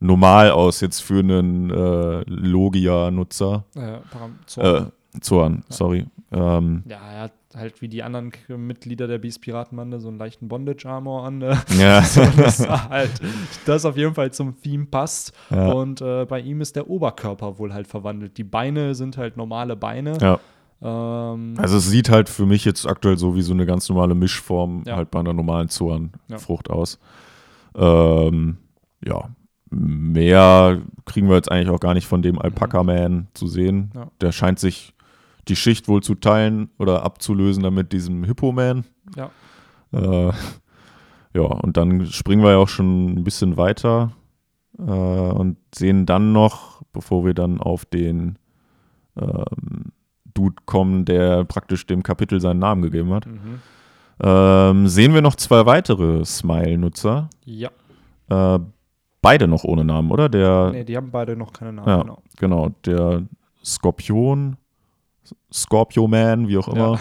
[0.00, 3.64] normal aus jetzt für einen äh, Logia-Nutzer.
[3.74, 4.86] Äh, Paramzorn.
[5.14, 6.06] Äh, Zorn, sorry.
[6.32, 11.24] Ähm, Ja, er hat halt wie die anderen Mitglieder der Beast-Piratenbande so einen leichten Bondage-Armor
[11.24, 11.38] an.
[11.38, 11.60] Ne?
[11.78, 13.10] ja, so, dass halt
[13.66, 15.32] das auf jeden Fall zum Theme passt.
[15.50, 15.72] Ja.
[15.72, 18.38] Und äh, bei ihm ist der Oberkörper wohl halt verwandelt.
[18.38, 20.18] Die Beine sind halt normale Beine.
[20.20, 20.38] ja.
[20.84, 24.14] Ähm, Also es sieht halt für mich jetzt aktuell so wie so eine ganz normale
[24.16, 26.74] Mischform halt bei einer normalen Zornfrucht Ja.
[26.74, 26.98] aus.
[27.76, 28.56] Ähm,
[29.04, 29.28] ja,
[29.70, 33.90] mehr kriegen wir jetzt eigentlich auch gar nicht von dem Alpaka-Man zu sehen.
[34.20, 34.94] Der scheint sich
[35.48, 38.84] die Schicht wohl zu teilen oder abzulösen dann mit diesem Hippo-Man.
[39.16, 39.30] ja.
[39.92, 40.32] Äh,
[41.34, 44.12] ja, und dann springen wir ja auch schon ein bisschen weiter
[44.78, 48.38] äh, und sehen dann noch, bevor wir dann auf den
[49.20, 49.92] ähm,
[50.34, 53.60] Dude kommen, der praktisch dem Kapitel seinen Namen gegeben hat, Mhm.
[54.22, 57.28] ähm, sehen wir noch zwei weitere Smile-Nutzer.
[57.44, 57.70] Ja.
[58.30, 58.58] Äh,
[59.20, 60.28] beide noch ohne Namen, oder?
[60.28, 61.88] Der, Nee, die haben beide noch keine Namen.
[61.88, 62.22] ja, Genau.
[62.38, 63.22] genau, der
[63.64, 64.56] Skorpion,
[65.52, 66.98] Scorpio Man, wie auch immer,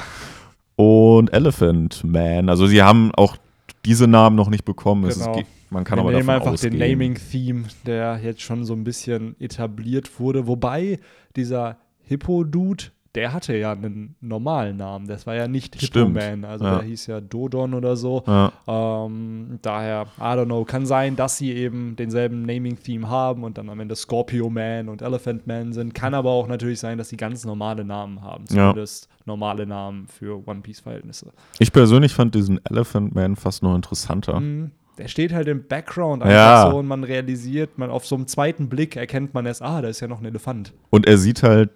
[0.78, 0.84] Ja.
[0.84, 2.50] und Elephant Man.
[2.50, 3.38] Also sie haben auch
[3.86, 5.06] diese Namen noch nicht bekommen.
[5.10, 5.34] Ist, Genau.
[5.36, 6.78] ge- man kann Wir aber nehmen davon einfach ausgehen.
[6.78, 10.48] den Naming-Theme, der jetzt schon so ein bisschen etabliert wurde.
[10.48, 11.00] Wobei
[11.36, 12.86] dieser Hippo-Dude,
[13.16, 15.08] der hatte ja einen normalen Namen.
[15.08, 15.76] Das war ja nicht.
[15.80, 16.46] Hippo-Man.
[16.46, 16.76] Also Ja.
[16.80, 18.24] der hieß ja Dodon oder so.
[18.26, 23.58] Ja, Ähm, daher, I don't know, kann sein, dass sie eben denselben Naming-Theme haben und
[23.58, 25.94] dann am Ende Scorpio Man und Elephant Man sind.
[25.94, 28.46] Kann aber auch natürlich sein, dass sie ganz normale Namen haben.
[28.50, 28.70] Ja.
[28.70, 31.32] Zumindest normale Namen für One Piece-Verhältnisse.
[31.60, 34.40] ich persönlich fand diesen Elephant Man fast noch interessanter.
[34.40, 34.72] Mhm.
[34.98, 36.36] Der steht halt im Background einfach
[36.66, 36.70] Ja.
[36.72, 39.88] so und man realisiert, man auf so einem zweiten Blick erkennt man erst, ah, da
[39.88, 40.74] ist ja noch ein Elefant.
[40.90, 41.72] Und er sieht halt,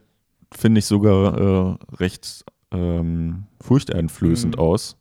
[0.53, 4.61] finde ich, sogar äh, recht ähm, furchteinflößend Mhm.
[4.61, 4.97] aus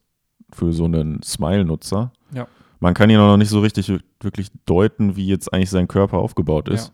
[0.52, 2.12] für so einen Smile-Nutzer.
[2.34, 2.46] Ja.
[2.80, 6.18] Man kann ihn auch noch nicht so richtig wirklich deuten, wie jetzt eigentlich sein Körper
[6.18, 6.92] aufgebaut ist.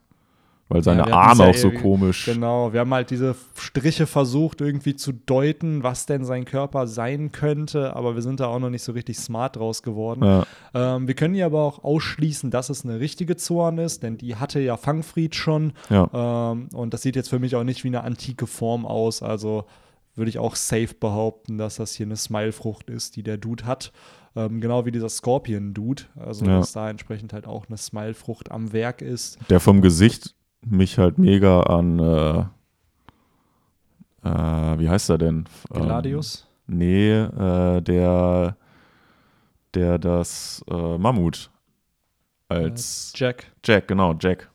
[0.71, 2.25] Weil seine Ja, Arme ja auch so komisch.
[2.25, 7.33] Genau, wir haben halt diese Striche versucht irgendwie zu deuten, was denn sein Körper sein
[7.33, 10.25] könnte, aber wir sind da auch noch nicht so richtig smart draus geworden.
[10.25, 14.17] Ja, Ähm, wir können hier aber auch ausschließen, dass es eine richtige Zoan ist, denn
[14.17, 15.73] die hatte ja Fangfried schon
[16.15, 19.65] ähm, und das sieht jetzt für mich auch nicht wie eine antike Form aus, also
[20.15, 23.93] würde ich auch safe behaupten, dass das hier eine Smile-Frucht ist, die der Dude hat.
[24.37, 26.59] Ähm, genau wie dieser Scorpion-Dude, also Ja.
[26.59, 29.39] dass da entsprechend halt auch eine Smile-Frucht am Werk ist.
[29.49, 32.39] Der vom Gesicht mich halt mega an, äh,
[34.23, 35.45] äh, wie heißt er denn?
[35.71, 36.47] Gladius.
[36.69, 38.57] Ähm, nee, äh, der,
[39.75, 41.51] der das äh, Mammut
[42.49, 43.47] als Jack.
[43.65, 44.49] Jack, genau, Jack.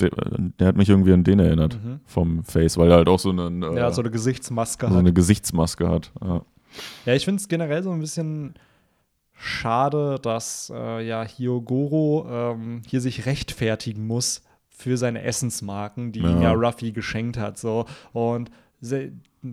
[0.00, 0.10] Der,
[0.58, 2.00] der hat mich irgendwie an den erinnert Mhm.
[2.06, 4.98] vom Face, weil er halt auch so, einen, äh, Ja, so eine Gesichtsmaske so hat.
[4.98, 6.10] eine Gesichtsmaske hat.
[6.22, 6.42] Ja.
[7.04, 8.54] Ja, ich finde es generell so ein bisschen
[9.34, 14.42] schade, dass äh, ja Hyogoro ähm, hier sich rechtfertigen muss
[14.82, 16.52] für seine Essensmarken, die ihm Ja.
[16.52, 17.58] ja Ruffy geschenkt hat.
[17.58, 17.86] So.
[18.12, 18.50] Und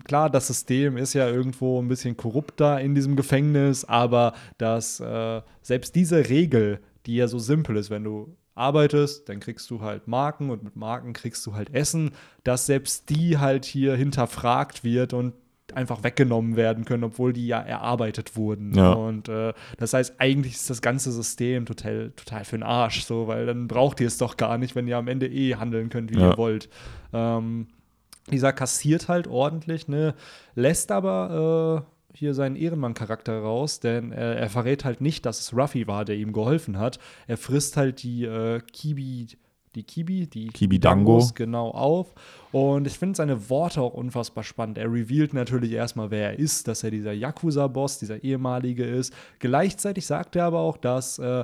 [0.05, 5.41] klar, das System ist ja irgendwo ein bisschen korrupter in diesem Gefängnis, aber dass äh,
[5.61, 10.07] selbst diese Regel, die ja so simpel ist, wenn du arbeitest, dann kriegst du halt
[10.07, 12.11] Marken und mit Marken kriegst du halt Essen,
[12.43, 15.33] dass selbst die halt hier hinterfragt wird und
[15.75, 18.73] einfach weggenommen werden können, obwohl die ja erarbeitet wurden.
[18.73, 18.93] Ja.
[18.93, 23.27] Und äh, das heißt, eigentlich ist das ganze System total, total für den Arsch, so,
[23.27, 26.11] weil dann braucht ihr es doch gar nicht, wenn ihr am Ende eh handeln könnt,
[26.13, 26.31] wie Ja.
[26.31, 26.69] ihr wollt.
[27.13, 27.67] Ähm,
[28.31, 30.13] dieser kassiert halt ordentlich, ne,
[30.55, 35.53] lässt aber äh, hier seinen Ehrenmann-Charakter raus, denn äh, er verrät halt nicht, dass es
[35.55, 36.99] Ruffy war, der ihm geholfen hat.
[37.27, 39.27] Er frisst halt die äh, Kibi,
[39.75, 41.29] die Kibi, die Kibi-Dango.
[41.35, 42.13] Genau auf.
[42.51, 44.77] Und ich finde seine Worte auch unfassbar spannend.
[44.77, 49.13] Er revealt natürlich erstmal, wer er ist, dass er dieser Yakuza-Boss, dieser ehemalige ist.
[49.39, 51.43] Gleichzeitig sagt er aber auch, dass äh,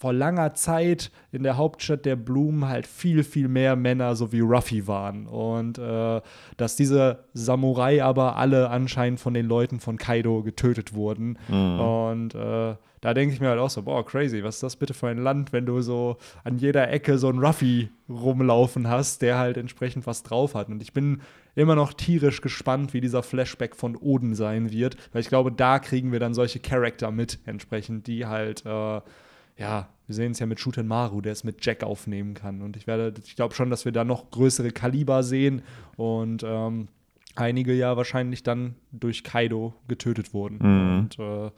[0.00, 4.40] vor langer Zeit in der Hauptstadt der Blumen halt viel, viel mehr Männer so wie
[4.40, 5.26] Ruffy waren.
[5.26, 6.20] Und äh,
[6.56, 11.38] dass diese Samurai aber alle anscheinend von den Leuten von Kaido getötet wurden.
[11.78, 12.74] Und äh,
[13.04, 15.18] da denke ich mir halt auch so, boah, crazy, was ist das bitte für ein
[15.18, 20.06] Land, wenn du so an jeder Ecke so einen Ruffy rumlaufen hast, der halt entsprechend
[20.06, 20.70] was drauf hat.
[20.70, 21.20] Und ich bin
[21.54, 25.80] immer noch tierisch gespannt, wie dieser Flashback von Oden sein wird, weil ich glaube, da
[25.80, 29.02] kriegen wir dann solche Charakter mit, entsprechend, die halt, äh,
[29.58, 32.62] ja, wir sehen es ja mit Shuten Maru, der es mit Jack aufnehmen kann.
[32.62, 35.60] Und ich werde, ich glaube schon, dass wir da noch größere Kaliber sehen
[35.96, 36.88] und ähm,
[37.34, 40.58] einige ja wahrscheinlich dann durch Kaido getötet wurden.
[40.62, 40.98] Mhm.
[41.00, 41.50] Und äh,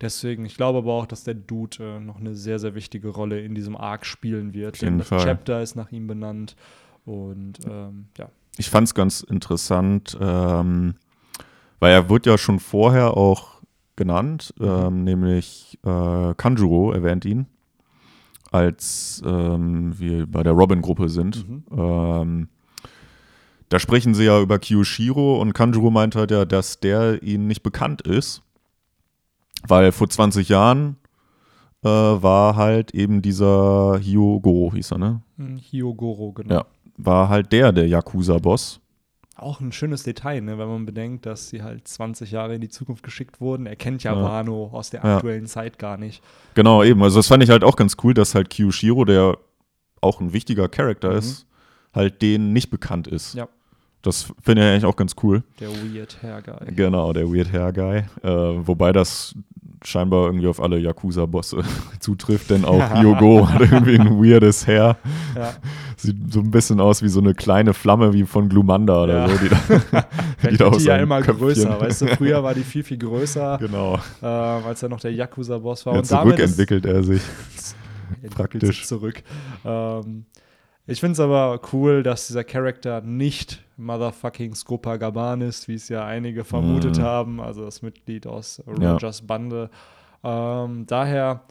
[0.00, 3.40] deswegen, ich glaube aber auch, dass der Dude äh, noch eine sehr, sehr wichtige Rolle
[3.40, 4.74] in diesem Arc spielen wird.
[4.74, 5.24] Auf jeden das Fall.
[5.24, 6.56] Chapter ist nach ihm benannt.
[7.04, 8.28] Und ähm, ja.
[8.56, 10.94] Ich fand es ganz interessant, ähm,
[11.80, 13.54] weil er wird ja schon vorher auch
[13.96, 17.46] genannt, ähm, nämlich äh, Kanjuro erwähnt ihn,
[18.50, 21.48] als ähm, wir bei der Robin-Gruppe sind.
[21.48, 21.64] Mhm.
[21.76, 22.48] Ähm,
[23.68, 27.62] da sprechen sie ja über Kiyoshiro und Kanjuro meint halt ja, dass der ihnen nicht
[27.62, 28.43] bekannt ist,
[29.66, 30.96] weil vor 20 Jahren
[31.84, 35.20] äh, war halt eben dieser Hyogoro, hieß er, ne?
[35.36, 36.54] Hm, Hyogoro, genau.
[36.54, 36.64] Ja.
[36.96, 38.80] War halt der, der Yakuza-Boss.
[39.36, 42.68] Auch ein schönes Detail, ne, wenn man bedenkt, dass sie halt 20 Jahre in die
[42.68, 43.66] Zukunft geschickt wurden.
[43.66, 44.22] Er kennt ja, Ja.
[44.22, 45.16] Wano aus der Ja.
[45.16, 46.22] aktuellen Zeit gar nicht.
[46.54, 47.02] Genau, eben.
[47.02, 49.36] Also das fand ich halt auch ganz cool, dass halt Kiyoshiro, der
[50.00, 51.18] auch ein wichtiger Charakter Mhm.
[51.18, 51.46] ist,
[51.92, 53.34] halt denen nicht bekannt ist.
[53.34, 53.48] Ja.
[54.02, 55.42] Das finde ich eigentlich auch ganz cool.
[55.58, 56.74] Der Weird Hair Guy.
[56.76, 57.96] Genau, der Weird Hair Guy.
[58.22, 59.34] Äh, wobei das
[59.86, 61.62] scheinbar irgendwie auf alle Yakuza-Bosse
[62.00, 64.96] zutrifft, denn auch Yogo hat irgendwie ein weirdes Hair.
[65.36, 65.52] Ja.
[65.96, 69.28] Sieht so ein bisschen aus wie so eine kleine Flamme wie von Glumanda oder Ja.
[69.28, 69.36] so.
[69.38, 69.56] Die da,
[70.38, 71.80] Vielleicht da die ja immer Köpfchen- größer.
[71.80, 73.98] Weißt du, früher war die viel, viel größer, Genau.
[74.22, 75.94] äh, als er noch der Yakuza-Boss war.
[75.94, 77.22] Ja, Und zurückentwickelt er sich.
[78.34, 78.62] Praktisch.
[78.78, 79.22] sich zurück.
[79.64, 80.26] Ähm,
[80.86, 85.88] ich finde es aber cool, dass dieser Charakter nicht Motherfucking Scopa Gaban ist, wie es
[85.88, 87.02] ja einige vermutet Mhm.
[87.02, 88.92] haben, also das Mitglied aus Ja.
[88.92, 89.70] Rogers Bande.
[90.22, 91.42] Ähm, daher,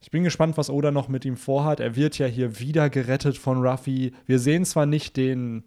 [0.00, 1.80] ich bin gespannt, was Oda noch mit ihm vorhat.
[1.80, 4.12] Er wird ja hier wieder gerettet von Ruffy.
[4.26, 5.64] Wir sehen zwar nicht den,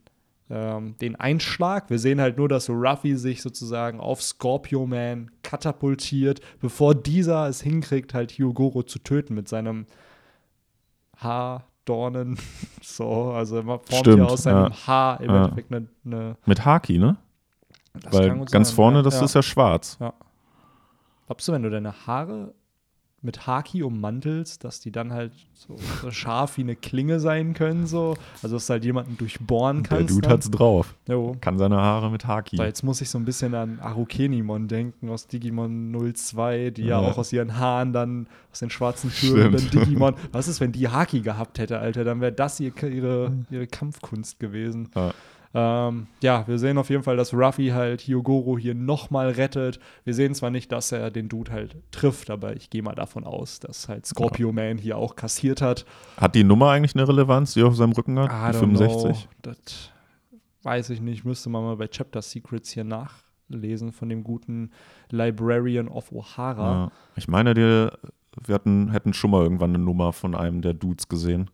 [0.50, 6.40] ähm, den Einschlag, wir sehen halt nur, dass Ruffy sich sozusagen auf Scorpio Man katapultiert,
[6.62, 9.88] bevor dieser es hinkriegt, halt Hyogoro zu töten mit seinem
[11.88, 12.38] Haardornen.
[12.82, 14.88] So, also man formt Stimmt, ja aus seinem ja.
[14.88, 15.44] Haar im Ja.
[15.44, 15.88] Endeffekt eine.
[16.06, 17.18] eine Mit Haki, ne?
[17.94, 19.04] das Weil ganz sein, vorne, ja.
[19.04, 19.26] das ja.
[19.26, 19.98] ist ja schwarz.
[21.28, 22.54] Glaubst du, wenn du deine Haare
[23.28, 27.86] mit Haki ummantelst, dass die dann halt so, so scharf wie eine Klinge sein können,
[27.86, 28.16] so.
[28.42, 30.10] Also, dass du halt jemanden durchbohren Der kannst.
[30.16, 30.32] Dude dann.
[30.32, 30.96] hat's drauf.
[31.08, 31.36] Jo.
[31.42, 32.58] Kann seine Haare mit Haki.
[32.58, 37.00] So, jetzt muss ich so ein bisschen an Arukenimon denken aus Digimon 02, die ja,
[37.02, 37.08] Ja.
[37.08, 39.70] auch aus ihren Haaren dann, aus den schwarzen Türen, dann.
[39.70, 40.16] Digimon.
[40.32, 42.04] Was ist, wenn die Haki gehabt hätte, Alter?
[42.04, 44.90] Dann wäre das ihr, ihre, ihre Kampfkunst gewesen.
[44.96, 45.14] Ja.
[45.60, 49.80] Ähm, ja, wir sehen auf jeden Fall, dass Ruffy halt Hyogoro hier nochmal rettet.
[50.04, 53.24] Wir sehen zwar nicht, dass er den Dude halt trifft, aber ich gehe mal davon
[53.24, 55.84] aus, dass halt Scorpio Man hier auch kassiert hat.
[56.18, 58.30] Hat die Nummer eigentlich eine Relevanz, die er auf seinem Rücken hat?
[58.30, 59.02] I Die don't 65?
[59.02, 59.30] Know.
[59.42, 59.92] Das
[60.62, 61.26] weiß ich nicht.
[61.26, 64.70] Müsste man mal bei Chapter Secrets hier nachlesen von dem guten
[65.10, 66.72] Librarian of O'Hara.
[66.72, 66.92] Ja.
[67.16, 67.90] Ich meine, die,
[68.46, 71.50] wir hatten, hätten schon mal irgendwann eine Nummer von einem der Dudes gesehen.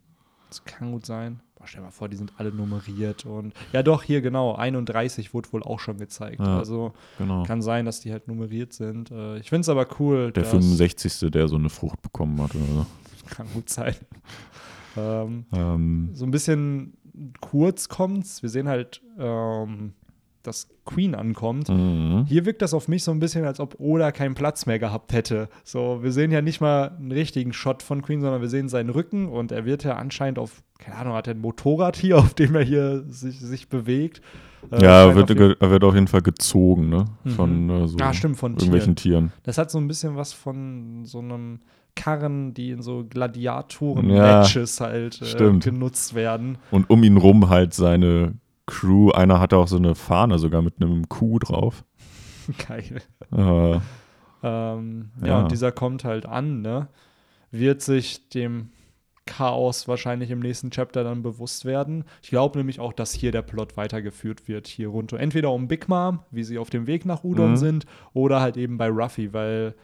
[0.50, 1.40] Das kann gut sein.
[1.64, 5.34] Boah, stell dir mal vor, die sind alle nummeriert und ja doch, hier genau, 31
[5.34, 6.42] wurde wohl auch schon gezeigt.
[6.42, 6.58] Ja.
[6.58, 7.44] Also Genau.
[7.44, 9.12] kann sein, dass die halt nummeriert sind.
[9.12, 10.34] Äh, ich finde es aber cool.
[10.34, 11.32] Der dass, 65.
[11.32, 12.86] der so eine Frucht bekommen hat oder so.
[13.34, 13.96] Kann gut sein.
[14.98, 16.98] ähm, Ähm, so ein bisschen
[17.40, 18.42] kurz kommt's.
[18.44, 19.94] Wir sehen halt, ähm,
[20.44, 21.70] dass Queen ankommt.
[21.70, 22.26] mhm.
[22.28, 25.14] Hier wirkt das auf mich so ein bisschen, als ob Oda keinen Platz mehr gehabt
[25.14, 25.48] hätte.
[25.64, 28.90] So, wir sehen ja nicht mal einen richtigen Shot von Queen, sondern wir sehen seinen
[28.90, 32.34] Rücken und er wird ja anscheinend auf, keine Ahnung, hat er ein Motorrad hier, auf
[32.34, 34.22] dem er hier sich, sich bewegt.
[34.72, 37.06] Äh, Ja, er wird, auf jeden- ge- er wird auf jeden Fall gezogen, ne?
[37.36, 39.32] Von äh, so Ah, stimmt, von irgendwelchen Tieren.
[39.44, 41.60] Das hat so ein bisschen was von so einem
[41.96, 46.58] Karren, die in so Gladiatoren Ja, halt äh, genutzt werden.
[46.72, 48.34] Und um ihn rum halt seine
[48.66, 49.12] Crew.
[49.12, 51.84] Einer hatte auch so eine Fahne sogar mit einem Kuh drauf.
[52.68, 53.02] Geil.
[53.36, 53.80] Äh,
[54.46, 55.28] Ähm, ja.
[55.28, 55.40] Ja.
[55.42, 56.88] und dieser kommt halt an, ne?
[57.52, 58.70] Wird sich dem
[59.26, 62.04] Chaos wahrscheinlich im nächsten Chapter dann bewusst werden.
[62.22, 65.18] Ich glaube nämlich auch, dass hier der Plot weitergeführt wird, hier runter.
[65.18, 67.58] Entweder um Big Mom, wie sie auf dem Weg nach Udon Mhm.
[67.58, 69.76] sind, oder halt eben bei Ruffy, weil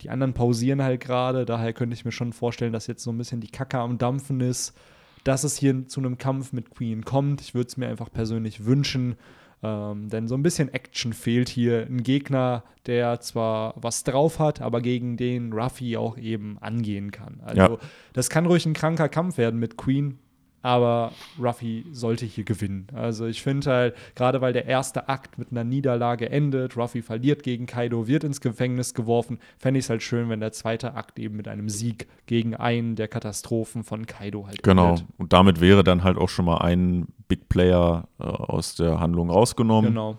[0.00, 1.44] die anderen pausieren halt gerade.
[1.44, 4.40] Daher könnte ich mir schon vorstellen, dass jetzt so ein bisschen die Kacke am Dampfen
[4.40, 4.76] ist,
[5.24, 7.40] dass es hier zu einem Kampf mit Queen kommt.
[7.40, 9.16] Ich würde es mir einfach persönlich wünschen.
[9.62, 11.82] Ähm, denn so ein bisschen Action fehlt hier.
[11.86, 17.40] Ein Gegner, der zwar was drauf hat, aber gegen den Ruffy auch eben angehen kann.
[17.44, 17.78] Also, Ja.
[18.14, 20.18] das kann ruhig ein kranker Kampf werden mit Queen,
[20.62, 22.86] aber Ruffy sollte hier gewinnen.
[22.94, 27.42] Also, ich finde halt, gerade weil der erste Akt mit einer Niederlage endet, Ruffy verliert
[27.42, 31.18] gegen Kaido, wird ins Gefängnis geworfen, fände ich es halt schön, wenn der zweite Akt
[31.18, 34.90] eben mit einem Sieg gegen einen der Katastrophen von Kaido halt genau.
[34.90, 35.06] endet.
[35.18, 39.30] Und damit wäre dann halt auch schon mal ein Big Player äh, aus der Handlung
[39.30, 39.90] rausgenommen.
[39.90, 40.18] Genau.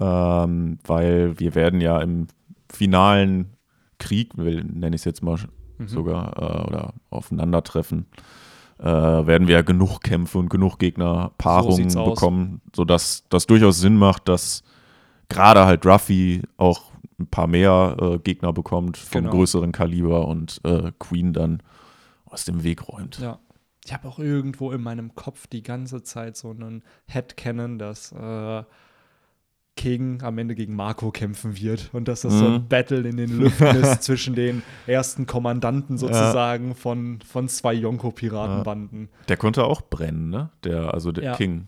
[0.00, 2.26] ähm, weil wir werden ja im
[2.72, 3.50] finalen
[3.98, 5.36] Krieg, will- nenne ich es jetzt mal
[5.78, 5.88] Mhm.
[5.88, 8.06] sogar, äh, oder Aufeinandertreffen,
[8.78, 12.10] äh, werden wir ja genug Kämpfe und genug Gegnerpaarungen aus.
[12.10, 14.62] bekommen, sodass das durchaus Sinn macht, dass
[15.28, 19.32] gerade halt Ruffy auch ein paar mehr äh, Gegner bekommt vom Genau.
[19.32, 21.62] größeren Kaliber und äh, Queen dann
[22.26, 23.18] aus dem Weg räumt.
[23.20, 23.38] Ja.
[23.86, 28.62] Ich habe auch irgendwo in meinem Kopf die ganze Zeit so einen Headcanon, dass äh,
[29.76, 32.68] King am Ende gegen Marco kämpfen wird und dass das so ein Mhm.
[32.68, 39.08] Battle in den Lüften ist zwischen den ersten Kommandanten sozusagen von, von zwei Yonko-Piratenbanden.
[39.28, 40.50] Der konnte auch brennen, ne?
[40.62, 41.36] Der, also der Ja.
[41.36, 41.66] King.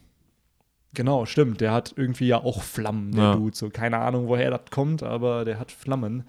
[0.94, 1.60] Genau, stimmt.
[1.60, 3.34] Der hat irgendwie ja auch Flammen, der Ja.
[3.34, 3.56] Dude.
[3.56, 6.24] So, keine Ahnung, woher das kommt, aber der hat Flammen.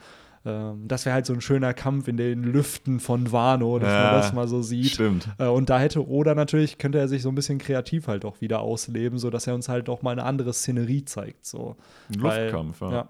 [0.47, 4.03] Ähm, das wäre halt so ein schöner Kampf in den Lüften von Wano, dass Ja,
[4.03, 4.91] man das mal so sieht.
[4.91, 5.27] Stimmt.
[5.37, 8.39] Äh, Und da hätte Oda natürlich, könnte er sich so ein bisschen kreativ halt auch
[8.39, 11.45] wieder ausleben, sodass er uns halt auch mal eine andere Szenerie zeigt.
[11.45, 11.75] So.
[12.13, 12.91] Ein Weil, Luftkampf, ja.
[12.91, 13.09] Ja.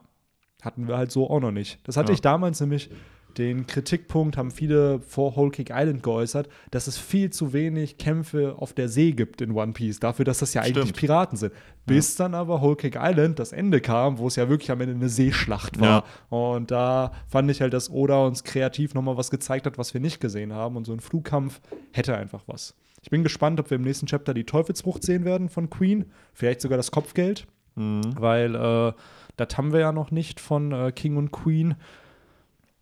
[0.63, 1.79] Hatten wir halt so auch noch nicht.
[1.83, 2.89] Das hatte ich damals nämlich,
[3.38, 8.55] den Kritikpunkt haben viele vor Whole Cake Island geäußert, dass es viel zu wenig Kämpfe
[8.57, 10.97] auf der See gibt in One Piece, dafür, dass das ja eigentlich Stimmt.
[10.97, 11.53] Piraten sind.
[11.85, 14.95] Bis dann aber Whole Cake Island das Ende kam, wo es ja wirklich am Ende
[14.95, 16.03] eine Seeschlacht war.
[16.29, 20.01] Und da fand ich halt, dass Oda uns kreativ nochmal was gezeigt hat, was wir
[20.01, 20.75] nicht gesehen haben.
[20.75, 21.61] Und so ein Flugkampf
[21.93, 22.75] hätte einfach was.
[23.01, 26.05] Ich bin gespannt, ob wir im nächsten Chapter die Teufelsfrucht sehen werden von Queen.
[26.33, 27.47] Vielleicht sogar das Kopfgeld
[27.79, 28.01] Mhm.
[28.17, 28.91] weil äh,
[29.35, 31.75] das haben wir ja noch nicht von äh, King und Queen.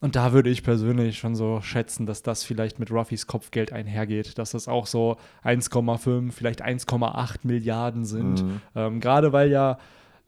[0.05, 4.37] Und da würde ich persönlich schon so schätzen, dass das vielleicht mit Ruffys Kopfgeld einhergeht,
[4.37, 8.43] dass das auch so 1,5, vielleicht 1,8 Milliarden sind.
[8.43, 8.61] Mhm.
[8.75, 9.79] Ähm, Gerade weil ja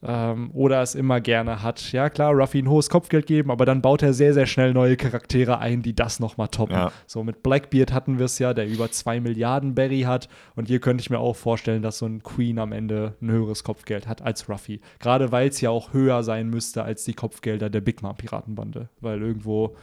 [0.04, 1.92] ähm, Oda es immer gerne hat.
[1.92, 4.96] Ja, klar, Ruffy ein hohes Kopfgeld geben, aber dann baut er sehr, sehr schnell neue
[4.96, 6.76] Charaktere ein, die das nochmal toppen.
[6.76, 6.92] Ja.
[7.08, 10.30] So mit Blackbeard hatten wir es ja, der über 2 Milliarden Berry hat.
[10.56, 13.64] Und hier könnte ich mir auch vorstellen, dass so ein Queen am Ende ein höheres
[13.64, 14.82] Kopfgeld hat als Ruffy.
[15.00, 18.90] Gerade weil es ja auch höher sein müsste als die Kopfgelder der Big Mom Piratenbande.
[19.00, 19.76] Weil irgendwo,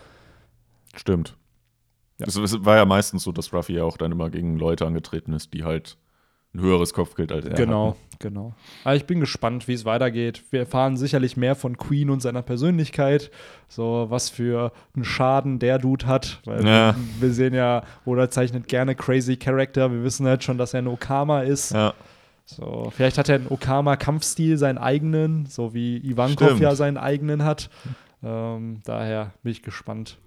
[0.96, 1.36] Stimmt.
[2.18, 2.26] Ja.
[2.28, 5.32] Es, es war ja meistens so, dass Ruffy ja auch dann immer gegen Leute angetreten
[5.32, 5.98] ist, die halt
[6.54, 7.54] ein höheres Kopfgeld als er.
[7.54, 8.20] Genau, hat.
[8.20, 8.54] genau.
[8.84, 10.44] Aber ich bin gespannt, wie es weitergeht.
[10.50, 13.30] Wir erfahren sicherlich mehr von Queen und seiner Persönlichkeit.
[13.68, 16.40] So, was für einen Schaden der Dude hat.
[16.44, 16.94] Weil Ja.
[16.94, 19.90] wir, wir sehen ja, oder zeichnet gerne crazy Character.
[19.92, 21.72] Wir wissen halt schon, dass er ein Okama ist.
[21.72, 21.92] Ja.
[22.46, 26.60] So, vielleicht hat er einen Okama-Kampfstil, seinen eigenen, so wie Ivankov Stimmt.
[26.60, 27.70] ja seinen eigenen hat.
[28.22, 30.18] Ähm, daher bin ich gespannt.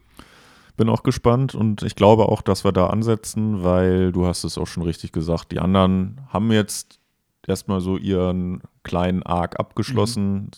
[0.78, 4.58] Bin auch gespannt und ich glaube auch, dass wir da ansetzen, weil du hast es
[4.58, 7.00] auch schon richtig gesagt, die anderen haben jetzt
[7.48, 10.52] erstmal so ihren kleinen Arc abgeschlossen.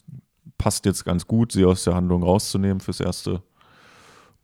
[0.57, 3.41] Passt jetzt ganz gut, sie aus der Handlung rauszunehmen fürs Erste.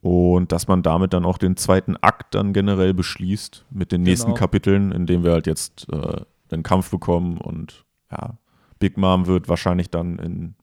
[0.02, 4.28] Und dass man damit dann auch den zweiten Akt dann generell beschließt mit den nächsten
[4.28, 4.38] Genau.
[4.40, 6.22] Kapiteln, in dem wir halt jetzt äh,
[6.52, 8.38] den Kampf bekommen und ja,
[8.80, 10.56] Big Mom wird wahrscheinlich dann in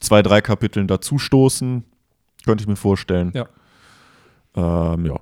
[0.00, 1.84] zwei, drei Kapiteln dazustoßen.
[2.44, 3.30] Könnte ich mir vorstellen.
[3.34, 3.46] Ja.
[4.56, 5.16] Ähm, ja.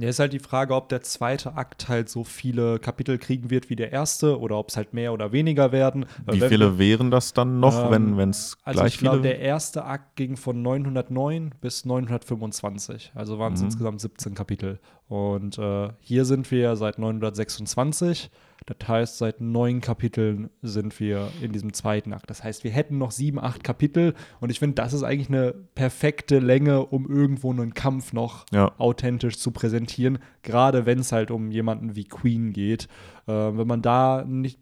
[0.00, 3.68] Ja, ist halt die Frage, ob der zweite Akt halt so viele Kapitel kriegen wird
[3.68, 6.06] wie der erste oder ob es halt mehr oder weniger werden.
[6.24, 9.22] Weil Wie wenn viele wären das dann noch, Ähm, wenn es Also gleich ich glaube,
[9.22, 13.10] der erste Akt ging von 909 bis 925.
[13.16, 13.66] Also waren es Mhm.
[13.66, 14.78] insgesamt 17 Kapitel.
[15.08, 18.30] Und äh, hier sind wir seit 926.
[18.66, 22.28] Das heißt, seit neun Kapiteln sind wir in diesem zweiten Akt.
[22.28, 24.12] Das heißt, wir hätten noch sieben, acht Kapitel.
[24.40, 28.72] Und ich finde, das ist eigentlich eine perfekte Länge, um irgendwo einen Kampf noch Ja.
[28.76, 30.18] authentisch zu präsentieren.
[30.42, 32.88] Gerade wenn es halt um jemanden wie Queen geht.
[33.28, 34.58] Äh, wenn man da nicht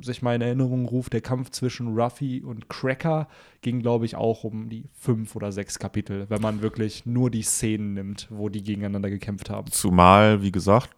[0.00, 3.28] sich mal in Erinnerung ruft, der Kampf zwischen Ruffy und Cracker
[3.60, 7.42] ging, glaube ich, auch um die fünf oder sechs Kapitel, wenn man wirklich nur die
[7.42, 9.70] Szenen nimmt, wo die gegeneinander gekämpft haben.
[9.70, 10.90] Zumal, wie gesagt,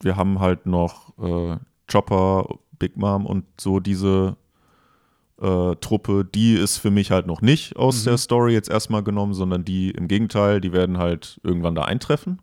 [0.00, 1.56] wir haben halt noch äh,
[1.90, 2.46] Chopper,
[2.78, 4.36] Big Mom und so diese
[5.40, 8.10] äh, Truppe, die ist für mich halt noch nicht aus Mhm.
[8.10, 12.40] der Story jetzt erstmal genommen, sondern die im Gegenteil, die werden halt irgendwann da eintreffen.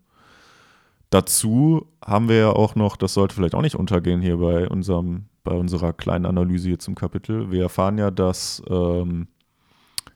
[1.11, 5.25] Dazu haben wir ja auch noch, das sollte vielleicht auch nicht untergehen hier bei unserem,
[5.43, 7.51] bei unserer kleinen Analyse hier zum Kapitel.
[7.51, 9.27] Wir erfahren ja, dass ähm,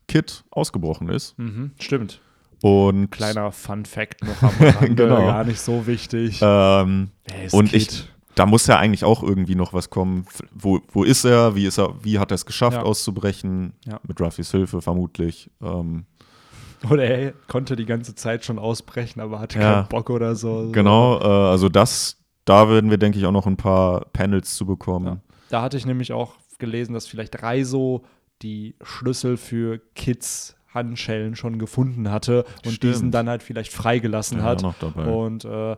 [0.08, 1.38] Kid ausgebrochen ist.
[1.38, 2.22] Mhm, stimmt.
[2.62, 5.18] Und Kleiner Fun Fact noch am Rande, Genau.
[5.28, 6.40] gar nicht so wichtig.
[6.42, 7.10] ähm,
[7.52, 7.82] und Kid?
[7.82, 10.26] ich, da muss ja eigentlich auch irgendwie noch was kommen.
[10.54, 11.56] Wo, wo ist er?
[11.56, 11.94] Wie ist er?
[12.04, 12.84] Wie hat er es geschafft, Ja.
[12.84, 13.74] auszubrechen?
[13.86, 14.00] Ja.
[14.08, 15.52] Mit Ruffys Hilfe vermutlich.
[15.62, 16.06] Ähm,
[16.90, 19.74] Oder er konnte die ganze Zeit schon ausbrechen, aber hatte Ja.
[19.76, 20.70] keinen Bock oder so.
[20.72, 24.66] genau, äh, also das, da werden wir, denke ich, auch noch ein paar Panels zu
[24.66, 25.06] bekommen.
[25.08, 25.18] Ja.
[25.50, 28.04] Da hatte ich nämlich auch gelesen, dass vielleicht Reiso
[28.42, 32.84] die Schlüssel für Kids Handschellen schon gefunden hatte und Stimmt.
[32.94, 34.62] diesen dann halt vielleicht freigelassen hat.
[34.98, 35.78] Und äh,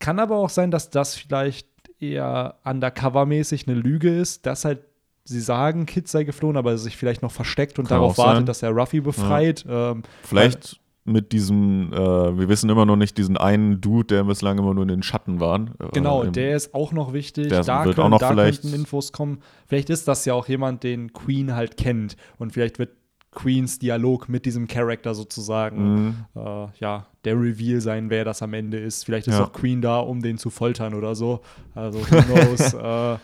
[0.00, 1.68] kann aber auch sein, dass das vielleicht
[2.00, 4.80] eher undercover-mäßig eine Lüge ist, dass halt
[5.24, 8.46] sie sagen, Kid sei geflohen, aber sich vielleicht noch versteckt und Kann darauf wartet, sein.
[8.46, 9.64] dass er Ruffy befreit.
[9.68, 11.96] Ähm, Vielleicht mit diesem, äh,
[12.38, 15.40] wir wissen immer noch nicht, diesen einen Dude, der bislang immer nur in den Schatten
[15.40, 15.60] war.
[15.60, 17.48] Äh, Genau, im- der ist auch noch wichtig.
[17.48, 19.38] der da wird können, auch noch da vielleicht- könnten Infos kommen.
[19.66, 22.16] Vielleicht ist das ja auch jemand, den Queen halt kennt.
[22.38, 22.90] Und vielleicht wird
[23.32, 26.14] Queens Dialog mit diesem Charakter sozusagen, Mhm.
[26.36, 29.04] äh, ja, der Reveal sein, wer das am Ende ist.
[29.04, 29.44] Vielleicht ist Ja.
[29.44, 31.40] auch Queen da, um den zu foltern oder so.
[31.74, 33.16] Also, who knows, äh,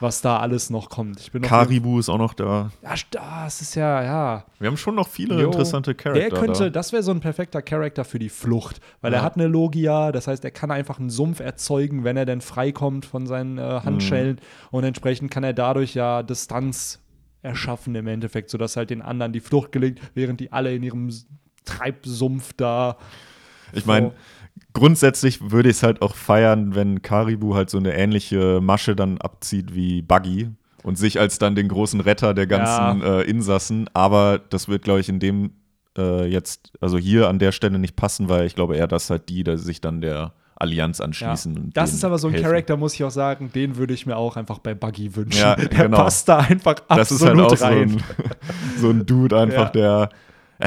[0.00, 1.20] was da alles noch kommt.
[1.20, 2.70] Ich bin noch Karibu ist auch noch da.
[2.82, 4.44] Ja, st- ah, ist ja, ja.
[4.58, 6.28] Wir haben schon noch viele Jo, interessante Charakter.
[6.28, 6.70] Der könnte, da.
[6.70, 9.18] das wäre so ein perfekter Charakter für die Flucht, weil Ja.
[9.20, 12.40] er hat eine Logia, das heißt, er kann einfach einen Sumpf erzeugen, wenn er denn
[12.42, 14.40] freikommt von seinen äh, Handschellen Mhm.
[14.72, 17.00] und entsprechend kann er dadurch ja Distanz
[17.42, 21.10] erschaffen im Endeffekt, sodass halt den anderen die Flucht gelingt, während die alle in ihrem
[21.64, 22.96] Treibsumpf da.
[23.72, 24.12] Ich meine.
[24.72, 29.18] Grundsätzlich würde ich es halt auch feiern, wenn Karibu halt so eine ähnliche Masche dann
[29.18, 30.50] abzieht wie Buggy
[30.82, 33.88] und sich als dann den großen Retter der ganzen äh, Insassen.
[33.94, 35.52] Aber das wird, glaube ich, in dem
[35.98, 39.28] äh, jetzt, also hier an der Stelle nicht passen, weil ich glaube eher, dass halt
[39.28, 41.04] die, die sich dann der Allianz Ja.
[41.06, 41.56] anschließen.
[41.56, 42.48] und Das ist aber so ein helfen.
[42.48, 45.38] Charakter, muss ich auch sagen, den würde ich mir auch einfach bei Buggy wünschen.
[45.40, 45.96] Ja, Der genau.
[45.98, 47.90] passt da einfach Das ist halt absolut auch so rein.
[47.90, 48.02] ein,
[48.78, 50.08] so ein Dude einfach, Ja.
[50.08, 50.08] der, ja,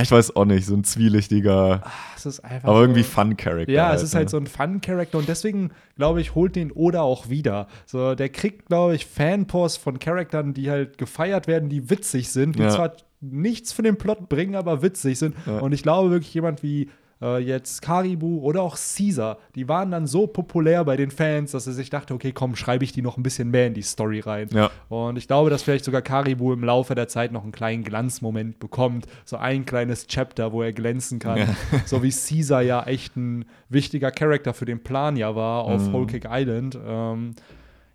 [0.02, 1.84] ich weiß auch nicht, so ein zwielichtiger,
[2.16, 3.72] Es ist einfach aber so- irgendwie Fun-Character.
[3.72, 4.30] Ja, halt, es ist halt ne?
[4.30, 7.68] so ein Fun-Charakter und deswegen, glaube ich, holt den Oda auch wieder.
[7.86, 12.58] So, der kriegt, glaube ich, Fanposts von Charakteren, die halt gefeiert werden, die witzig sind,
[12.58, 12.70] die Ja.
[12.70, 15.36] zwar nichts für den Plot bringen, aber witzig sind.
[15.46, 15.60] Ja.
[15.60, 16.90] Und ich glaube wirklich, jemand wie
[17.22, 21.68] äh, jetzt Karibu oder auch Caesar, die waren dann so populär bei den Fans, dass
[21.68, 24.20] er sich dachte, okay, komm, schreibe ich die noch ein bisschen mehr in die Story
[24.22, 24.48] rein.
[24.52, 24.70] Ja.
[24.88, 28.60] Und ich glaube, dass vielleicht sogar Karibu im Laufe der Zeit noch einen kleinen Glanzmoment
[28.60, 29.06] bekommt.
[29.26, 31.38] So ein kleines Chapter, wo er glänzen kann.
[31.38, 31.48] Ja.
[31.86, 35.94] So wie Caesar ja echt ein wichtiger Charakter für den Plan ja war auf Mhm.
[35.94, 36.78] Whole Cake Island.
[36.86, 37.34] Ähm,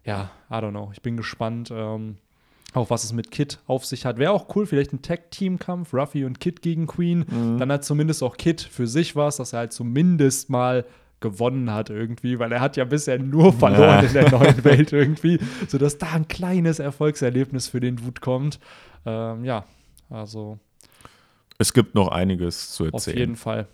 [0.04, 0.90] ja, I don't know.
[0.92, 1.70] Ich bin gespannt.
[1.74, 2.16] Ähm,
[2.74, 4.18] auch was es mit Kid auf sich hat.
[4.18, 7.24] Wäre auch cool, vielleicht ein Tag-Team-Kampf, Ruffy und Kid gegen Queen.
[7.30, 7.58] Mhm.
[7.58, 10.84] Dann hat zumindest auch Kid für sich was, dass er halt zumindest mal
[11.20, 14.00] gewonnen hat irgendwie, weil er hat ja bisher nur verloren Ja.
[14.00, 15.38] in der neuen Welt irgendwie,
[15.68, 18.58] sodass da ein kleines Erfolgserlebnis für den Dude kommt.
[19.06, 19.64] Ähm, ja,
[20.10, 20.58] also
[21.58, 23.16] Es gibt noch einiges zu auf erzählen.
[23.18, 23.68] jeden Fall.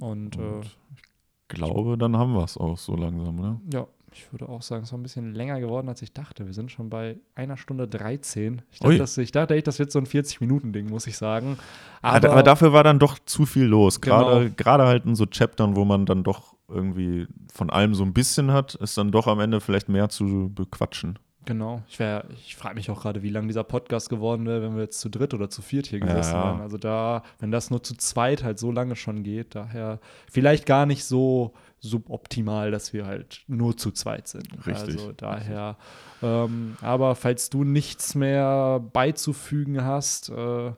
[0.00, 0.64] Und, äh, Und
[0.96, 1.02] ich
[1.48, 3.60] glaube, dann haben wir es auch so langsam, ne?
[3.72, 6.46] ja, ich würde auch sagen, es ist ein bisschen länger geworden, als ich dachte.
[6.46, 8.62] Wir sind schon bei einer Stunde 13.
[8.72, 11.58] Ich dachte, das, ich dachte echt, das wird so ein 40-Minuten-Ding, muss ich sagen.
[12.02, 14.00] Aber, aber dafür war dann doch zu viel los.
[14.00, 14.54] Gerade Genau.
[14.56, 18.52] gerade halt in so Chaptern, wo man dann doch irgendwie von allem so ein bisschen
[18.52, 21.18] hat, ist dann doch am Ende vielleicht mehr zu bequatschen.
[21.46, 21.82] Genau.
[21.88, 24.82] Ich, wär- ich frage mich auch gerade, wie lang dieser Podcast geworden wäre, wenn wir
[24.82, 26.44] jetzt zu dritt oder zu viert hier gesessen Ja.
[26.44, 26.60] wären.
[26.60, 30.00] Also da, wenn das nur zu zweit halt so lange schon geht, daher
[30.30, 34.48] vielleicht gar nicht so suboptimal, dass wir halt nur zu zweit sind.
[34.66, 34.96] Richtig.
[34.98, 35.76] Also daher.
[36.22, 40.72] Ähm, aber falls du nichts mehr beizufügen hast, äh,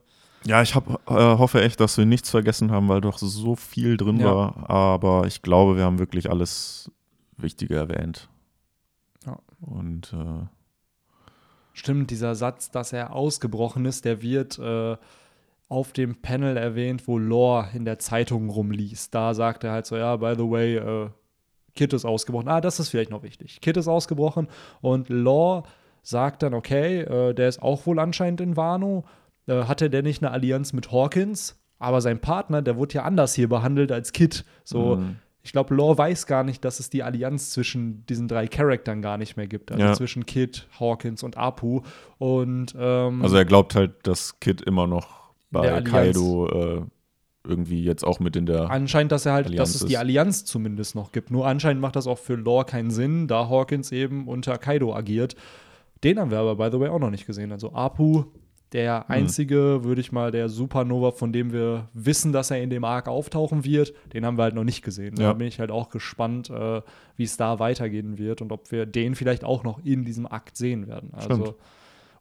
[0.44, 3.96] Ja, ich hab, äh, hoffe echt, dass wir nichts vergessen haben, weil doch so viel
[3.96, 4.34] drin Ja.
[4.34, 4.70] war.
[4.70, 6.90] Aber ich glaube, wir haben wirklich alles
[7.36, 8.28] Wichtige erwähnt.
[9.26, 9.38] Ja.
[9.60, 10.46] Und äh,
[11.74, 14.96] Stimmt, dieser Satz, dass er ausgebrochen ist, der wird äh,
[15.72, 19.14] auf dem Panel erwähnt, wo Lore in der Zeitung rumliest.
[19.14, 21.08] Da sagt er halt so, ja, by the way, äh,
[21.74, 22.48] Kit ist ausgebrochen.
[22.48, 23.60] Ah, das ist vielleicht noch wichtig.
[23.62, 24.48] Kit ist ausgebrochen
[24.82, 25.62] und Lore
[26.02, 29.04] sagt dann, okay, äh, der ist auch wohl anscheinend in Wano.
[29.46, 31.58] Äh, hatte der nicht eine Allianz mit Hawkins?
[31.78, 34.44] Aber sein Partner, der wurde ja anders hier behandelt als Kit.
[34.64, 35.16] So, Mhm.
[35.42, 39.16] ich glaube, Lore weiß gar nicht, dass es die Allianz zwischen diesen drei Charaktern gar
[39.18, 39.72] nicht mehr gibt.
[39.72, 39.92] Also Ja.
[39.94, 41.80] zwischen Kid, Hawkins und Apu.
[42.18, 45.21] Und ähm, also er glaubt halt, dass Kid immer noch
[45.52, 45.80] bei.
[45.82, 46.82] Kaido äh,
[47.46, 48.70] irgendwie jetzt auch mit in der.
[48.70, 49.98] anscheinend, dass er halt, Allianz dass es die ist.
[49.98, 51.30] Allianz zumindest noch gibt.
[51.30, 55.34] Nur anscheinend macht das auch für Lore keinen Sinn, da Hawkins eben unter Kaido agiert.
[56.04, 57.52] Den haben wir aber, by the way, auch noch nicht gesehen.
[57.52, 58.24] Also Apu,
[58.72, 62.84] der einzige, würde ich mal, der Supernova, von dem wir wissen, dass er in dem
[62.84, 65.14] Arc auftauchen wird, den haben wir halt noch nicht gesehen.
[65.16, 65.32] Da Ja.
[65.34, 66.80] bin ich halt auch gespannt, äh,
[67.16, 70.56] wie es da weitergehen wird und ob wir den vielleicht auch noch in diesem Akt
[70.56, 71.10] sehen werden.
[71.12, 71.54] Also, Stimmt.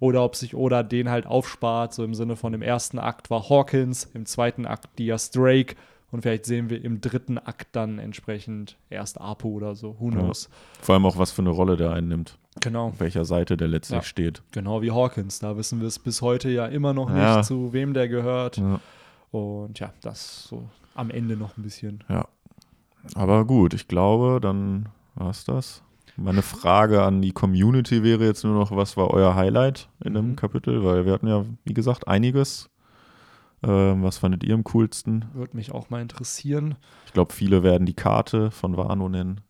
[0.01, 3.47] Oder ob sich Oda den halt aufspart, so im Sinne von im ersten Akt war
[3.49, 5.75] Hawkins, im zweiten Akt Diaz Drake
[6.11, 9.95] und vielleicht sehen wir im dritten Akt dann entsprechend erst Apu oder so.
[9.99, 10.15] Who Ja.
[10.19, 10.49] knows?
[10.81, 12.37] Vor allem auch, was für eine Rolle der einnimmt.
[12.59, 12.87] Genau.
[12.87, 14.03] Auf welcher Seite der letztlich Ja.
[14.03, 14.41] steht.
[14.51, 15.39] Genau wie Hawkins.
[15.39, 17.37] Da wissen wir es bis heute ja immer noch Ja.
[17.37, 18.57] nicht, zu wem der gehört.
[18.57, 18.81] Ja.
[19.31, 22.03] Und ja, das so am Ende noch ein bisschen.
[22.09, 22.27] Ja.
[23.15, 25.81] Aber gut, ich glaube, dann war es das.
[26.23, 30.31] Meine Frage an die Community wäre jetzt nur noch, was war euer Highlight in dem
[30.31, 30.35] Mhm.
[30.35, 30.83] Kapitel?
[30.83, 32.69] Weil wir hatten ja, wie gesagt, einiges.
[33.63, 35.25] Ähm, was fandet ihr am coolsten?
[35.33, 36.75] Würde mich auch mal interessieren.
[37.05, 39.41] Ich glaube, viele werden die Karte von Wano nennen.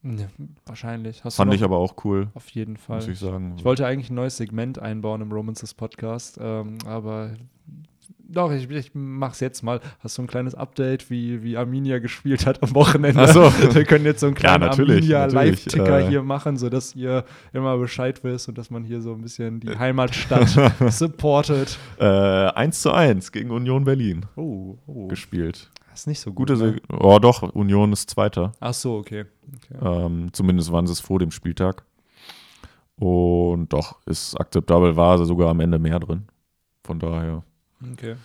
[0.00, 0.28] Ne,
[0.64, 1.24] wahrscheinlich.
[1.24, 2.96] Hast Fand ich aber auch cool, Auf jeden Fall.
[2.96, 3.54] muss ich sagen.
[3.58, 7.32] Ich wollte eigentlich ein neues Segment einbauen im Romances Podcast, ähm, aber
[8.30, 9.80] doch, ich, ich mach's jetzt mal.
[10.00, 13.22] Hast du ein kleines Update, wie, wie Arminia gespielt hat am Wochenende?
[13.22, 13.40] Ach so.
[13.74, 16.08] Wir können jetzt so einen kleinen natürlich, Arminia-Live-Ticker äh.
[16.08, 17.24] hier machen, sodass ihr
[17.54, 20.48] immer Bescheid wisst und dass man hier so ein bisschen die Heimatstadt
[20.92, 21.78] supportet.
[21.98, 25.08] äh, 1 zu 1 gegen Union Berlin Oh, oh.
[25.08, 25.70] gespielt.
[25.90, 26.48] Das ist nicht so gut.
[26.48, 26.80] Gute, ne?
[26.92, 28.52] Oh doch, Union ist Zweiter.
[28.60, 29.24] Ach so, okay.
[29.72, 30.04] okay.
[30.04, 31.82] Ähm, zumindest waren sie es vor dem Spieltag.
[32.96, 36.24] Und doch, ist akzeptabel, war sogar am Ende mehr drin.
[36.84, 37.42] Von daher
[37.92, 38.16] okay.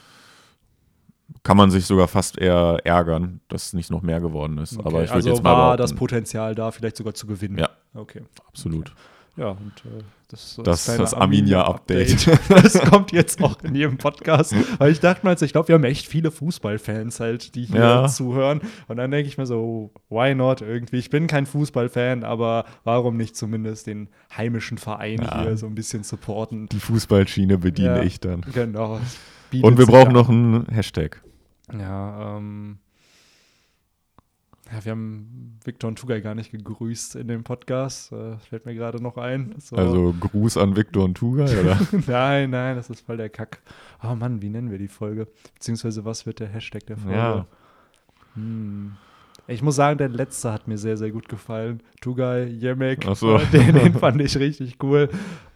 [1.43, 4.77] kann man sich sogar fast eher ärgern, dass nicht noch mehr geworden ist.
[4.77, 4.87] okay.
[4.87, 7.57] Aber ich also jetzt mal war das Potenzial da, vielleicht sogar zu gewinnen.
[7.57, 7.69] Ja.
[7.93, 8.21] Okay.
[8.47, 8.93] absolut.
[9.35, 12.27] Ja, und äh, das ist so Das kleine das Arminia-Update.
[12.49, 14.53] das kommt jetzt auch in jedem Podcast.
[14.77, 18.07] Weil ich dachte jetzt, ich glaube, wir haben echt viele Fußballfans halt, die hier Ja.
[18.07, 18.61] zuhören.
[18.87, 20.97] Und dann denke ich mir so, why not irgendwie?
[20.97, 25.41] Ich bin kein Fußballfan, aber warum nicht zumindest den heimischen Verein Ja.
[25.41, 26.67] hier so ein bisschen supporten?
[26.69, 28.03] Die Fußballschiene bediene Ja.
[28.03, 28.41] ich dann.
[28.53, 28.99] Genau.
[29.53, 31.23] Es bietet Und wir brauchen noch einen Hashtag.
[31.71, 32.79] Ja, ähm.
[34.71, 38.11] Ja, wir haben Victor und Tugay gar nicht gegrüßt in dem Podcast.
[38.11, 39.53] Äh, fällt mir gerade noch ein.
[39.59, 39.75] So.
[39.75, 41.79] Also Gruß an Victor und Tugay, oder?
[42.07, 43.61] nein, nein, das ist voll der Kack.
[44.01, 45.27] Oh Mann, wie nennen wir die Folge?
[45.53, 47.17] Beziehungsweise, was wird der Hashtag der Folge?
[47.17, 47.45] Ja.
[48.35, 48.93] Hm.
[49.47, 51.83] Ich muss sagen, der letzte hat mir sehr, sehr gut gefallen.
[51.99, 53.37] Tugay, Yemek, so.
[53.37, 55.09] den, den fand ich richtig cool.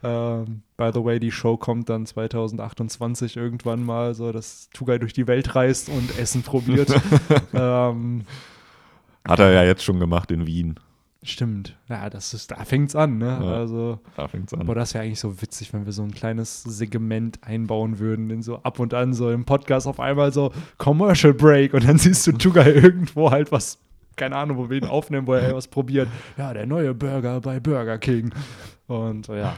[0.03, 5.13] Ähm, by the way, die Show kommt dann 2028 irgendwann mal, so dass Tugay durch
[5.13, 6.89] die Welt reist und Essen probiert.
[7.53, 8.25] ähm,
[9.25, 10.79] Hat er ja jetzt schon gemacht in Wien.
[11.23, 11.77] Stimmt.
[11.89, 13.39] Ja, das ist, da fängt's an, ne?
[13.41, 13.53] Ja.
[13.53, 13.99] Also.
[14.15, 14.65] Da fängt's an.
[14.65, 18.41] Boah, das wäre eigentlich so witzig, wenn wir so ein kleines Segment einbauen würden, in
[18.41, 22.25] so ab und an so im Podcast auf einmal so Commercial Break und dann siehst
[22.27, 23.79] du Tugay irgendwo halt was,
[24.15, 26.07] keine Ahnung, wo wir ihn aufnehmen, wo er was probiert.
[26.37, 28.31] Ja, der neue Burger bei Burger King.
[28.87, 29.55] Und ja,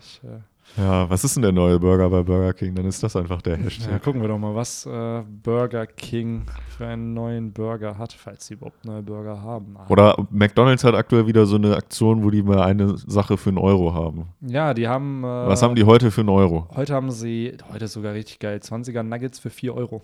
[0.00, 0.40] ich, äh,
[0.76, 2.74] Ja, was ist denn der neue Burger bei Burger King?
[2.74, 4.02] Dann ist das einfach der Ja, Hashtag.
[4.02, 6.42] gucken wir doch mal, was äh, Burger King
[6.76, 9.76] für einen neuen Burger hat, falls sie überhaupt neue Burger haben.
[9.88, 13.58] Oder McDonalds hat aktuell wieder so eine Aktion, wo die mal eine Sache für einen
[13.58, 14.26] Euro haben.
[14.42, 15.24] Ja, die haben.
[15.24, 16.68] Äh, Was haben die heute für einen Euro?
[16.76, 20.02] Heute haben sie, heute ist sogar richtig geil, 20er Nuggets für 4 Euro.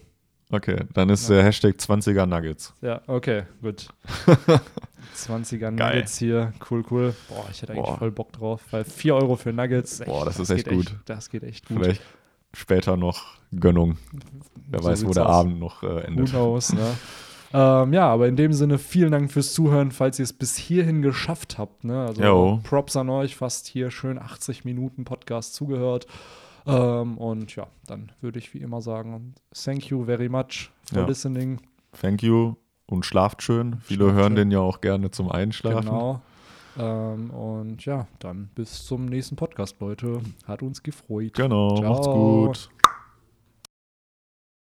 [0.53, 2.74] Okay, dann ist der Hashtag 20er Nuggets.
[2.83, 3.89] Ja, okay, gut.
[5.16, 5.73] 20er Geil.
[5.73, 7.15] Nuggets hier, cool, cool.
[7.29, 7.97] Boah, ich hätte eigentlich Boah.
[7.99, 10.01] voll Bock drauf, weil 4 Euro für Nuggets.
[10.05, 10.95] Boah, das ist echt gut.
[11.07, 11.79] das geht echt gut.
[11.83, 12.03] Vielleicht
[12.53, 13.97] später noch Gönnung.
[14.69, 15.35] Wer So weiß, wo der aus.
[15.37, 16.29] Abend noch äh, Who endet.
[16.31, 16.97] knows, ne?
[17.55, 21.01] ähm, ja, aber in dem Sinne, vielen Dank fürs Zuhören, falls ihr es bis hierhin
[21.01, 21.85] geschafft habt.
[21.85, 21.99] Ne?
[22.07, 22.61] Also Jo.
[22.62, 26.07] Props an euch, fast hier schön 80 Minuten Podcast zugehört.
[26.67, 31.07] Ähm, und ja, dann würde ich wie immer sagen, thank you very much for Ja.
[31.07, 31.61] listening.
[32.01, 32.55] Thank you
[32.87, 33.79] und schlaft schön.
[33.81, 34.37] Viele Schlaft hören schön.
[34.37, 35.87] den ja auch gerne zum Einschlafen.
[35.87, 36.21] Genau.
[36.79, 40.21] Ähm, und ja, dann bis zum nächsten Podcast, Leute.
[40.47, 41.35] Hat uns gefreut.
[41.35, 42.47] Genau, macht's Ciao.
[42.47, 42.71] gut.